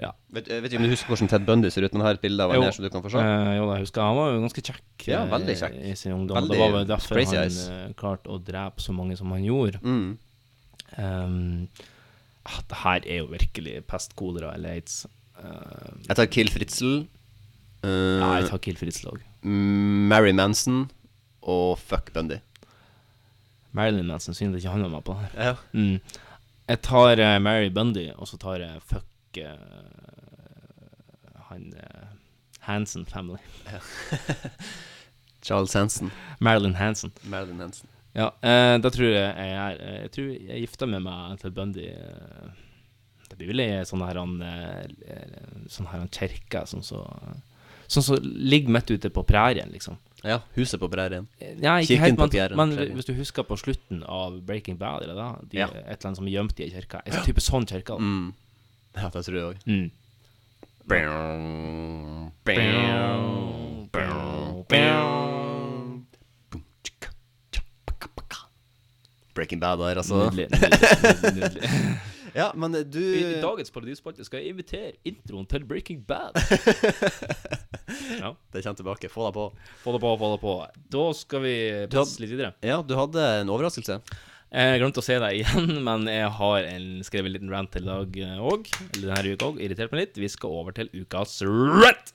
[0.00, 0.10] Ja.
[0.32, 2.20] Vet, jeg vet ikke om du husker hvordan Ted Bundy ser ut, men har et
[2.22, 3.20] bilde av han her som du kan få se.
[3.20, 5.76] Eh, jo da, jeg husker han var jo ganske kjekk Ja, eh, veldig kjekk.
[5.84, 6.36] i sin ungdom.
[6.38, 7.58] Veldig det var vel derfor crazy han eyes.
[7.68, 9.80] eh, klarte å drepe så mange som han gjorde.
[9.84, 10.16] Mm.
[10.98, 11.68] Um,
[12.44, 15.06] ah, det her er jo virkelig pest, kolera eller aids.
[15.38, 17.06] Eh, Jeg tar Kill Fritzel.
[17.84, 17.90] eh,
[18.20, 19.20] ja, jeg tar Kill Fritzel òg.
[19.44, 20.90] Mary Manson
[21.42, 22.40] og Fuck Bundy.
[23.72, 25.46] Marilyn Manson, synes ikke han var med på det her.
[25.52, 25.54] Ja.
[25.72, 26.00] Mm.
[26.68, 29.06] Jeg tar eh, Mary Bundy, og så tar jeg fuck
[29.38, 29.56] eh,
[31.48, 32.08] han uh,
[32.66, 33.38] Hansen Family.
[35.42, 36.10] Charles Hansen.
[36.38, 37.12] Marilyn Hansen.
[37.22, 37.88] Marilyn Hansen.
[38.14, 41.50] Ja, eh, da tror jeg jeg er eh, Jeg tror jeg gifter med meg til
[41.56, 41.86] Bundy.
[41.88, 42.50] eh,
[43.30, 44.84] det blir vel ei sånn her han eh,
[45.72, 47.00] Sånn her han kjerke sånn så
[47.92, 49.98] Sånn som ligger midt ute på prærien, liksom.
[50.24, 51.26] Ja, huset på prærien.
[51.60, 52.56] Ja, Kirken helt, på prærien.
[52.56, 55.66] men hvis du husker på slutten av Breaking Bad, eller da, de, Ja.
[55.66, 57.02] et eller annet som er gjemt i ei kirke.
[57.04, 57.98] En type sånn kirke.
[58.00, 58.30] Mm.
[58.94, 59.56] Ja, det tror jeg òg.
[59.66, 59.90] Mm.
[69.34, 70.30] Breaking Bad der, altså.
[70.30, 71.70] Nydelig, nydelig, nydelig.
[72.40, 76.36] ja, men du I, dagens parodispalte skal jeg invitere introen til Breaking Bad.
[78.22, 78.34] ja.
[78.52, 79.08] Det kommer tilbake.
[79.12, 79.46] Få deg på.
[79.84, 80.56] Få det på, få det på.
[80.92, 81.56] Da skal vi
[81.92, 82.52] passe litt videre.
[82.60, 84.02] Ja, du hadde en overraskelse.
[84.52, 87.86] Jeg glemte å se deg igjen, men jeg har en, skrevet en liten rant til
[87.86, 88.18] i dag
[88.52, 88.68] òg.
[88.98, 89.60] Eller denne uka òg.
[89.64, 90.18] Irritert meg litt.
[90.20, 92.12] Vi skal over til ukas rant.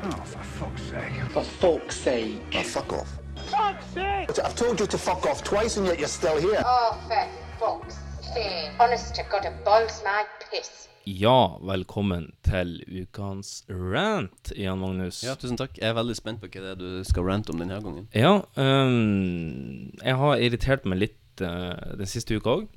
[0.00, 1.24] Oh, for fuck's sake.
[1.34, 2.54] For fuck's sake.
[2.54, 3.16] Oh, fuck off.
[3.50, 4.38] Fuck's sake!
[4.38, 6.62] I've told you to fuck off twice and yet you're still here.
[6.64, 7.26] Oh, for
[7.58, 7.98] fuck's
[8.32, 8.70] sake.
[8.78, 10.88] Honest to God, a balls my piss.
[11.10, 15.24] Ja, velkommen til ukens rant, Jan Magnus.
[15.26, 15.72] Ja, tusen takk.
[15.80, 18.06] Jeg er veldig spent på hva det er du skal rante om denne gangen.
[18.14, 22.68] Ja, um, jeg har irritert meg litt uh, den siste uka òg.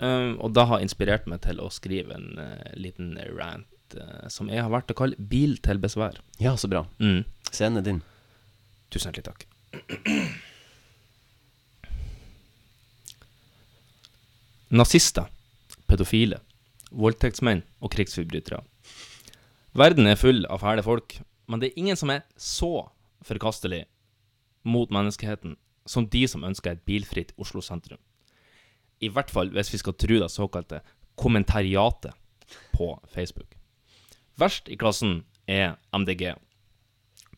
[0.00, 4.60] og det har inspirert meg til å skrive en uh, liten rant uh, som jeg
[4.60, 6.20] har valgt å kalle 'Bil til besvær'.
[6.40, 6.84] Ja, så bra.
[6.98, 7.24] Mm.
[7.48, 8.02] Scenen er din.
[8.90, 9.46] Tusen hjertelig takk.
[14.68, 15.24] Nazister,
[15.88, 16.40] pedofile,
[16.90, 18.62] voldtektsmenn og krigsforbrytere.
[19.76, 22.88] Verden er full av fæle folk, men det er ingen som er så
[23.26, 23.84] forkastelig
[24.66, 25.56] mot menneskeheten
[25.88, 27.98] som de som ønsker et bilfritt Oslo sentrum.
[29.00, 30.82] I hvert fall hvis vi skal tro det såkalte
[31.20, 32.12] kommentariatet
[32.74, 33.56] på Facebook.
[34.40, 36.34] Verst i klassen er MDG.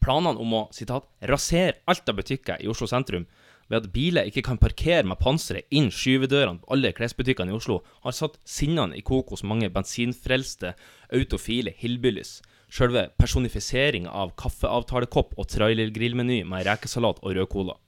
[0.03, 3.27] Planene om å citat, 'rasere alt av butikker i Oslo sentrum'
[3.73, 7.79] ved at biler ikke kan parkere med panseret inn skyvedørene på alle klesbutikkene i Oslo,
[8.05, 10.75] har satt sinnene i kok hos mange bensinfrelste,
[11.09, 12.43] autofile hillbillies.
[12.73, 17.79] Selve personifiseringa av kaffeavtalekopp og trailergrillmeny med rekesalat og rød cola.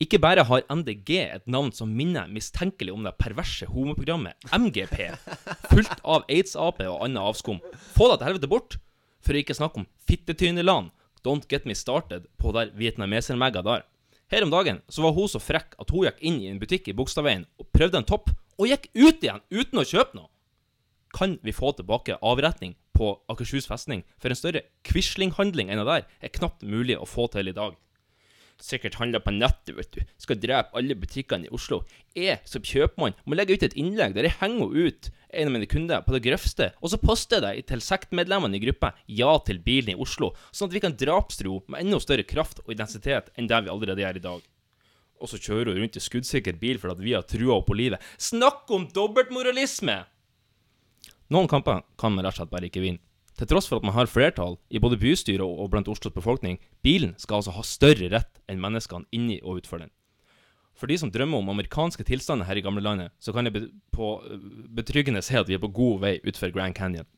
[0.00, 5.10] Ikke bare har MDG et navn som minner mistenkelig om det perverse homoprogrammet MGP,
[5.68, 7.60] fullt av aids-ape og annet avskum.
[7.98, 8.78] Få deg til helvete bort!
[9.20, 10.94] For å ikke snakke om fittetyneland.
[11.26, 13.84] Don't get me started på der vietnamesermegga der.
[14.30, 16.86] Her om dagen så var hun så frekk at hun gikk inn i en butikk
[16.86, 20.30] i Bogstadveien og prøvde en topp, og gikk ut igjen uten å kjøpe noe.
[21.10, 24.04] Kan vi få tilbake avretning på Akershus festning?
[24.22, 27.74] For en større Quisling-handling enn det der er knapt mulig å få til i dag.
[28.62, 30.04] Sikkert handler på nettet, vet du.
[30.20, 31.80] Skal drepe alle butikkene i Oslo.
[32.14, 35.68] Jeg som kjøpmann må legge ut et innlegg der jeg henger ut en av mine
[35.70, 39.94] kunder på det grøvste, og så poster jeg til sektmedlemmene i gruppa Ja til bilen
[39.94, 43.60] i Oslo, sånn at vi kan drapstro med enda større kraft og identitet enn det
[43.64, 44.48] vi allerede gjør i dag.
[45.20, 48.00] Og så kjører hun rundt i skuddsikker bil fordi vi har trua på livet.
[48.18, 50.00] Snakk om dobbeltmoralisme!
[51.30, 53.04] Noen kamper kan man rett og slett bare ikke vinne.
[53.38, 57.14] Til tross for at man har flertall i både bystyret og blant Oslos befolkning, bilen
[57.16, 59.92] skal altså ha større rett enn menneskene inni og utfor den.
[60.78, 64.12] For de som drømmer om amerikanske tilstander her i gamlelandet, så kan jeg på
[64.76, 67.08] betryggende si at vi er på god vei utfor Grand Canyon.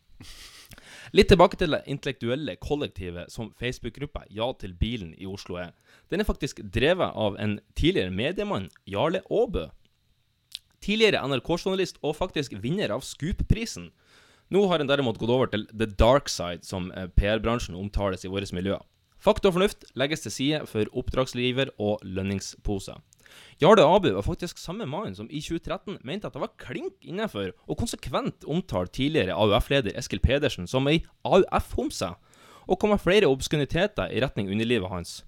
[1.12, 5.72] Litt tilbake til det intellektuelle kollektivet som Facebook-gruppa Ja til bilen i Oslo er.
[6.10, 9.66] Den er faktisk drevet av en tidligere mediemann, Jarle Aabø.
[10.82, 13.90] Tidligere NRK-journalist og faktisk vinner av Scoop-prisen.
[14.52, 18.48] Nå har en derimot gått over til the dark side, som PR-bransjen omtales i våre
[18.52, 18.82] miljøer.
[19.22, 22.98] Fakta og fornuft legges til side for oppdragsgiver og lønningsposer.
[23.62, 27.52] Jarle Abu var faktisk samme mann som i 2013 mente at det var klink innenfor
[27.66, 32.12] og konsekvent omtalt tidligere AUF-leder Eskil Pedersen som ei AUF-homse,
[32.66, 35.20] og kom med flere obskuniteter i retning underlivet hans.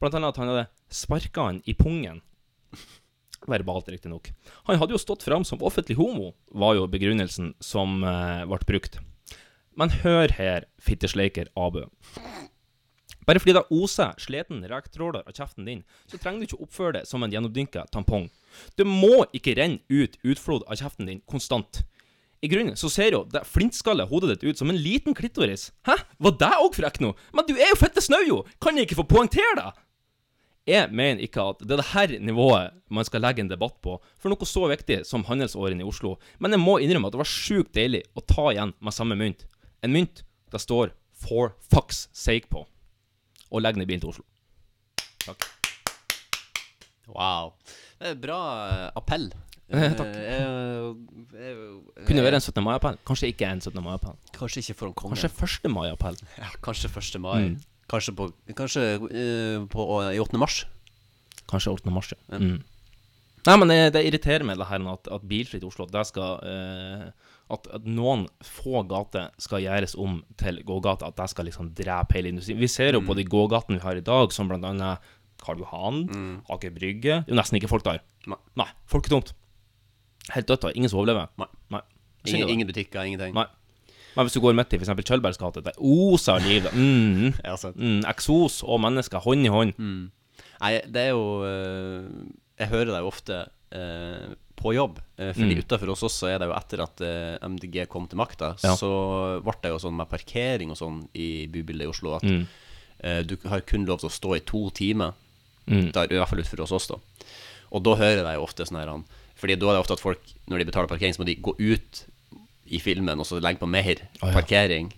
[0.00, 2.20] Blant annet at han hadde sparka han i pungen.
[3.48, 4.32] Verbalt, riktignok.
[4.68, 9.00] Han hadde jo stått fram som offentlig homo, var jo begrunnelsen som eh, ble brukt.
[9.80, 11.86] Men hør her, fittesleiker Abu.
[13.28, 17.06] Bare fordi det oser sliten rektråler av kjeften din, så trenger du ikke oppføre det
[17.08, 18.28] som en gjennomdynka tampong.
[18.78, 21.82] Det må ikke renne ut utflod av kjeften din konstant.
[22.40, 25.68] I grunnen så ser jo det flintskallet hodet ditt ut som en liten klitoris.
[25.84, 25.98] Hæ?
[26.16, 27.12] Var det òg frekk nå?
[27.36, 28.40] Men du er jo fette snau, jo!
[28.64, 29.68] Kan jeg ikke få poengtere det?
[30.70, 33.96] Jeg mener ikke at det er det her nivået man skal legge en debatt på
[34.20, 37.32] for noe så viktig som handelsårene i Oslo, men jeg må innrømme at det var
[37.32, 39.46] sjukt deilig å ta igjen med samme mynt.
[39.84, 42.64] En mynt det står for fucks sake på
[43.50, 44.24] og legge ned bilen til Oslo.
[45.26, 45.46] Takk.
[47.10, 47.52] Wow.
[48.00, 49.30] Det er bra uh, appell.
[49.70, 50.16] Eh, takk.
[50.18, 50.96] Uh,
[52.02, 52.56] Kunne være en 17.
[52.66, 52.96] mai-appell.
[53.06, 53.76] Kanskje ikke en 17.
[53.84, 54.16] mai-appell.
[54.34, 55.14] Kanskje ikke for kongen.
[55.14, 55.28] konge.
[55.30, 55.70] Kanskje 1.
[55.70, 56.18] mai-appell.
[56.42, 57.20] Ja, kanskje 1.
[57.22, 57.36] mai.
[57.44, 57.60] Mm.
[57.92, 58.26] Kanskje, på,
[58.58, 60.40] kanskje uh, på, i 8.
[60.42, 60.64] mars.
[61.46, 61.94] Kanskje 8.
[61.94, 62.40] mars, ja.
[62.40, 62.58] Mm.
[63.46, 66.42] Nei, men det, det, irriterer meg det her at, at bilfritt Oslo det skal
[67.54, 71.10] at, at, noen få gater skal gjøres om til gågater.
[71.10, 72.60] At det skal liksom drepe hele industrien.
[72.60, 73.08] Vi ser jo mm.
[73.10, 75.10] på de gågatene vi har i dag, som annet
[75.40, 76.34] Karl Johan, mm.
[76.52, 78.02] Aker Brygge Det er jo nesten ikke folk der.
[78.28, 78.36] Nei.
[78.60, 78.68] Nei
[79.08, 79.32] tomt
[80.30, 80.68] Helt dødt.
[80.76, 81.30] Ingen som overlever.
[81.40, 81.48] Nei.
[81.72, 81.80] Nei.
[82.28, 83.32] Ingen, ingen, butikker, ingenting.
[83.34, 83.46] Nei.
[84.14, 84.92] Men hvis du går midt i f.eks.
[85.08, 86.68] Kjølbergs gate, det oser liv.
[86.74, 87.32] Mm.
[87.86, 88.02] mm.
[88.10, 89.72] Eksos og mennesker, hånd i hånd.
[89.78, 90.10] Mm.
[90.60, 91.24] Nei, det er jo
[92.60, 93.38] Jeg hører deg jo ofte
[93.72, 94.28] eh,
[94.60, 95.00] på jobb.
[95.16, 95.62] Eh, fordi mm.
[95.64, 98.74] utafor hos oss så er det jo etter at eh, MDG kom til makta, ja.
[98.78, 98.90] så
[99.44, 102.42] ble det jo sånn med parkering og sånn i bybildet i Oslo at mm.
[103.06, 105.16] eh, du har kun lov til å stå i to timer.
[105.70, 105.90] Mm.
[105.94, 106.98] Der, I hvert fall utenfor hos oss, da.
[107.70, 108.90] Og da hører jeg jo ofte sånn her
[109.38, 111.54] Fordi da er det ofte at folk, når de betaler parkering, så må de gå
[111.58, 112.00] ut
[112.70, 113.92] i filmen og så legge på mer
[114.22, 114.34] oh, ja.
[114.34, 114.90] parkering,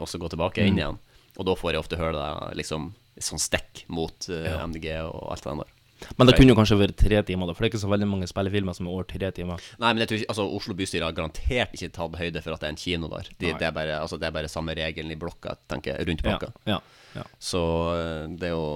[0.00, 0.98] og så gå tilbake inn igjen.
[1.36, 4.28] Og da får jeg ofte høre det liksom sånn stekk mot.
[4.28, 5.75] MDG og alt det der.
[6.16, 8.08] Men det kunne jo kanskje vært tre timer, da, for det er ikke så veldig
[8.10, 9.62] mange spillefilmer som er over tre timer.
[9.80, 12.62] Nei, men jeg tror ikke, altså Oslo bystyre har garantert ikke tatt høyde for at
[12.62, 13.30] det er en kino der.
[13.32, 16.24] De, det, er bare, altså, det er bare samme regelen i blokka, tenker jeg, rundt
[16.26, 16.52] Ja, blokka.
[16.68, 16.80] ja,
[17.16, 17.24] ja.
[17.40, 17.62] Så
[17.94, 18.66] eh, det er jo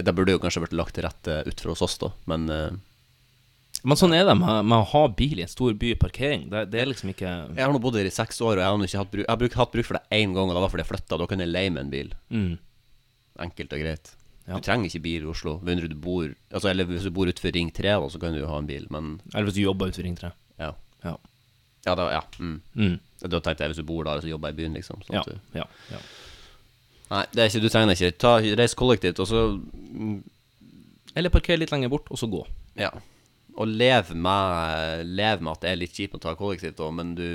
[0.00, 2.74] Det burde jo kanskje vært lagt til rette utenfor hos oss, da, men uh,
[3.84, 6.48] Men sånn er det med, med å ha bil i en stor by, parkering.
[6.50, 8.70] Det, det er liksom ikke Jeg har nå bodd her i seks år, og jeg
[8.72, 10.62] har nå ikke hatt bruk, jeg har hatt bruk for det én gang, og det
[10.64, 11.20] var fordi jeg flytta.
[11.20, 12.14] Da kunne jeg leie meg en bil.
[12.32, 12.52] Mm.
[13.44, 14.14] Enkelt og greit.
[14.44, 14.58] Ja.
[14.58, 15.54] Du trenger ikke bil i Oslo.
[15.64, 18.42] Mindre du bor Altså, Eller hvis du bor utenfor Ring 3, da, så kan du
[18.42, 20.30] jo ha en bil, men Eller hvis du jobber utenfor Ring 3.
[20.60, 20.74] Ja.
[21.04, 21.14] Ja.
[21.86, 22.20] Ja, da, ja.
[22.38, 22.60] Mm.
[22.74, 22.98] Mm.
[23.24, 25.00] Da tenkte jeg hvis du bor der, så jobber jeg i byen, liksom.
[25.06, 26.02] Sånn Ja, du, ja, ja.
[27.10, 28.12] Nei, det er ikke, du trenger ikke.
[28.20, 30.14] Ta, reis kollektivt, og så mm,
[31.14, 32.40] Eller parker litt lenger bort, og så gå.
[32.80, 32.90] Ja.
[33.54, 37.14] Og lev med, lev med at det er litt kjipt å ta kollektivt, da, men
[37.18, 37.28] du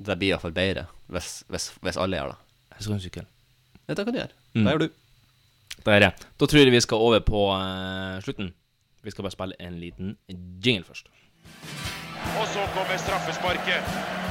[0.00, 2.38] Det blir iallfall bedre hvis, hvis, hvis alle gjør det.
[2.72, 3.26] Jeg skal ha en sykkel.
[3.82, 4.36] Ja, det kan du gjøre.
[4.54, 4.62] Mm.
[4.64, 5.01] Det gjør du.
[5.86, 6.10] Det er.
[6.40, 8.52] Da tror jeg vi skal over på uh, slutten.
[9.02, 10.16] Vi skal bare spille en liten
[10.64, 11.08] jingle først.
[12.38, 13.80] Og så kommer straffesparket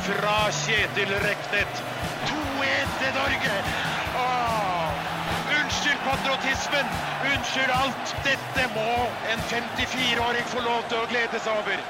[0.08, 1.82] fra Kjetil Reknet.
[2.30, 3.56] 2-1 til Norge.
[4.22, 5.02] Åh,
[5.58, 6.88] unnskyld patriotismen.
[7.32, 8.16] Unnskyld alt.
[8.28, 8.88] Dette må
[9.34, 11.84] en 54-åring få lov til å glede seg over.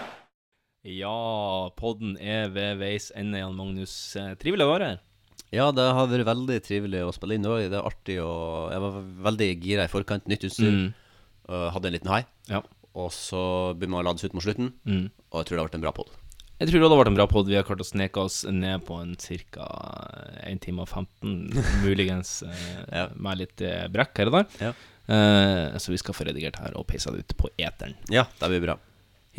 [0.81, 3.93] Ja, podden er ved veis ende, Jan Magnus.
[4.17, 5.01] Eh, Trivelig å være her.
[5.51, 7.43] Ja, det har vært veldig trivelig å spille inn.
[7.43, 8.99] Det Det er artig og Jeg var
[9.29, 10.27] veldig gira i forkant.
[10.31, 10.71] Nytt utstyr.
[10.71, 10.93] Mm.
[11.75, 12.27] Hadde en liten high.
[12.47, 12.61] Ja.
[12.95, 13.41] Og så
[13.75, 14.73] begynner man å lades ut mot slutten.
[14.87, 15.09] Mm.
[15.31, 16.11] Og jeg tror det har vært en bra pod.
[16.61, 17.47] Jeg tror det hadde vært en bra pod.
[17.49, 19.67] Vi har klart å sneke oss ned på en ca.
[20.45, 21.31] 1 time og 15,
[21.85, 23.07] muligens ja.
[23.17, 24.59] med litt eh, brekk her og der.
[24.67, 24.71] Ja.
[25.11, 27.97] Eh, så vi skal få redigert her og peisa det ut på eteren.
[28.13, 28.77] Ja, det blir bra.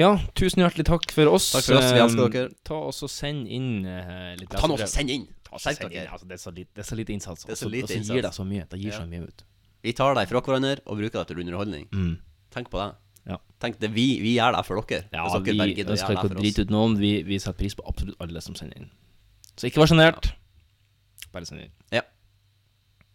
[0.00, 1.50] Ja, tusen hjertelig takk for oss.
[1.52, 2.52] Takk for oss, vi elsker Eh, dere.
[2.66, 5.28] Ta oss og Send inn eh, litt Ta nå og send inn.
[5.60, 6.08] Skjerp dere.
[6.08, 7.44] Altså, det, er så lite, det er så lite innsats.
[7.44, 8.08] Det og så- lite innsats.
[8.14, 8.68] gir det så mye.
[8.68, 8.98] Det gir Ja.
[9.00, 9.44] så mye ut.
[9.82, 11.88] Vi tar deg fra hverandre og bruker det til underholdning.
[11.90, 12.18] Mm.
[12.50, 12.94] Tenk på det.
[13.26, 13.36] Ja.
[13.60, 15.04] Tenk det, vi, vi gjør det for dere.
[15.12, 16.96] Ja, dere vi gidder ønsker ikke å drite ut noen.
[16.98, 18.90] Vi, vi setter pris på absolutt alle som sender inn.
[19.56, 20.32] Så ikke vær sjenert.
[21.32, 21.70] Bare send inn.
[21.92, 22.02] Ja.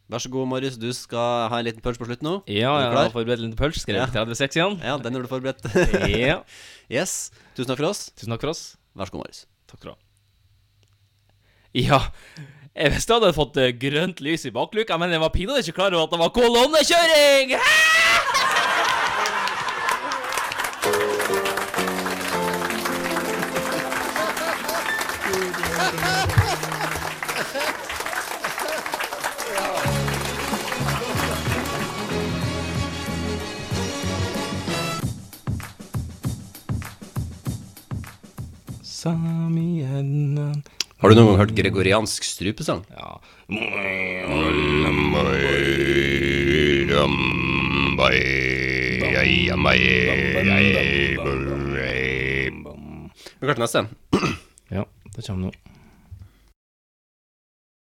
[0.10, 0.78] Vær så god, Marius.
[0.80, 2.38] Du skal ha en liten punch på slutt nå.
[2.48, 3.76] Ja, jeg har forberedt en liten punch.
[3.84, 4.24] Skrevet Ja.
[4.26, 4.80] 36 igjen.
[4.82, 5.60] Ja, den har du forberedt.
[6.08, 6.44] Ja.
[6.90, 7.32] Yes.
[7.56, 8.10] Tusen takk for oss.
[8.16, 8.78] Tusen takk for oss.
[8.96, 9.46] Vær så god, Marius.
[9.68, 10.07] Takk for du.
[11.78, 12.00] Ja.
[12.78, 15.78] Jeg visste jeg hadde fått eh, grønt lys i bakluka, men jeg var pinadø ikke
[15.78, 17.58] klar over at det var kolonnekjøring!
[38.82, 40.64] Samien
[40.98, 42.80] Har du noen gang hørt gregoriansk strupesang?
[42.90, 43.20] Ja.
[53.38, 53.86] Vi klarte neste.
[54.74, 55.52] Ja, det kommer nå.